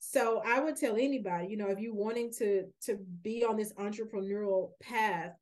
So 0.00 0.42
I 0.44 0.60
would 0.60 0.76
tell 0.76 0.96
anybody, 0.96 1.48
you 1.48 1.56
know, 1.56 1.68
if 1.68 1.78
you're 1.78 1.94
wanting 1.94 2.32
to 2.38 2.64
to 2.86 2.98
be 3.22 3.44
on 3.44 3.56
this 3.56 3.72
entrepreneurial 3.74 4.70
path, 4.82 5.32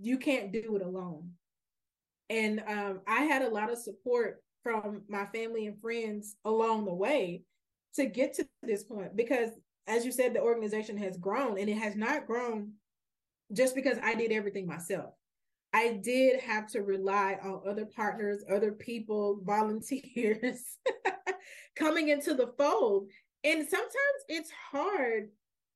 you 0.00 0.18
can't 0.18 0.52
do 0.52 0.76
it 0.76 0.82
alone. 0.82 1.30
And 2.30 2.62
um, 2.66 3.00
I 3.06 3.24
had 3.24 3.42
a 3.42 3.50
lot 3.50 3.70
of 3.70 3.78
support 3.78 4.42
from 4.62 5.02
my 5.08 5.26
family 5.26 5.66
and 5.66 5.78
friends 5.80 6.36
along 6.44 6.86
the 6.86 6.94
way 6.94 7.42
to 7.96 8.06
get 8.06 8.32
to 8.34 8.48
this 8.62 8.82
point 8.82 9.14
because 9.14 9.50
as 9.86 10.04
you 10.04 10.10
said 10.10 10.34
the 10.34 10.40
organization 10.40 10.96
has 10.96 11.18
grown 11.18 11.58
and 11.58 11.68
it 11.68 11.76
has 11.76 11.94
not 11.94 12.26
grown 12.26 12.72
just 13.52 13.74
because 13.74 13.98
I 14.02 14.14
did 14.14 14.32
everything 14.32 14.66
myself. 14.66 15.12
I 15.74 15.98
did 16.02 16.40
have 16.40 16.68
to 16.68 16.82
rely 16.82 17.36
on 17.42 17.60
other 17.68 17.84
partners, 17.84 18.44
other 18.50 18.72
people, 18.72 19.40
volunteers 19.44 20.78
coming 21.76 22.08
into 22.08 22.34
the 22.34 22.52
fold. 22.56 23.10
And 23.44 23.66
sometimes 23.68 24.24
it's 24.28 24.50
hard 24.72 25.28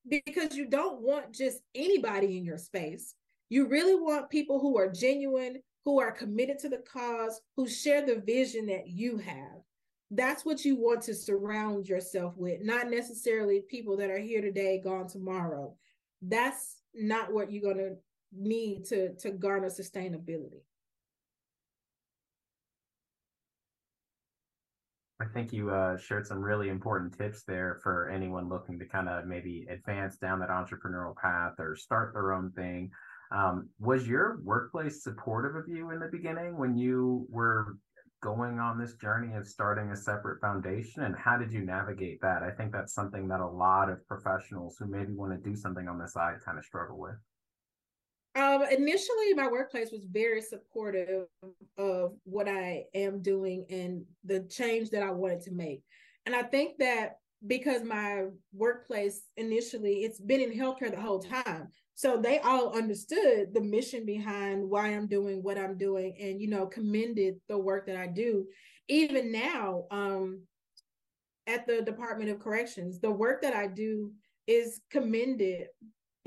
because 0.09 0.57
you 0.57 0.67
don't 0.67 1.03
want 1.03 1.33
just 1.33 1.61
anybody 1.75 2.39
in 2.39 2.45
your 2.45 2.59
space. 2.59 3.15
You 3.51 3.69
really 3.69 3.95
want 3.95 4.31
people 4.31 4.59
who 4.59 4.79
are 4.79 4.91
genuine, 4.91 5.63
who 5.85 6.01
are 6.01 6.11
committed 6.11 6.59
to 6.61 6.69
the 6.69 6.83
cause, 6.91 7.41
who 7.57 7.69
share 7.69 8.05
the 8.05 8.21
vision 8.21 8.67
that 8.67 8.89
you 8.89 9.19
have. 9.19 9.63
That's 10.11 10.45
what 10.45 10.65
you 10.65 10.77
want 10.77 11.03
to 11.03 11.15
surround 11.15 11.89
yourself 11.89 12.35
with, 12.37 12.63
not 12.63 12.91
necessarily 12.91 13.63
people 13.69 13.97
that 13.99 14.11
are 14.11 14.19
here 14.19 14.41
today, 14.41 14.81
gone 14.83 15.07
tomorrow. 15.07 15.77
That's 16.23 16.81
not 16.95 17.33
what 17.33 17.53
you're 17.53 17.75
going 17.75 17.85
to 17.85 17.97
need 18.33 18.85
to 18.87 19.15
to 19.17 19.31
garner 19.31 19.69
sustainability. 19.69 20.63
I 25.21 25.25
think 25.25 25.53
you 25.53 25.71
uh, 25.71 25.97
shared 25.97 26.27
some 26.27 26.41
really 26.41 26.69
important 26.69 27.17
tips 27.19 27.43
there 27.43 27.81
for 27.83 28.09
anyone 28.09 28.49
looking 28.49 28.79
to 28.79 28.87
kind 28.87 29.09
of 29.09 29.27
maybe 29.27 29.67
advance 29.69 30.17
down 30.17 30.39
that 30.41 30.49
entrepreneurial 30.49 31.17
path 31.17 31.55
or 31.59 31.75
start 31.75 32.13
their 32.13 32.33
own 32.33 32.53
thing. 32.53 32.93
Um, 33.33 33.69
was 33.81 34.07
your 34.07 34.41
workplace 34.45 35.03
supportive 35.03 35.57
of 35.57 35.69
you 35.69 35.91
in 35.91 35.99
the 35.99 36.09
beginning 36.11 36.57
when 36.57 36.77
you 36.79 37.27
were 37.29 37.79
going 38.23 38.59
on 38.59 38.79
this 38.79 38.95
journey 38.95 39.35
of 39.35 39.47
starting 39.47 39.91
a 39.91 39.97
separate 39.97 40.41
foundation? 40.41 41.03
And 41.03 41.17
how 41.17 41.37
did 41.37 41.53
you 41.53 41.65
navigate 41.65 42.21
that? 42.23 42.45
I 42.45 42.51
think 42.53 42.71
that's 42.71 42.95
something 42.95 43.27
that 43.29 43.41
a 43.41 43.47
lot 43.47 43.91
of 43.91 44.07
professionals 44.07 44.77
who 44.79 44.87
maybe 44.87 45.15
want 45.15 45.33
to 45.33 45.51
do 45.51 45.57
something 45.57 45.89
on 45.89 45.99
the 45.99 46.09
side 46.09 46.37
kind 46.45 46.59
of 46.59 46.65
struggle 46.65 46.99
with. 46.99 47.17
Um, 48.39 48.63
initially, 48.71 49.35
my 49.35 49.49
workplace 49.49 49.91
was 49.91 50.05
very 50.09 50.41
supportive 50.41 51.27
of 51.77 52.13
what 52.23 52.49
I 52.49 52.85
am 52.95 53.21
doing 53.21 53.67
and 53.69 54.05
the 54.25 54.41
change 54.49 54.91
that 54.91 55.03
I 55.03 55.11
wanted 55.11 55.41
to 55.43 55.51
make. 55.51 55.83
And 56.25 56.37
I 56.37 56.45
think 56.45 56.79
that 56.79 57.19
because 57.47 57.83
my 57.83 58.27
workplace 58.53 59.23
initially, 59.37 60.05
it's 60.05 60.21
been 60.21 60.41
in 60.41 60.53
healthcare 60.53 60.91
the 60.91 61.01
whole 61.01 61.19
time. 61.19 61.69
So 61.97 62.17
they 62.17 62.39
all 62.39 62.77
understood 62.77 63.53
the 63.53 63.61
mission 63.61 64.07
behind 64.07 64.63
why 64.63 64.89
I'm 64.89 65.09
doing 65.09 65.43
what 65.43 65.59
I'm 65.59 65.77
doing 65.77 66.17
and, 66.21 66.41
you 66.41 66.49
know, 66.49 66.67
commended 66.67 67.41
the 67.49 67.59
work 67.59 67.87
that 67.87 67.97
I 67.97 68.07
do. 68.07 68.47
Even 68.87 69.33
now, 69.33 69.87
um, 69.91 70.43
at 71.49 71.67
the 71.67 71.83
Department 71.83 72.31
of 72.31 72.39
Corrections, 72.39 73.01
the 73.01 73.11
work 73.11 73.43
that 73.43 73.55
I 73.55 73.67
do 73.67 74.13
is 74.47 74.81
commended 74.91 75.69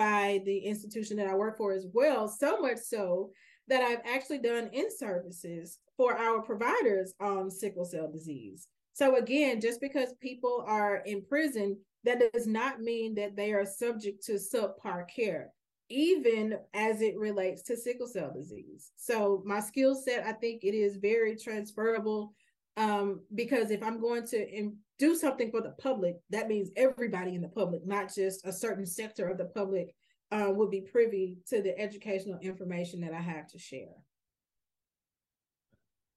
by 0.02 0.42
the 0.46 0.58
institution 0.58 1.16
that 1.16 1.28
I 1.28 1.36
work 1.36 1.60
for 1.60 1.74
as 1.74 1.86
well, 1.94 2.28
so 2.28 2.60
much 2.60 2.80
so 2.80 3.30
that 3.68 3.84
I've 3.84 4.02
actually 4.04 4.40
done 4.40 4.68
in 4.74 4.88
services 4.90 5.78
for 5.96 6.18
our 6.18 6.42
providers 6.42 7.14
on 7.20 7.52
sickle 7.52 7.86
cell 7.86 8.12
disease. 8.12 8.68
So 8.94 9.18
again, 9.18 9.62
just 9.62 9.80
because 9.80 10.16
people 10.20 10.66
are 10.68 11.04
in 11.06 11.24
prison, 11.24 11.78
that 12.04 12.20
does 12.34 12.48
not 12.48 12.82
mean 12.82 13.14
that 13.14 13.36
they 13.36 13.54
are 13.54 13.64
subject 13.64 14.26
to 14.26 14.40
subpar 14.40 15.06
care 15.16 15.52
even 15.90 16.58
as 16.74 17.02
it 17.02 17.18
relates 17.18 17.62
to 17.64 17.76
sickle 17.76 18.08
cell 18.08 18.32
disease. 18.34 18.92
So 18.96 19.44
my 19.46 19.60
skill 19.60 19.94
set, 19.94 20.26
I 20.26 20.32
think 20.32 20.64
it 20.64 20.74
is 20.74 20.96
very 20.96 21.36
transferable 21.36 22.34
um, 22.78 23.22
because 23.36 23.72
if 23.72 23.84
I'm 23.84 24.00
going 24.00 24.26
to 24.28 24.50
in, 24.50 24.78
do 24.98 25.16
something 25.16 25.52
for 25.52 25.62
the 25.62 25.72
public, 25.72 26.18
that 26.30 26.48
means 26.48 26.70
everybody 26.76 27.36
in 27.36 27.42
the 27.42 27.50
public, 27.50 27.86
not 27.86 28.14
just 28.14 28.46
a 28.46 28.54
certain 28.54 28.86
sector 28.86 29.28
of 29.28 29.38
the 29.38 29.46
public, 29.46 29.94
uh, 30.32 30.48
would 30.50 30.72
be 30.72 30.82
privy 30.82 31.38
to 31.50 31.62
the 31.62 31.78
educational 31.78 32.40
information 32.40 33.02
that 33.02 33.14
I 33.14 33.20
have 33.20 33.48
to 33.48 33.60
share. 33.60 33.96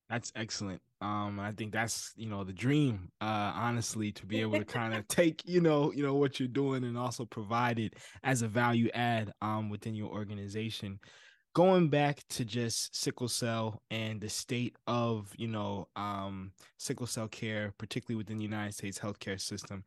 That's 0.08 0.30
excellent. 0.36 0.80
Um, 1.00 1.40
I 1.40 1.52
think 1.52 1.72
that's 1.72 2.12
you 2.14 2.28
know 2.28 2.44
the 2.44 2.52
dream, 2.52 3.10
uh, 3.20 3.52
honestly, 3.54 4.12
to 4.12 4.26
be 4.26 4.40
able 4.40 4.58
to 4.58 4.64
kind 4.64 4.94
of 4.94 5.08
take 5.08 5.42
you 5.46 5.60
know 5.60 5.92
you 5.92 6.02
know 6.02 6.14
what 6.14 6.38
you're 6.38 6.48
doing 6.48 6.84
and 6.84 6.96
also 6.96 7.24
provide 7.24 7.78
it 7.78 7.94
as 8.22 8.42
a 8.42 8.48
value 8.48 8.90
add 8.94 9.32
um 9.42 9.70
within 9.70 9.94
your 9.94 10.10
organization. 10.10 11.00
Going 11.54 11.88
back 11.88 12.24
to 12.30 12.44
just 12.44 12.96
sickle 12.96 13.28
cell 13.28 13.80
and 13.88 14.20
the 14.20 14.28
state 14.28 14.76
of 14.88 15.32
you 15.36 15.46
know 15.46 15.86
um 15.94 16.52
sickle 16.78 17.06
cell 17.06 17.28
care, 17.28 17.72
particularly 17.78 18.16
within 18.18 18.38
the 18.38 18.42
United 18.42 18.74
States 18.74 18.98
healthcare 18.98 19.40
system, 19.40 19.84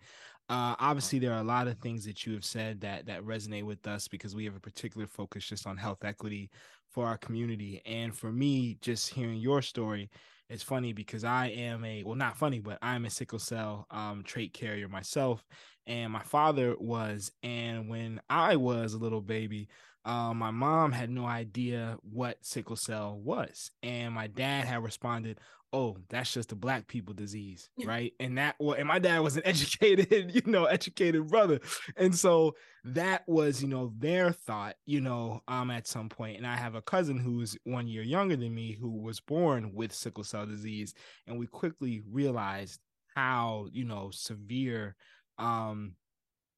uh, 0.50 0.76
obviously, 0.80 1.20
there 1.20 1.34
are 1.34 1.42
a 1.42 1.44
lot 1.44 1.68
of 1.68 1.78
things 1.80 2.06
that 2.06 2.26
you 2.26 2.34
have 2.34 2.46
said 2.46 2.80
that 2.82 3.06
that 3.08 3.24
resonate 3.24 3.64
with 3.66 3.86
us 3.88 4.08
because 4.08 4.36
we 4.36 4.46
have 4.46 4.56
a 4.56 4.62
particular 4.62 5.08
focus 5.08 5.46
just 5.48 5.68
on 5.68 5.76
health 5.78 6.06
equity 6.06 6.50
for 6.90 7.06
our 7.06 7.18
community. 7.18 7.82
And 7.86 8.16
for 8.16 8.32
me, 8.32 8.78
just 8.82 9.10
hearing 9.10 9.38
your 9.40 9.62
story, 9.62 10.10
it's 10.50 10.64
funny 10.64 10.94
because 10.94 11.26
I 11.26 11.48
am 11.48 11.84
a 11.84 12.04
well, 12.04 12.16
not 12.16 12.38
funny, 12.38 12.60
but 12.60 12.80
I'm 12.82 13.06
a 13.06 13.10
sickle 13.10 13.40
cell 13.40 13.88
um, 13.92 14.24
trait 14.24 14.54
carrier 14.54 14.88
myself, 14.88 15.46
and 15.86 16.14
my 16.14 16.24
father 16.24 16.76
was. 16.80 17.32
And 17.44 17.90
when 17.90 18.22
I 18.30 18.56
was 18.56 18.94
a 18.94 19.00
little 19.00 19.22
baby, 19.22 19.68
uh, 20.08 20.34
my 20.34 20.52
mom 20.52 20.94
had 20.94 21.10
no 21.10 21.26
idea 21.26 21.98
what 22.02 22.38
sickle 22.42 22.78
cell 22.78 23.20
was, 23.20 23.72
and 23.84 24.14
my 24.14 24.28
dad 24.28 24.64
had 24.64 24.82
responded, 24.82 25.38
"Oh, 25.74 25.98
that's 26.08 26.34
just 26.34 26.54
a 26.54 26.56
black 26.56 26.88
people 26.88 27.14
disease, 27.14 27.70
right?" 27.84 28.14
and 28.18 28.38
that, 28.38 28.56
well, 28.58 28.78
and 28.78 28.88
my 28.88 29.00
dad 29.00 29.20
was 29.20 29.36
an 29.36 29.44
educated, 29.46 30.34
you 30.34 30.42
know, 30.46 30.64
educated 30.64 31.28
brother, 31.28 31.60
and 31.98 32.16
so 32.16 32.56
that 32.86 33.28
was, 33.28 33.62
you 33.62 33.68
know, 33.68 33.92
their 33.98 34.32
thought, 34.32 34.78
you 34.86 35.02
know, 35.02 35.42
um, 35.50 35.70
at 35.70 35.88
some 35.88 36.08
point. 36.08 36.38
And 36.38 36.48
I 36.48 36.56
have 36.56 36.76
a 36.76 36.82
cousin 36.82 37.18
who's 37.20 37.58
one 37.66 37.90
year 37.90 38.02
younger 38.02 38.38
than 38.38 38.56
me 38.56 38.72
who 38.72 39.02
was 39.02 39.20
born 39.20 39.74
with 39.74 39.94
sickle 39.94 40.24
cell 40.24 40.46
disease, 40.46 40.94
and 41.28 41.38
we 41.38 41.48
quickly 41.48 42.02
realized 42.10 42.80
how, 43.14 43.68
you 43.74 43.84
know, 43.84 44.10
severe, 44.12 44.96
um, 45.38 45.96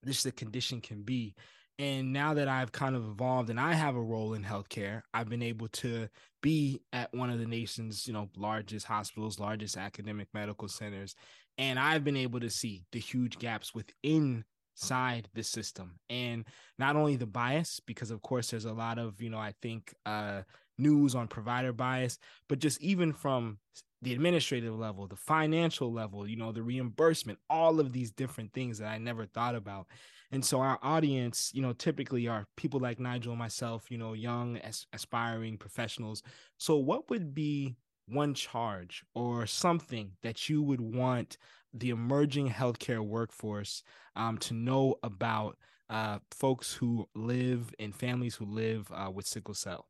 this 0.04 0.22
the 0.22 0.32
condition 0.32 0.82
can 0.82 1.02
be 1.02 1.34
and 1.80 2.14
now 2.14 2.36
that 2.36 2.50
I've 2.50 2.74
kind 2.74 2.96
of 2.96 3.08
evolved 3.08 3.50
and 3.50 3.60
I 3.60 3.74
have 3.74 3.96
a 3.96 4.02
role 4.02 4.34
in 4.34 4.44
healthcare, 4.44 5.02
I've 5.14 5.30
been 5.30 5.42
able 5.42 5.70
to 5.70 6.10
be 6.42 6.82
at 6.94 7.14
one 7.14 7.32
of 7.32 7.40
the 7.40 7.48
nation's, 7.48 8.06
you 8.06 8.14
know, 8.14 8.30
largest 8.38 8.86
hospitals, 8.86 9.40
largest 9.40 9.78
academic 9.78 10.28
medical 10.34 10.68
centers, 10.68 11.16
and 11.58 11.80
I've 11.80 12.04
been 12.04 12.18
able 12.18 12.42
to 12.42 12.50
see 12.50 12.84
the 12.92 13.00
huge 13.00 13.40
gaps 13.40 13.74
within 13.74 14.46
side 14.76 15.30
the 15.34 15.44
system. 15.44 16.00
And 16.10 16.46
not 16.78 16.96
only 16.96 17.16
the 17.16 17.26
bias 17.26 17.80
because 17.86 18.12
of 18.12 18.22
course 18.22 18.52
there's 18.52 18.66
a 18.66 18.74
lot 18.74 18.98
of 18.98 19.22
you 19.22 19.30
know 19.30 19.38
i 19.38 19.54
think 19.62 19.94
uh 20.06 20.42
news 20.78 21.16
on 21.16 21.28
provider 21.28 21.74
bias 21.74 22.18
but 22.48 22.60
just 22.60 22.82
even 22.82 23.12
from 23.12 23.60
the 24.02 24.14
administrative 24.14 24.74
level 24.80 25.08
the 25.08 25.16
financial 25.18 25.92
level 25.92 26.26
you 26.26 26.38
know 26.38 26.54
the 26.54 26.64
reimbursement 26.64 27.38
all 27.50 27.82
of 27.82 27.92
these 27.92 28.12
different 28.12 28.54
things 28.54 28.78
that 28.78 28.88
i 28.88 28.98
never 28.98 29.26
thought 29.26 29.56
about 29.56 29.88
and 30.32 30.46
so 30.46 30.60
our 30.62 30.78
audience, 30.84 31.52
you 31.54 31.62
know, 31.62 31.74
typically 31.74 32.28
are 32.28 32.46
people 32.56 32.80
like 32.80 33.00
Nigel 33.00 33.32
and 33.32 33.40
myself, 33.40 33.90
you 33.90 33.98
know, 33.98 34.14
young 34.14 34.58
as, 34.58 34.86
aspiring 34.94 35.58
professionals. 35.58 36.22
So 36.58 36.78
what 36.78 37.10
would 37.10 37.34
be 37.34 37.76
one 38.08 38.34
charge 38.34 39.04
or 39.16 39.46
something 39.48 40.12
that 40.22 40.48
you 40.48 40.62
would 40.62 40.82
want 40.82 41.38
the 41.74 41.90
emerging 41.90 42.50
healthcare 42.50 43.06
workforce 43.06 43.84
um, 44.16 44.38
to 44.40 44.54
know 44.54 44.96
about 45.04 45.58
uh, 45.90 46.20
folks 46.32 46.74
who 46.74 47.08
live 47.16 47.74
and 47.80 47.96
families 47.96 48.36
who 48.36 48.46
live 48.46 48.88
uh, 48.94 49.10
with 49.12 49.26
sickle 49.26 49.56
cell? 49.56 49.88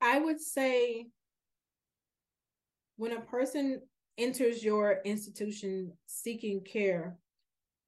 I 0.00 0.18
would 0.18 0.40
say 0.40 1.06
when 2.96 3.12
a 3.12 3.20
person 3.20 3.80
enters 4.18 4.62
your 4.62 5.00
institution 5.04 5.92
seeking 6.06 6.62
care, 6.62 7.16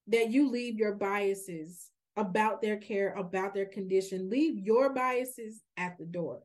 that 0.09 0.31
you 0.31 0.51
leave 0.51 0.77
your 0.77 0.95
biases 0.95 1.91
about 2.17 2.63
their 2.63 2.77
care, 2.77 3.15
about 3.15 3.55
their 3.55 3.67
condition, 3.67 4.31
leave 4.31 4.59
your 4.59 4.93
biases 4.93 5.63
at 5.77 5.99
the 5.99 6.05
door. 6.05 6.41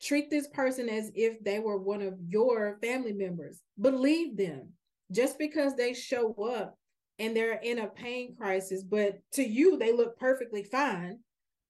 Treat 0.00 0.30
this 0.30 0.46
person 0.48 0.88
as 0.88 1.10
if 1.14 1.42
they 1.42 1.58
were 1.58 1.78
one 1.78 2.02
of 2.02 2.14
your 2.28 2.78
family 2.82 3.12
members. 3.12 3.62
Believe 3.80 4.36
them 4.36 4.68
just 5.10 5.38
because 5.38 5.74
they 5.74 5.94
show 5.94 6.34
up 6.34 6.76
and 7.18 7.34
they're 7.34 7.60
in 7.62 7.78
a 7.78 7.86
pain 7.86 8.34
crisis, 8.36 8.82
but 8.82 9.18
to 9.32 9.42
you, 9.42 9.78
they 9.78 9.92
look 9.92 10.18
perfectly 10.18 10.62
fine. 10.62 11.18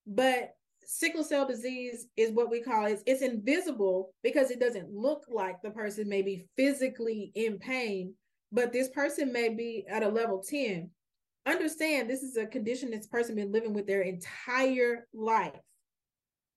But 0.06 0.54
sickle 0.84 1.24
cell 1.24 1.46
disease 1.46 2.06
is 2.16 2.32
what 2.32 2.50
we 2.50 2.62
call 2.62 2.86
it. 2.86 3.02
It's 3.06 3.22
invisible 3.22 4.12
because 4.22 4.50
it 4.50 4.60
doesn't 4.60 4.92
look 4.92 5.24
like 5.28 5.56
the 5.62 5.70
person 5.70 6.08
may 6.08 6.22
be 6.22 6.46
physically 6.56 7.32
in 7.34 7.58
pain, 7.58 8.14
but 8.56 8.72
this 8.72 8.88
person 8.88 9.34
may 9.34 9.50
be 9.50 9.84
at 9.86 10.02
a 10.02 10.08
level 10.08 10.42
10. 10.42 10.88
Understand 11.44 12.08
this 12.08 12.22
is 12.22 12.38
a 12.38 12.46
condition 12.46 12.90
this 12.90 13.06
person 13.06 13.36
been 13.36 13.52
living 13.52 13.74
with 13.74 13.86
their 13.86 14.00
entire 14.00 15.06
life. 15.12 15.60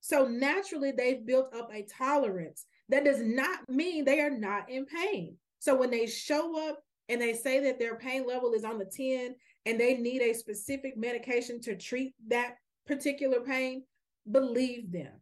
So 0.00 0.26
naturally, 0.26 0.92
they've 0.92 1.24
built 1.24 1.54
up 1.54 1.68
a 1.70 1.86
tolerance. 1.98 2.64
That 2.88 3.04
does 3.04 3.20
not 3.20 3.68
mean 3.68 4.06
they 4.06 4.20
are 4.20 4.30
not 4.30 4.70
in 4.70 4.86
pain. 4.86 5.36
So 5.58 5.76
when 5.76 5.90
they 5.90 6.06
show 6.06 6.70
up 6.70 6.80
and 7.10 7.20
they 7.20 7.34
say 7.34 7.60
that 7.60 7.78
their 7.78 7.96
pain 7.96 8.26
level 8.26 8.54
is 8.54 8.64
on 8.64 8.78
the 8.78 8.86
10 8.86 9.34
and 9.66 9.78
they 9.78 9.98
need 9.98 10.22
a 10.22 10.32
specific 10.32 10.96
medication 10.96 11.60
to 11.60 11.76
treat 11.76 12.14
that 12.28 12.54
particular 12.86 13.40
pain, 13.40 13.84
believe 14.28 14.90
them. 14.90 15.12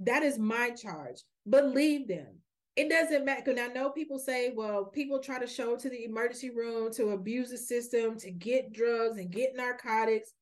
That 0.00 0.24
is 0.24 0.40
my 0.40 0.70
charge. 0.70 1.22
Believe 1.48 2.08
them. 2.08 2.40
It 2.76 2.88
doesn't 2.88 3.24
matter. 3.24 3.50
And 3.50 3.60
I 3.60 3.66
know 3.66 3.90
people 3.90 4.18
say, 4.18 4.52
well, 4.54 4.84
people 4.84 5.18
try 5.18 5.38
to 5.38 5.46
show 5.46 5.76
to 5.76 5.90
the 5.90 6.04
emergency 6.04 6.50
room 6.50 6.92
to 6.94 7.10
abuse 7.10 7.50
the 7.50 7.58
system, 7.58 8.16
to 8.18 8.30
get 8.30 8.72
drugs 8.72 9.18
and 9.18 9.30
get 9.30 9.56
narcotics. 9.56 10.32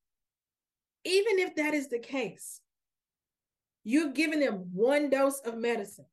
Even 1.04 1.38
if 1.38 1.56
that 1.56 1.74
is 1.74 1.88
the 1.88 1.98
case, 1.98 2.60
you've 3.82 4.14
given 4.14 4.40
them 4.40 4.66
one 4.72 5.08
dose 5.10 5.40
of 5.40 5.56
medicine 5.56 6.04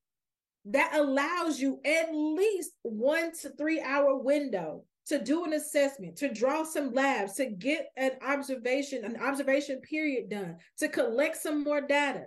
that 0.65 0.95
allows 0.95 1.59
you 1.59 1.79
at 1.85 2.13
least 2.13 2.71
one 2.81 3.31
to 3.41 3.49
three 3.49 3.81
hour 3.81 4.15
window 4.15 4.83
to 5.07 5.21
do 5.21 5.45
an 5.45 5.53
assessment, 5.53 6.15
to 6.15 6.33
draw 6.33 6.63
some 6.63 6.91
labs, 6.93 7.33
to 7.33 7.45
get 7.45 7.91
an 7.97 8.11
observation, 8.25 9.05
an 9.05 9.21
observation 9.21 9.79
period 9.81 10.29
done, 10.29 10.57
to 10.77 10.87
collect 10.87 11.37
some 11.37 11.63
more 11.63 11.81
data. 11.81 12.25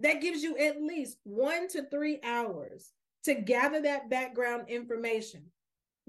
That 0.00 0.20
gives 0.20 0.42
you 0.42 0.56
at 0.56 0.82
least 0.82 1.18
one 1.22 1.68
to 1.68 1.88
three 1.88 2.18
hours 2.24 2.90
to 3.24 3.34
gather 3.34 3.82
that 3.82 4.10
background 4.10 4.68
information. 4.68 5.44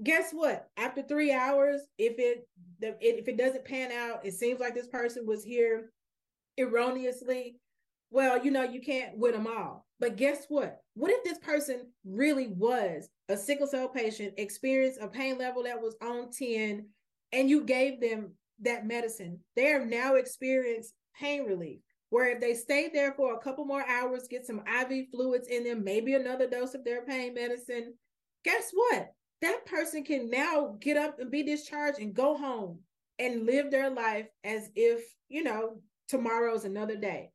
Guess 0.02 0.32
what? 0.32 0.68
After 0.76 1.02
three 1.02 1.32
hours, 1.32 1.82
if 1.98 2.18
it 2.18 2.48
if 2.80 3.28
it 3.28 3.36
doesn't 3.36 3.64
pan 3.64 3.92
out, 3.92 4.24
it 4.26 4.34
seems 4.34 4.58
like 4.58 4.74
this 4.74 4.88
person 4.88 5.26
was 5.26 5.44
here 5.44 5.92
erroneously. 6.58 7.56
Well, 8.10 8.44
you 8.44 8.50
know, 8.50 8.64
you 8.64 8.80
can't 8.80 9.16
win 9.16 9.32
them 9.32 9.46
all. 9.46 9.86
But 10.00 10.16
guess 10.16 10.46
what? 10.48 10.80
What 10.94 11.12
if 11.12 11.22
this 11.22 11.38
person 11.38 11.86
really 12.04 12.48
was 12.48 13.08
a 13.28 13.36
sickle 13.36 13.68
cell 13.68 13.88
patient, 13.88 14.34
experienced 14.36 15.00
a 15.00 15.06
pain 15.06 15.38
level 15.38 15.62
that 15.62 15.80
was 15.80 15.94
on 16.02 16.30
10, 16.30 16.88
and 17.32 17.48
you 17.48 17.62
gave 17.62 18.00
them 18.00 18.32
that 18.62 18.86
medicine? 18.86 19.38
They 19.54 19.66
have 19.66 19.86
now 19.86 20.16
experienced 20.16 20.92
pain 21.18 21.44
relief. 21.44 21.80
Where 22.12 22.28
if 22.28 22.40
they 22.42 22.52
stay 22.52 22.90
there 22.92 23.14
for 23.14 23.32
a 23.32 23.38
couple 23.38 23.64
more 23.64 23.88
hours, 23.88 24.28
get 24.28 24.44
some 24.44 24.60
IV 24.68 25.06
fluids 25.10 25.48
in 25.48 25.64
them, 25.64 25.82
maybe 25.82 26.12
another 26.12 26.46
dose 26.46 26.74
of 26.74 26.84
their 26.84 27.06
pain 27.06 27.32
medicine, 27.32 27.94
guess 28.44 28.70
what? 28.74 29.14
That 29.40 29.64
person 29.64 30.04
can 30.04 30.28
now 30.28 30.76
get 30.78 30.98
up 30.98 31.18
and 31.18 31.30
be 31.30 31.42
discharged 31.42 32.00
and 32.00 32.12
go 32.12 32.36
home 32.36 32.80
and 33.18 33.46
live 33.46 33.70
their 33.70 33.88
life 33.88 34.26
as 34.44 34.68
if, 34.74 35.00
you 35.30 35.42
know, 35.42 35.80
tomorrow's 36.06 36.66
another 36.66 36.96
day 36.96 37.30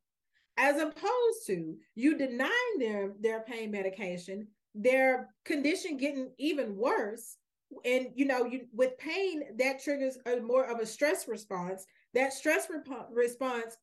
as 0.58 0.80
opposed 0.80 1.44
to 1.48 1.76
you 1.96 2.16
denying 2.16 2.78
them 2.78 3.14
their 3.20 3.40
pain 3.42 3.72
medication, 3.72 4.46
their 4.76 5.28
condition 5.44 5.96
getting 5.96 6.30
even 6.38 6.76
worse. 6.76 7.36
And 7.84 8.10
you 8.14 8.26
know, 8.26 8.44
you 8.44 8.66
with 8.72 8.96
pain 8.98 9.42
that 9.58 9.82
triggers 9.82 10.18
a 10.24 10.36
more 10.40 10.64
of 10.70 10.78
a 10.78 10.86
stress 10.86 11.26
response. 11.26 11.84
That 12.14 12.32
stress 12.32 12.68
rep- 12.70 13.08
response 13.12 13.76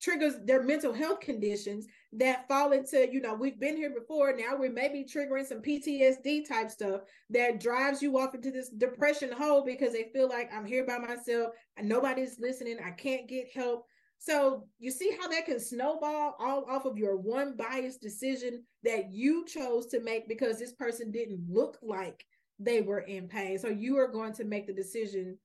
triggers 0.00 0.34
their 0.44 0.62
mental 0.62 0.92
health 0.92 1.20
conditions 1.20 1.86
that 2.12 2.48
fall 2.48 2.72
into, 2.72 3.08
you 3.12 3.20
know, 3.20 3.34
we've 3.34 3.60
been 3.60 3.76
here 3.76 3.90
before. 3.90 4.34
Now 4.36 4.56
we 4.56 4.68
may 4.68 4.88
be 4.88 5.04
triggering 5.04 5.46
some 5.46 5.62
PTSD 5.62 6.48
type 6.48 6.70
stuff 6.70 7.02
that 7.30 7.60
drives 7.60 8.02
you 8.02 8.18
off 8.18 8.34
into 8.34 8.50
this 8.50 8.70
depression 8.70 9.30
hole 9.30 9.64
because 9.64 9.92
they 9.92 10.10
feel 10.12 10.28
like 10.28 10.50
I'm 10.52 10.64
here 10.64 10.86
by 10.86 10.98
myself 10.98 11.52
and 11.76 11.88
nobody's 11.88 12.38
listening. 12.40 12.78
I 12.84 12.90
can't 12.90 13.28
get 13.28 13.48
help. 13.54 13.84
So 14.18 14.66
you 14.78 14.90
see 14.90 15.16
how 15.18 15.28
that 15.28 15.46
can 15.46 15.60
snowball 15.60 16.36
all 16.38 16.64
off 16.68 16.84
of 16.84 16.98
your 16.98 17.16
one 17.16 17.56
biased 17.56 18.02
decision 18.02 18.64
that 18.84 19.12
you 19.12 19.46
chose 19.46 19.86
to 19.86 20.00
make 20.02 20.28
because 20.28 20.58
this 20.58 20.72
person 20.72 21.10
didn't 21.10 21.40
look 21.48 21.78
like 21.82 22.24
they 22.58 22.82
were 22.82 23.00
in 23.00 23.28
pain. 23.28 23.58
So 23.58 23.68
you 23.68 23.98
are 23.98 24.08
going 24.08 24.34
to 24.34 24.44
make 24.44 24.66
the 24.66 24.74
decision 24.74 25.38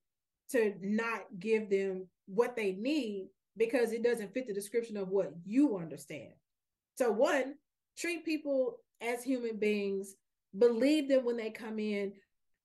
to 0.50 0.74
not 0.80 1.22
give 1.38 1.70
them 1.70 2.06
what 2.26 2.54
they 2.54 2.72
need 2.72 3.28
because 3.56 3.92
it 3.92 4.02
doesn't 4.02 4.32
fit 4.32 4.46
the 4.46 4.54
description 4.54 4.96
of 4.96 5.08
what 5.08 5.32
you 5.44 5.76
understand. 5.76 6.32
So 6.96 7.10
one, 7.10 7.54
treat 7.96 8.24
people 8.24 8.78
as 9.00 9.22
human 9.22 9.58
beings, 9.58 10.14
believe 10.56 11.08
them 11.08 11.24
when 11.24 11.36
they 11.36 11.50
come 11.50 11.78
in, 11.78 12.12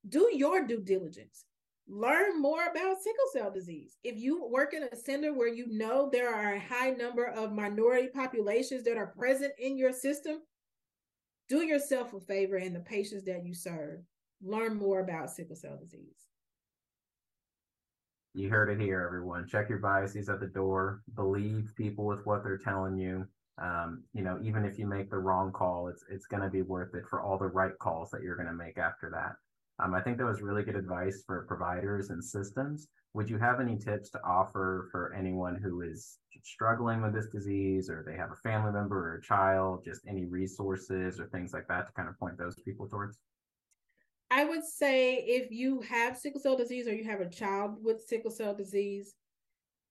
do 0.08 0.30
your 0.34 0.66
due 0.66 0.82
diligence 0.82 1.46
learn 1.92 2.42
more 2.42 2.64
about 2.64 3.02
sickle 3.02 3.26
cell 3.34 3.52
disease. 3.52 3.98
If 4.04 4.18
you 4.18 4.48
work 4.48 4.74
in 4.74 4.84
a 4.84 4.96
center 4.96 5.34
where 5.34 5.54
you 5.54 5.68
know 5.68 6.10
there 6.12 6.34
are 6.34 6.54
a 6.54 6.60
high 6.60 6.92
number 6.92 7.26
of 7.26 7.52
minority 7.52 8.08
populations 8.08 8.84
that 8.86 8.98
are 8.98 9.08
present 9.08 9.52
in 9.60 9.78
your 9.78 9.92
system, 9.92 10.38
do 11.50 11.64
yourself 11.64 12.14
a 12.14 12.20
favor 12.22 12.56
and 12.56 12.74
the 12.74 12.80
patients 12.80 13.26
that 13.26 13.46
you 13.46 13.54
serve. 13.54 14.00
Learn 14.42 14.78
more 14.78 15.02
about 15.02 15.30
sickle 15.30 15.56
cell 15.56 15.78
disease. 15.78 16.31
You 18.34 18.50
heard 18.50 18.70
it 18.70 18.80
here, 18.80 19.02
everyone. 19.06 19.46
Check 19.46 19.68
your 19.68 19.80
biases 19.80 20.30
at 20.30 20.40
the 20.40 20.48
door. 20.48 21.02
Believe 21.16 21.74
people 21.76 22.06
with 22.06 22.26
what 22.26 22.44
they're 22.44 22.58
telling 22.58 22.98
you. 22.98 23.28
Um, 23.62 24.04
you 24.14 24.24
know, 24.24 24.40
even 24.42 24.64
if 24.64 24.80
you 24.80 24.88
make 24.88 25.10
the 25.10 25.18
wrong 25.18 25.52
call, 25.52 25.90
it's 25.90 26.06
it's 26.10 26.28
going 26.28 26.42
to 26.42 26.50
be 26.50 26.62
worth 26.62 26.96
it 26.96 27.04
for 27.10 27.22
all 27.22 27.38
the 27.38 27.48
right 27.48 27.78
calls 27.80 28.10
that 28.12 28.24
you're 28.24 28.38
going 28.38 28.48
to 28.48 28.54
make 28.54 28.78
after 28.78 29.10
that. 29.10 29.36
Um, 29.84 29.94
I 29.94 30.02
think 30.02 30.18
that 30.18 30.26
was 30.26 30.42
really 30.42 30.64
good 30.64 30.78
advice 30.78 31.24
for 31.28 31.46
providers 31.46 32.10
and 32.10 32.24
systems. 32.24 32.88
Would 33.14 33.30
you 33.30 33.38
have 33.38 33.60
any 33.60 33.78
tips 33.78 34.10
to 34.12 34.24
offer 34.24 34.88
for 34.92 35.14
anyone 35.14 35.56
who 35.56 35.82
is 35.82 36.20
struggling 36.44 37.02
with 37.02 37.14
this 37.14 37.28
disease 37.28 37.90
or 37.90 38.04
they 38.08 38.16
have 38.16 38.32
a 38.32 38.36
family 38.36 38.72
member 38.72 39.10
or 39.10 39.16
a 39.16 39.22
child, 39.22 39.84
just 39.84 40.08
any 40.08 40.24
resources 40.24 41.20
or 41.20 41.28
things 41.28 41.52
like 41.52 41.68
that 41.68 41.88
to 41.88 41.94
kind 41.94 42.08
of 42.08 42.18
point 42.18 42.38
those 42.38 42.56
people 42.64 42.88
towards? 42.88 43.18
I 44.32 44.46
would 44.46 44.64
say 44.64 45.16
if 45.18 45.52
you 45.52 45.82
have 45.82 46.18
sickle 46.18 46.40
cell 46.40 46.56
disease 46.56 46.88
or 46.88 46.96
you 46.96 47.04
have 47.04 47.20
a 47.20 47.30
child 47.30 47.76
with 47.84 48.06
sickle 48.08 48.32
cell 48.32 48.56
disease, 48.56 49.14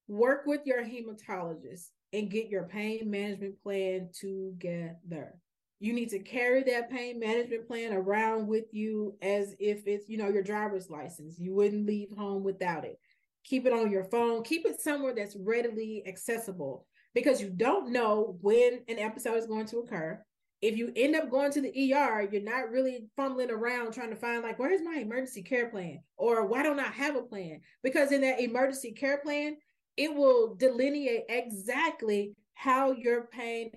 work 0.09 0.47
with 0.47 0.63
your 0.65 0.83
hematologist 0.83 1.89
and 2.15 2.31
get 2.31 2.49
your 2.49 2.65
pain 2.65 3.11
management 3.11 3.63
plan 3.63 4.09
together. 4.19 5.39
You 5.79 5.93
need 5.93 6.09
to 6.11 6.19
carry 6.21 6.63
that 6.65 6.91
pain 6.91 7.21
management 7.21 7.69
plan 7.69 7.93
around 7.93 8.47
with 8.47 8.65
you 8.73 9.15
as 9.21 9.55
if 9.59 9.87
it's 9.87 10.09
you 10.09 10.17
know 10.17 10.31
your 10.31 10.43
driver's 10.43 10.89
license. 10.89 11.39
You 11.39 11.55
wouldn't 11.55 11.87
leave 11.87 12.09
home 12.17 12.43
without 12.43 12.87
it. 12.87 12.99
Keep 13.45 13.67
it 13.67 13.75
on 13.75 13.91
your 13.91 14.05
phone. 14.05 14.43
Keep 14.43 14.65
it 14.65 14.81
somewhere 14.81 15.15
that's 15.15 15.37
readily 15.37 16.03
accessible 16.07 16.87
because 17.15 17.43
you 17.43 17.51
don't 17.51 17.93
know 17.93 18.39
when 18.41 18.81
an 18.89 18.99
episode 18.99 19.37
is 19.37 19.47
going 19.47 19.67
to 19.67 19.79
occur 19.79 20.23
if 20.63 20.77
you 20.77 20.93
end 20.95 21.17
up 21.17 21.31
going 21.31 21.51
to 21.53 21.61
the 21.61 21.95
ER, 21.95 22.29
you're 22.31 22.43
not 22.43 22.71
really 22.71 23.09
fumbling 23.17 23.51
around 23.51 23.93
trying 23.93 24.11
to 24.11 24.17
find 24.17 24.43
like 24.43 24.59
where's 24.59 24.83
my 24.83 24.97
emergency 24.97 25.43
care 25.43 25.71
plan 25.71 26.01
or 26.17 26.47
why 26.47 26.63
don't 26.63 26.81
I 26.81 26.89
have 26.89 27.17
a 27.17 27.23
plan? 27.23 27.61
Because 27.83 28.13
in 28.13 28.21
that 28.23 28.41
emergency 28.41 28.93
care 28.93 29.19
plan, 29.19 29.57
it 29.97 30.15
will 30.15 30.55
delineate 30.55 31.25
exactly 31.29 32.35
how 32.55 32.93
your 32.93 33.27
pain 33.29 33.71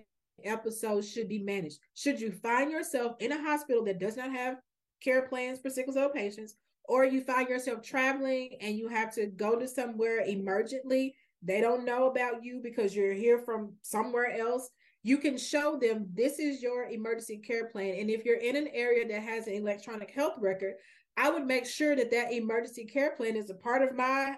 episodes 0.44 1.10
should 1.10 1.30
be 1.30 1.40
managed. 1.40 1.80
Should 1.96 2.20
you 2.20 2.32
find 2.32 2.72
yourself 2.72 3.16
in 3.20 3.32
a 3.32 3.42
hospital 3.42 3.84
that 3.86 4.00
does 4.00 4.18
not 4.18 4.32
have 4.32 4.58
care 5.02 5.24
plans 5.24 5.60
for 5.60 5.70
sickle 5.70 5.94
cell 5.94 6.10
patients, 6.10 6.56
or 6.86 7.06
you 7.06 7.22
find 7.22 7.48
yourself 7.48 7.82
traveling 7.82 8.58
and 8.62 8.78
you 8.78 8.90
have 8.90 9.14
to 9.16 9.28
go 9.28 9.58
to 9.58 9.68
somewhere 9.68 10.26
emergently, 10.28 11.14
they 11.42 11.62
don't 11.62 11.86
know 11.86 12.10
about 12.10 12.44
you 12.44 12.60
because 12.64 12.96
you're 12.96 13.14
here 13.14 13.38
from 13.38 13.74
somewhere 13.82 14.38
else. 14.38 14.70
You 15.04 15.18
can 15.18 15.38
show 15.38 15.78
them 15.78 16.08
this 16.14 16.40
is 16.40 16.62
your 16.62 16.90
emergency 16.90 17.38
care 17.38 17.68
plan. 17.68 17.96
And 18.00 18.10
if 18.10 18.24
you're 18.26 18.40
in 18.40 18.56
an 18.56 18.70
area 18.74 19.08
that 19.08 19.22
has 19.22 19.48
an 19.48 19.54
electronic 19.54 20.12
health 20.12 20.36
record, 20.40 20.76
I 21.18 21.30
would 21.30 21.46
make 21.46 21.66
sure 21.66 21.96
that 21.96 22.12
that 22.12 22.32
emergency 22.32 22.86
care 22.86 23.12
plan 23.12 23.36
is 23.36 23.50
a 23.50 23.56
part 23.56 23.82
of 23.82 23.96
my 23.96 24.36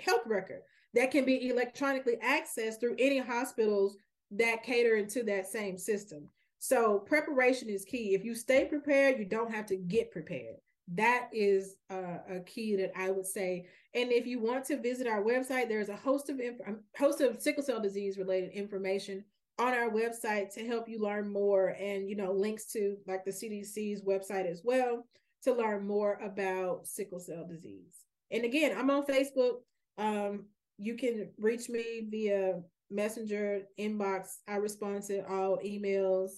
health 0.00 0.22
record 0.26 0.60
that 0.94 1.10
can 1.10 1.24
be 1.24 1.48
electronically 1.48 2.16
accessed 2.24 2.80
through 2.80 2.96
any 2.98 3.18
hospital's 3.18 3.96
that 4.30 4.62
cater 4.62 4.96
into 4.96 5.22
that 5.24 5.46
same 5.46 5.76
system. 5.76 6.28
So 6.60 7.00
preparation 7.00 7.68
is 7.68 7.84
key. 7.84 8.14
If 8.14 8.24
you 8.24 8.34
stay 8.34 8.64
prepared, 8.64 9.18
you 9.18 9.26
don't 9.26 9.52
have 9.52 9.66
to 9.66 9.76
get 9.76 10.10
prepared. 10.10 10.56
That 10.94 11.28
is 11.32 11.76
a, 11.90 12.40
key 12.46 12.76
that 12.76 12.92
I 12.96 13.10
would 13.10 13.26
say. 13.26 13.66
And 13.94 14.12
if 14.12 14.26
you 14.26 14.40
want 14.40 14.64
to 14.66 14.80
visit 14.80 15.06
our 15.06 15.22
website, 15.22 15.68
there's 15.68 15.88
a 15.88 15.96
host 15.96 16.30
of 16.30 16.40
inf- 16.40 16.60
um, 16.66 16.80
host 16.96 17.20
of 17.20 17.40
sickle 17.40 17.62
cell 17.62 17.80
disease 17.80 18.18
related 18.18 18.52
information 18.52 19.24
on 19.58 19.72
our 19.72 19.90
website 19.90 20.52
to 20.54 20.66
help 20.66 20.88
you 20.88 21.00
learn 21.00 21.32
more, 21.32 21.76
and 21.80 22.08
you 22.08 22.16
know 22.16 22.32
links 22.32 22.66
to 22.72 22.96
like 23.06 23.24
the 23.24 23.30
CDC's 23.30 24.02
website 24.02 24.50
as 24.50 24.62
well 24.64 25.06
to 25.42 25.52
learn 25.52 25.86
more 25.86 26.18
about 26.22 26.86
sickle 26.86 27.20
cell 27.20 27.46
disease. 27.46 28.04
And 28.30 28.44
again, 28.44 28.76
I'm 28.76 28.90
on 28.90 29.04
Facebook. 29.04 29.58
Um, 29.98 30.46
you 30.78 30.96
can 30.96 31.30
reach 31.38 31.68
me 31.68 32.06
via 32.10 32.60
messenger 32.90 33.62
inbox 33.78 34.36
i 34.46 34.56
respond 34.56 35.02
to 35.02 35.20
all 35.28 35.58
emails 35.64 36.30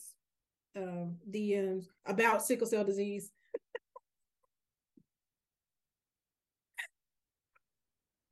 um, 0.76 1.16
dms 1.30 1.86
about 2.06 2.44
sickle 2.44 2.66
cell 2.66 2.84
disease 2.84 3.32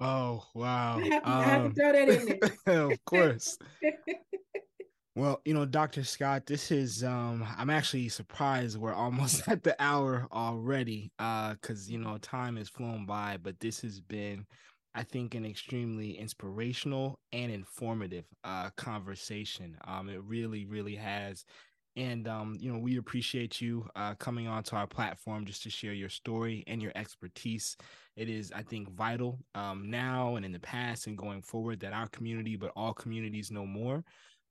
Oh 0.01 0.45
wow! 0.55 0.99
I 0.99 1.05
have 1.07 1.23
to, 1.23 1.31
um, 1.31 1.39
I 1.39 1.45
have 1.45 1.63
to 1.63 1.75
throw 1.75 1.93
that 1.93 2.09
in 2.09 2.39
there. 2.67 2.91
of 2.91 3.05
course. 3.05 3.57
well, 5.15 5.41
you 5.45 5.55
know, 5.55 5.65
Dr. 5.65 6.03
Scott, 6.05 6.47
this 6.47 6.71
is 6.73 7.05
um 7.05 7.47
I'm 7.57 7.71
actually 7.71 8.09
surprised 8.09 8.79
we're 8.79 8.95
almost 8.95 9.49
at 9.49 9.63
the 9.63 9.77
hour 9.83 10.27
already. 10.33 11.13
Uh, 11.19 11.55
because 11.55 11.91
you 11.91 11.99
know, 11.99 12.19
time 12.19 12.57
has 12.57 12.69
flown 12.69 13.07
by, 13.07 13.39
but 13.43 13.61
this 13.61 13.81
has 13.83 14.01
been 14.01 14.47
I 14.97 15.03
think 15.03 15.35
an 15.35 15.45
extremely 15.45 16.13
inspirational 16.19 17.19
and 17.33 17.53
informative 17.53 18.25
uh 18.45 18.71
conversation. 18.77 19.77
Um, 19.87 20.09
it 20.09 20.23
really, 20.25 20.67
really 20.67 20.97
has. 20.97 21.45
And 21.97 22.27
um, 22.27 22.57
you 22.59 22.73
know, 22.73 22.79
we 22.81 22.97
appreciate 22.97 23.61
you 23.61 23.87
uh 23.95 24.15
coming 24.17 24.49
onto 24.49 24.75
our 24.77 24.87
platform 24.89 25.45
just 25.47 25.63
to 25.65 25.71
share 25.71 25.93
your 25.93 26.09
story 26.09 26.65
and 26.67 26.83
your 26.83 26.93
expertise 26.97 27.77
it 28.17 28.29
is, 28.29 28.53
I 28.53 28.63
think, 28.63 28.91
vital 28.93 29.41
um, 29.57 29.91
now 29.91 30.37
and 30.37 30.45
in 30.47 30.53
the 30.53 30.61
past 30.61 31.09
and 31.09 31.19
going 31.19 31.43
forward 31.43 31.81
that 31.81 31.93
our 31.93 32.07
community, 32.09 32.55
but 32.57 32.71
all 32.77 32.95
communities, 32.95 33.51
know 33.51 33.67
more 33.67 34.05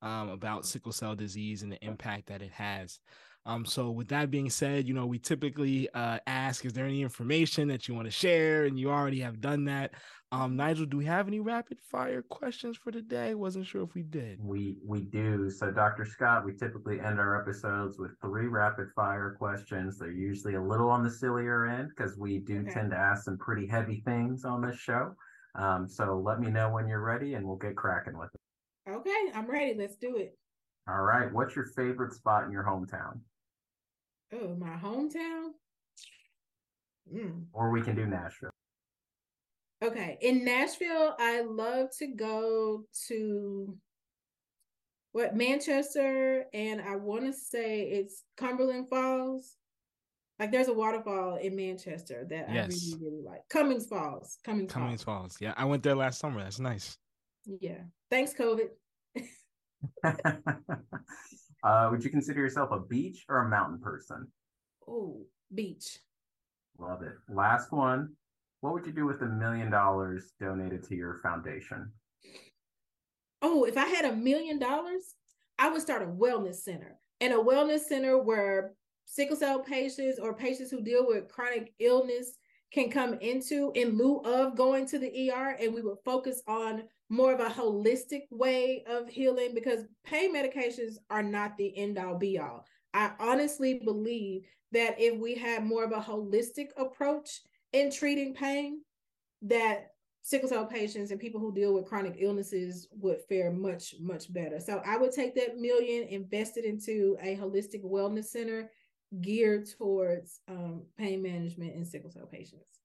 um, 0.04 0.30
about 0.30 0.66
sickle 0.66 0.92
cell 0.92 1.16
disease 1.16 1.64
and 1.64 1.72
the 1.72 1.84
impact 1.84 2.28
that 2.28 2.44
it 2.44 2.52
has. 2.52 3.00
Um, 3.46 3.66
so, 3.66 3.92
with 3.92 4.08
that 4.08 4.32
being 4.32 4.50
said, 4.50 4.88
you 4.88 4.94
know, 4.94 5.06
we 5.06 5.20
typically 5.20 5.90
uh, 5.94 6.20
ask, 6.28 6.64
is 6.64 6.72
there 6.72 6.86
any 6.86 7.02
information 7.02 7.68
that 7.70 7.88
you 7.88 7.94
want 7.94 8.06
to 8.06 8.12
share? 8.12 8.66
And 8.66 8.80
you 8.80 8.90
already 8.90 9.20
have 9.20 9.42
done 9.42 9.66
that. 9.66 9.96
Um, 10.32 10.56
Nigel, 10.56 10.86
do 10.86 10.98
we 10.98 11.06
have 11.06 11.28
any 11.28 11.42
rapid 11.42 11.78
fire 11.82 12.22
questions 12.22 12.78
for 12.78 12.90
today? 12.90 13.36
Wasn't 13.36 13.66
sure 13.66 13.84
if 13.84 13.94
we 13.94 14.04
did. 14.04 14.40
We 14.42 14.78
we 14.86 15.02
do. 15.02 15.50
So, 15.50 15.72
Dr. 15.72 16.06
Scott, 16.06 16.46
we 16.46 16.54
typically 16.54 17.02
end 17.02 17.20
our 17.20 17.40
episodes 17.42 18.00
with 18.00 18.12
three 18.22 18.48
rapid 18.48 18.88
fire 18.96 19.36
questions. 19.38 20.00
They're 20.00 20.12
usually 20.12 20.56
a 20.56 20.62
little 20.62 20.90
on 20.90 21.04
the 21.04 21.12
sillier 21.12 21.66
end 21.66 21.90
because 21.90 22.18
we 22.18 22.40
do 22.40 22.62
okay. 22.62 22.72
tend 22.72 22.92
to 22.92 22.98
ask 22.98 23.26
some 23.26 23.38
pretty 23.38 23.68
heavy 23.68 24.02
things 24.06 24.46
on 24.46 24.62
this 24.62 24.78
show. 24.78 25.16
Um, 25.56 25.86
so, 25.86 26.18
let 26.18 26.40
me 26.40 26.50
know 26.50 26.72
when 26.72 26.88
you're 26.88 27.04
ready, 27.04 27.34
and 27.34 27.46
we'll 27.46 27.58
get 27.58 27.76
cracking 27.76 28.18
with 28.18 28.34
it. 28.34 28.42
Okay, 28.90 29.32
I'm 29.34 29.50
ready. 29.50 29.76
Let's 29.78 29.96
do 29.96 30.18
it. 30.18 30.38
All 30.88 31.02
right. 31.02 31.32
What's 31.32 31.56
your 31.56 31.66
favorite 31.66 32.14
spot 32.14 32.44
in 32.46 32.52
your 32.52 32.64
hometown? 32.64 33.20
Oh, 34.34 34.56
my 34.60 34.76
hometown. 34.76 35.52
Mm. 37.14 37.46
Or 37.54 37.72
we 37.72 37.82
can 37.82 37.96
do 37.96 38.06
Nashville. 38.06 38.50
Okay. 39.84 40.18
In 40.22 40.44
Nashville, 40.44 41.16
I 41.20 41.42
love 41.42 41.90
to 42.00 42.08
go 42.08 42.84
to 43.08 43.78
what 45.12 45.36
Manchester 45.36 46.46
and 46.54 46.82
I 46.82 46.96
want 46.96 47.26
to 47.26 47.34
say 47.34 47.82
it's 47.84 48.24
Cumberland 48.36 48.90
Falls. 48.90 49.56
Like 50.40 50.52
there's 50.52 50.68
a 50.68 50.74
waterfall 50.74 51.38
in 51.38 51.56
Manchester 51.56 52.26
that 52.30 52.52
yes. 52.52 52.92
I 52.92 52.96
really, 52.98 53.06
really 53.06 53.24
like. 53.24 53.42
Cummins 53.50 53.86
Falls. 53.86 54.40
Cummins, 54.44 54.72
Cummins 54.72 55.04
Falls. 55.04 55.20
Falls. 55.20 55.38
Yeah. 55.40 55.54
I 55.56 55.66
went 55.66 55.84
there 55.84 55.96
last 55.96 56.20
summer. 56.20 56.42
That's 56.44 56.60
nice. 56.60 56.98
Yeah. 57.46 57.82
Thanks, 58.10 58.34
COVID. 58.34 58.70
uh, 61.64 61.88
would 61.92 62.04
you 62.04 62.10
consider 62.10 62.40
yourself 62.40 62.72
a 62.72 62.80
beach 62.80 63.26
or 63.28 63.40
a 63.40 63.50
mountain 63.50 63.80
person? 63.80 64.28
Oh, 64.88 65.26
beach. 65.54 66.00
Love 66.78 67.04
it. 67.04 67.14
Last 67.30 67.72
one. 67.72 68.14
What 68.62 68.74
would 68.74 68.86
you 68.86 68.94
do 68.94 69.06
with 69.06 69.22
a 69.22 69.26
million 69.26 69.70
dollars 69.70 70.32
donated 70.40 70.84
to 70.88 70.96
your 70.96 71.20
foundation? 71.22 71.92
Oh, 73.42 73.66
if 73.66 73.78
I 73.78 73.86
had 73.86 74.06
a 74.06 74.16
million 74.16 74.58
dollars, 74.58 75.16
I 75.60 75.70
would 75.70 75.82
start 75.82 76.02
a 76.02 76.06
wellness 76.06 76.56
center. 76.56 76.98
And 77.20 77.34
a 77.34 77.38
wellness 77.38 77.82
center 77.82 78.18
where 78.18 78.74
sickle 79.06 79.36
cell 79.36 79.60
patients 79.60 80.18
or 80.18 80.34
patients 80.34 80.72
who 80.72 80.82
deal 80.82 81.06
with 81.06 81.28
chronic 81.28 81.74
illness 81.80 82.36
can 82.74 82.90
come 82.90 83.14
into 83.16 83.72
in 83.76 83.98
lieu 83.98 84.20
of 84.26 84.56
going 84.56 84.86
to 84.88 84.98
the 84.98 85.32
ER 85.32 85.56
and 85.60 85.74
we 85.74 85.82
would 85.82 86.00
focus 86.04 86.42
on 86.48 86.84
more 87.10 87.32
of 87.32 87.40
a 87.40 87.50
holistic 87.50 88.24
way 88.32 88.84
of 88.88 89.08
healing 89.08 89.54
because 89.54 89.86
pain 90.04 90.34
medications 90.34 90.96
are 91.12 91.22
not 91.22 91.56
the 91.58 91.78
end 91.78 92.00
all 92.00 92.18
be 92.18 92.40
all. 92.40 92.66
I 92.94 93.12
honestly 93.20 93.82
believe 93.86 94.42
that 94.72 95.00
if 95.00 95.20
we 95.20 95.36
had 95.36 95.64
more 95.64 95.84
of 95.84 95.92
a 95.92 96.02
holistic 96.02 96.70
approach 96.76 97.42
in 97.74 97.92
treating 97.92 98.34
pain 98.34 98.82
that 99.44 99.90
sickle 100.24 100.50
cell 100.50 100.66
patients 100.66 101.12
and 101.12 101.20
people 101.20 101.40
who 101.40 101.54
deal 101.54 101.74
with 101.74 101.86
chronic 101.86 102.16
illnesses 102.18 102.88
would 103.00 103.20
fare 103.28 103.52
much 103.52 103.96
much 104.00 104.32
better 104.32 104.58
so 104.58 104.82
i 104.86 104.96
would 104.96 105.12
take 105.12 105.36
that 105.36 105.58
million 105.58 106.08
invest 106.08 106.56
it 106.56 106.64
into 106.64 107.18
a 107.22 107.36
holistic 107.36 107.84
wellness 107.84 108.26
center 108.26 108.72
geared 109.22 109.68
towards 109.78 110.40
um, 110.48 110.84
pain 110.98 111.22
management 111.22 111.76
in 111.76 111.86
sickle 111.86 112.10
cell 112.10 112.26
patients 112.26 112.80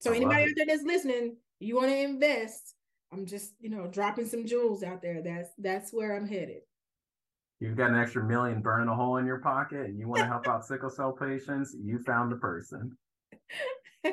so 0.00 0.12
anybody 0.12 0.44
out 0.44 0.48
there 0.56 0.66
that's 0.66 0.84
listening 0.84 1.36
you 1.58 1.76
want 1.76 1.88
to 1.88 1.96
invest 1.96 2.74
i'm 3.12 3.26
just 3.26 3.54
you 3.58 3.70
know 3.70 3.86
dropping 3.86 4.26
some 4.26 4.46
jewels 4.46 4.82
out 4.82 5.02
there 5.02 5.22
that's 5.22 5.50
that's 5.58 5.92
where 5.92 6.16
i'm 6.16 6.28
headed 6.28 6.62
you've 7.60 7.76
got 7.76 7.90
an 7.90 7.96
extra 7.96 8.22
million 8.22 8.60
burning 8.60 8.88
a 8.88 8.94
hole 8.94 9.16
in 9.16 9.26
your 9.26 9.38
pocket 9.38 9.86
and 9.86 9.98
you 9.98 10.08
want 10.08 10.20
to 10.20 10.26
help 10.26 10.46
out 10.46 10.64
sickle 10.64 10.90
cell 10.90 11.12
patients 11.12 11.74
you 11.78 11.98
found 12.00 12.30
the 12.30 12.36
person 12.36 12.96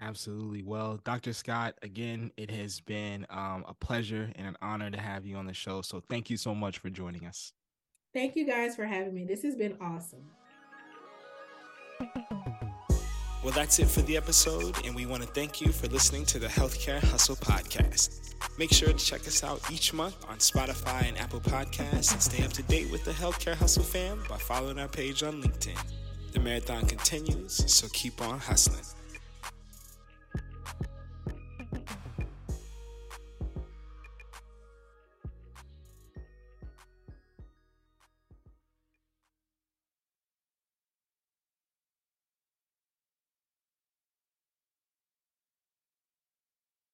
Absolutely. 0.00 0.62
Well, 0.62 1.00
Dr. 1.04 1.32
Scott, 1.32 1.74
again, 1.82 2.30
it 2.36 2.50
has 2.50 2.80
been 2.80 3.26
um, 3.30 3.64
a 3.66 3.74
pleasure 3.74 4.30
and 4.36 4.46
an 4.46 4.56
honor 4.62 4.90
to 4.90 5.00
have 5.00 5.26
you 5.26 5.36
on 5.36 5.46
the 5.46 5.54
show. 5.54 5.82
So 5.82 6.00
thank 6.08 6.30
you 6.30 6.36
so 6.36 6.54
much 6.54 6.78
for 6.78 6.88
joining 6.88 7.26
us. 7.26 7.52
Thank 8.14 8.36
you 8.36 8.46
guys 8.46 8.74
for 8.74 8.86
having 8.86 9.14
me. 9.14 9.24
This 9.24 9.42
has 9.42 9.54
been 9.54 9.76
awesome. 9.80 10.24
Well, 13.44 13.52
that's 13.52 13.78
it 13.78 13.86
for 13.86 14.02
the 14.02 14.16
episode, 14.16 14.84
and 14.84 14.94
we 14.94 15.06
want 15.06 15.22
to 15.22 15.28
thank 15.28 15.60
you 15.60 15.72
for 15.72 15.86
listening 15.86 16.24
to 16.26 16.38
the 16.38 16.48
Healthcare 16.48 17.02
Hustle 17.02 17.36
podcast. 17.36 18.34
Make 18.58 18.72
sure 18.72 18.88
to 18.88 18.94
check 18.94 19.20
us 19.20 19.44
out 19.44 19.60
each 19.70 19.94
month 19.94 20.16
on 20.28 20.38
Spotify 20.38 21.06
and 21.08 21.16
Apple 21.18 21.40
Podcasts 21.40 22.12
and 22.12 22.22
stay 22.22 22.44
up 22.44 22.52
to 22.54 22.62
date 22.64 22.90
with 22.90 23.04
the 23.04 23.12
Healthcare 23.12 23.54
Hustle 23.54 23.84
fam 23.84 24.22
by 24.28 24.36
following 24.36 24.78
our 24.78 24.88
page 24.88 25.22
on 25.22 25.40
LinkedIn. 25.42 25.78
The 26.32 26.40
marathon 26.40 26.86
continues, 26.86 27.72
so 27.72 27.86
keep 27.92 28.20
on 28.20 28.38
hustling. 28.38 28.84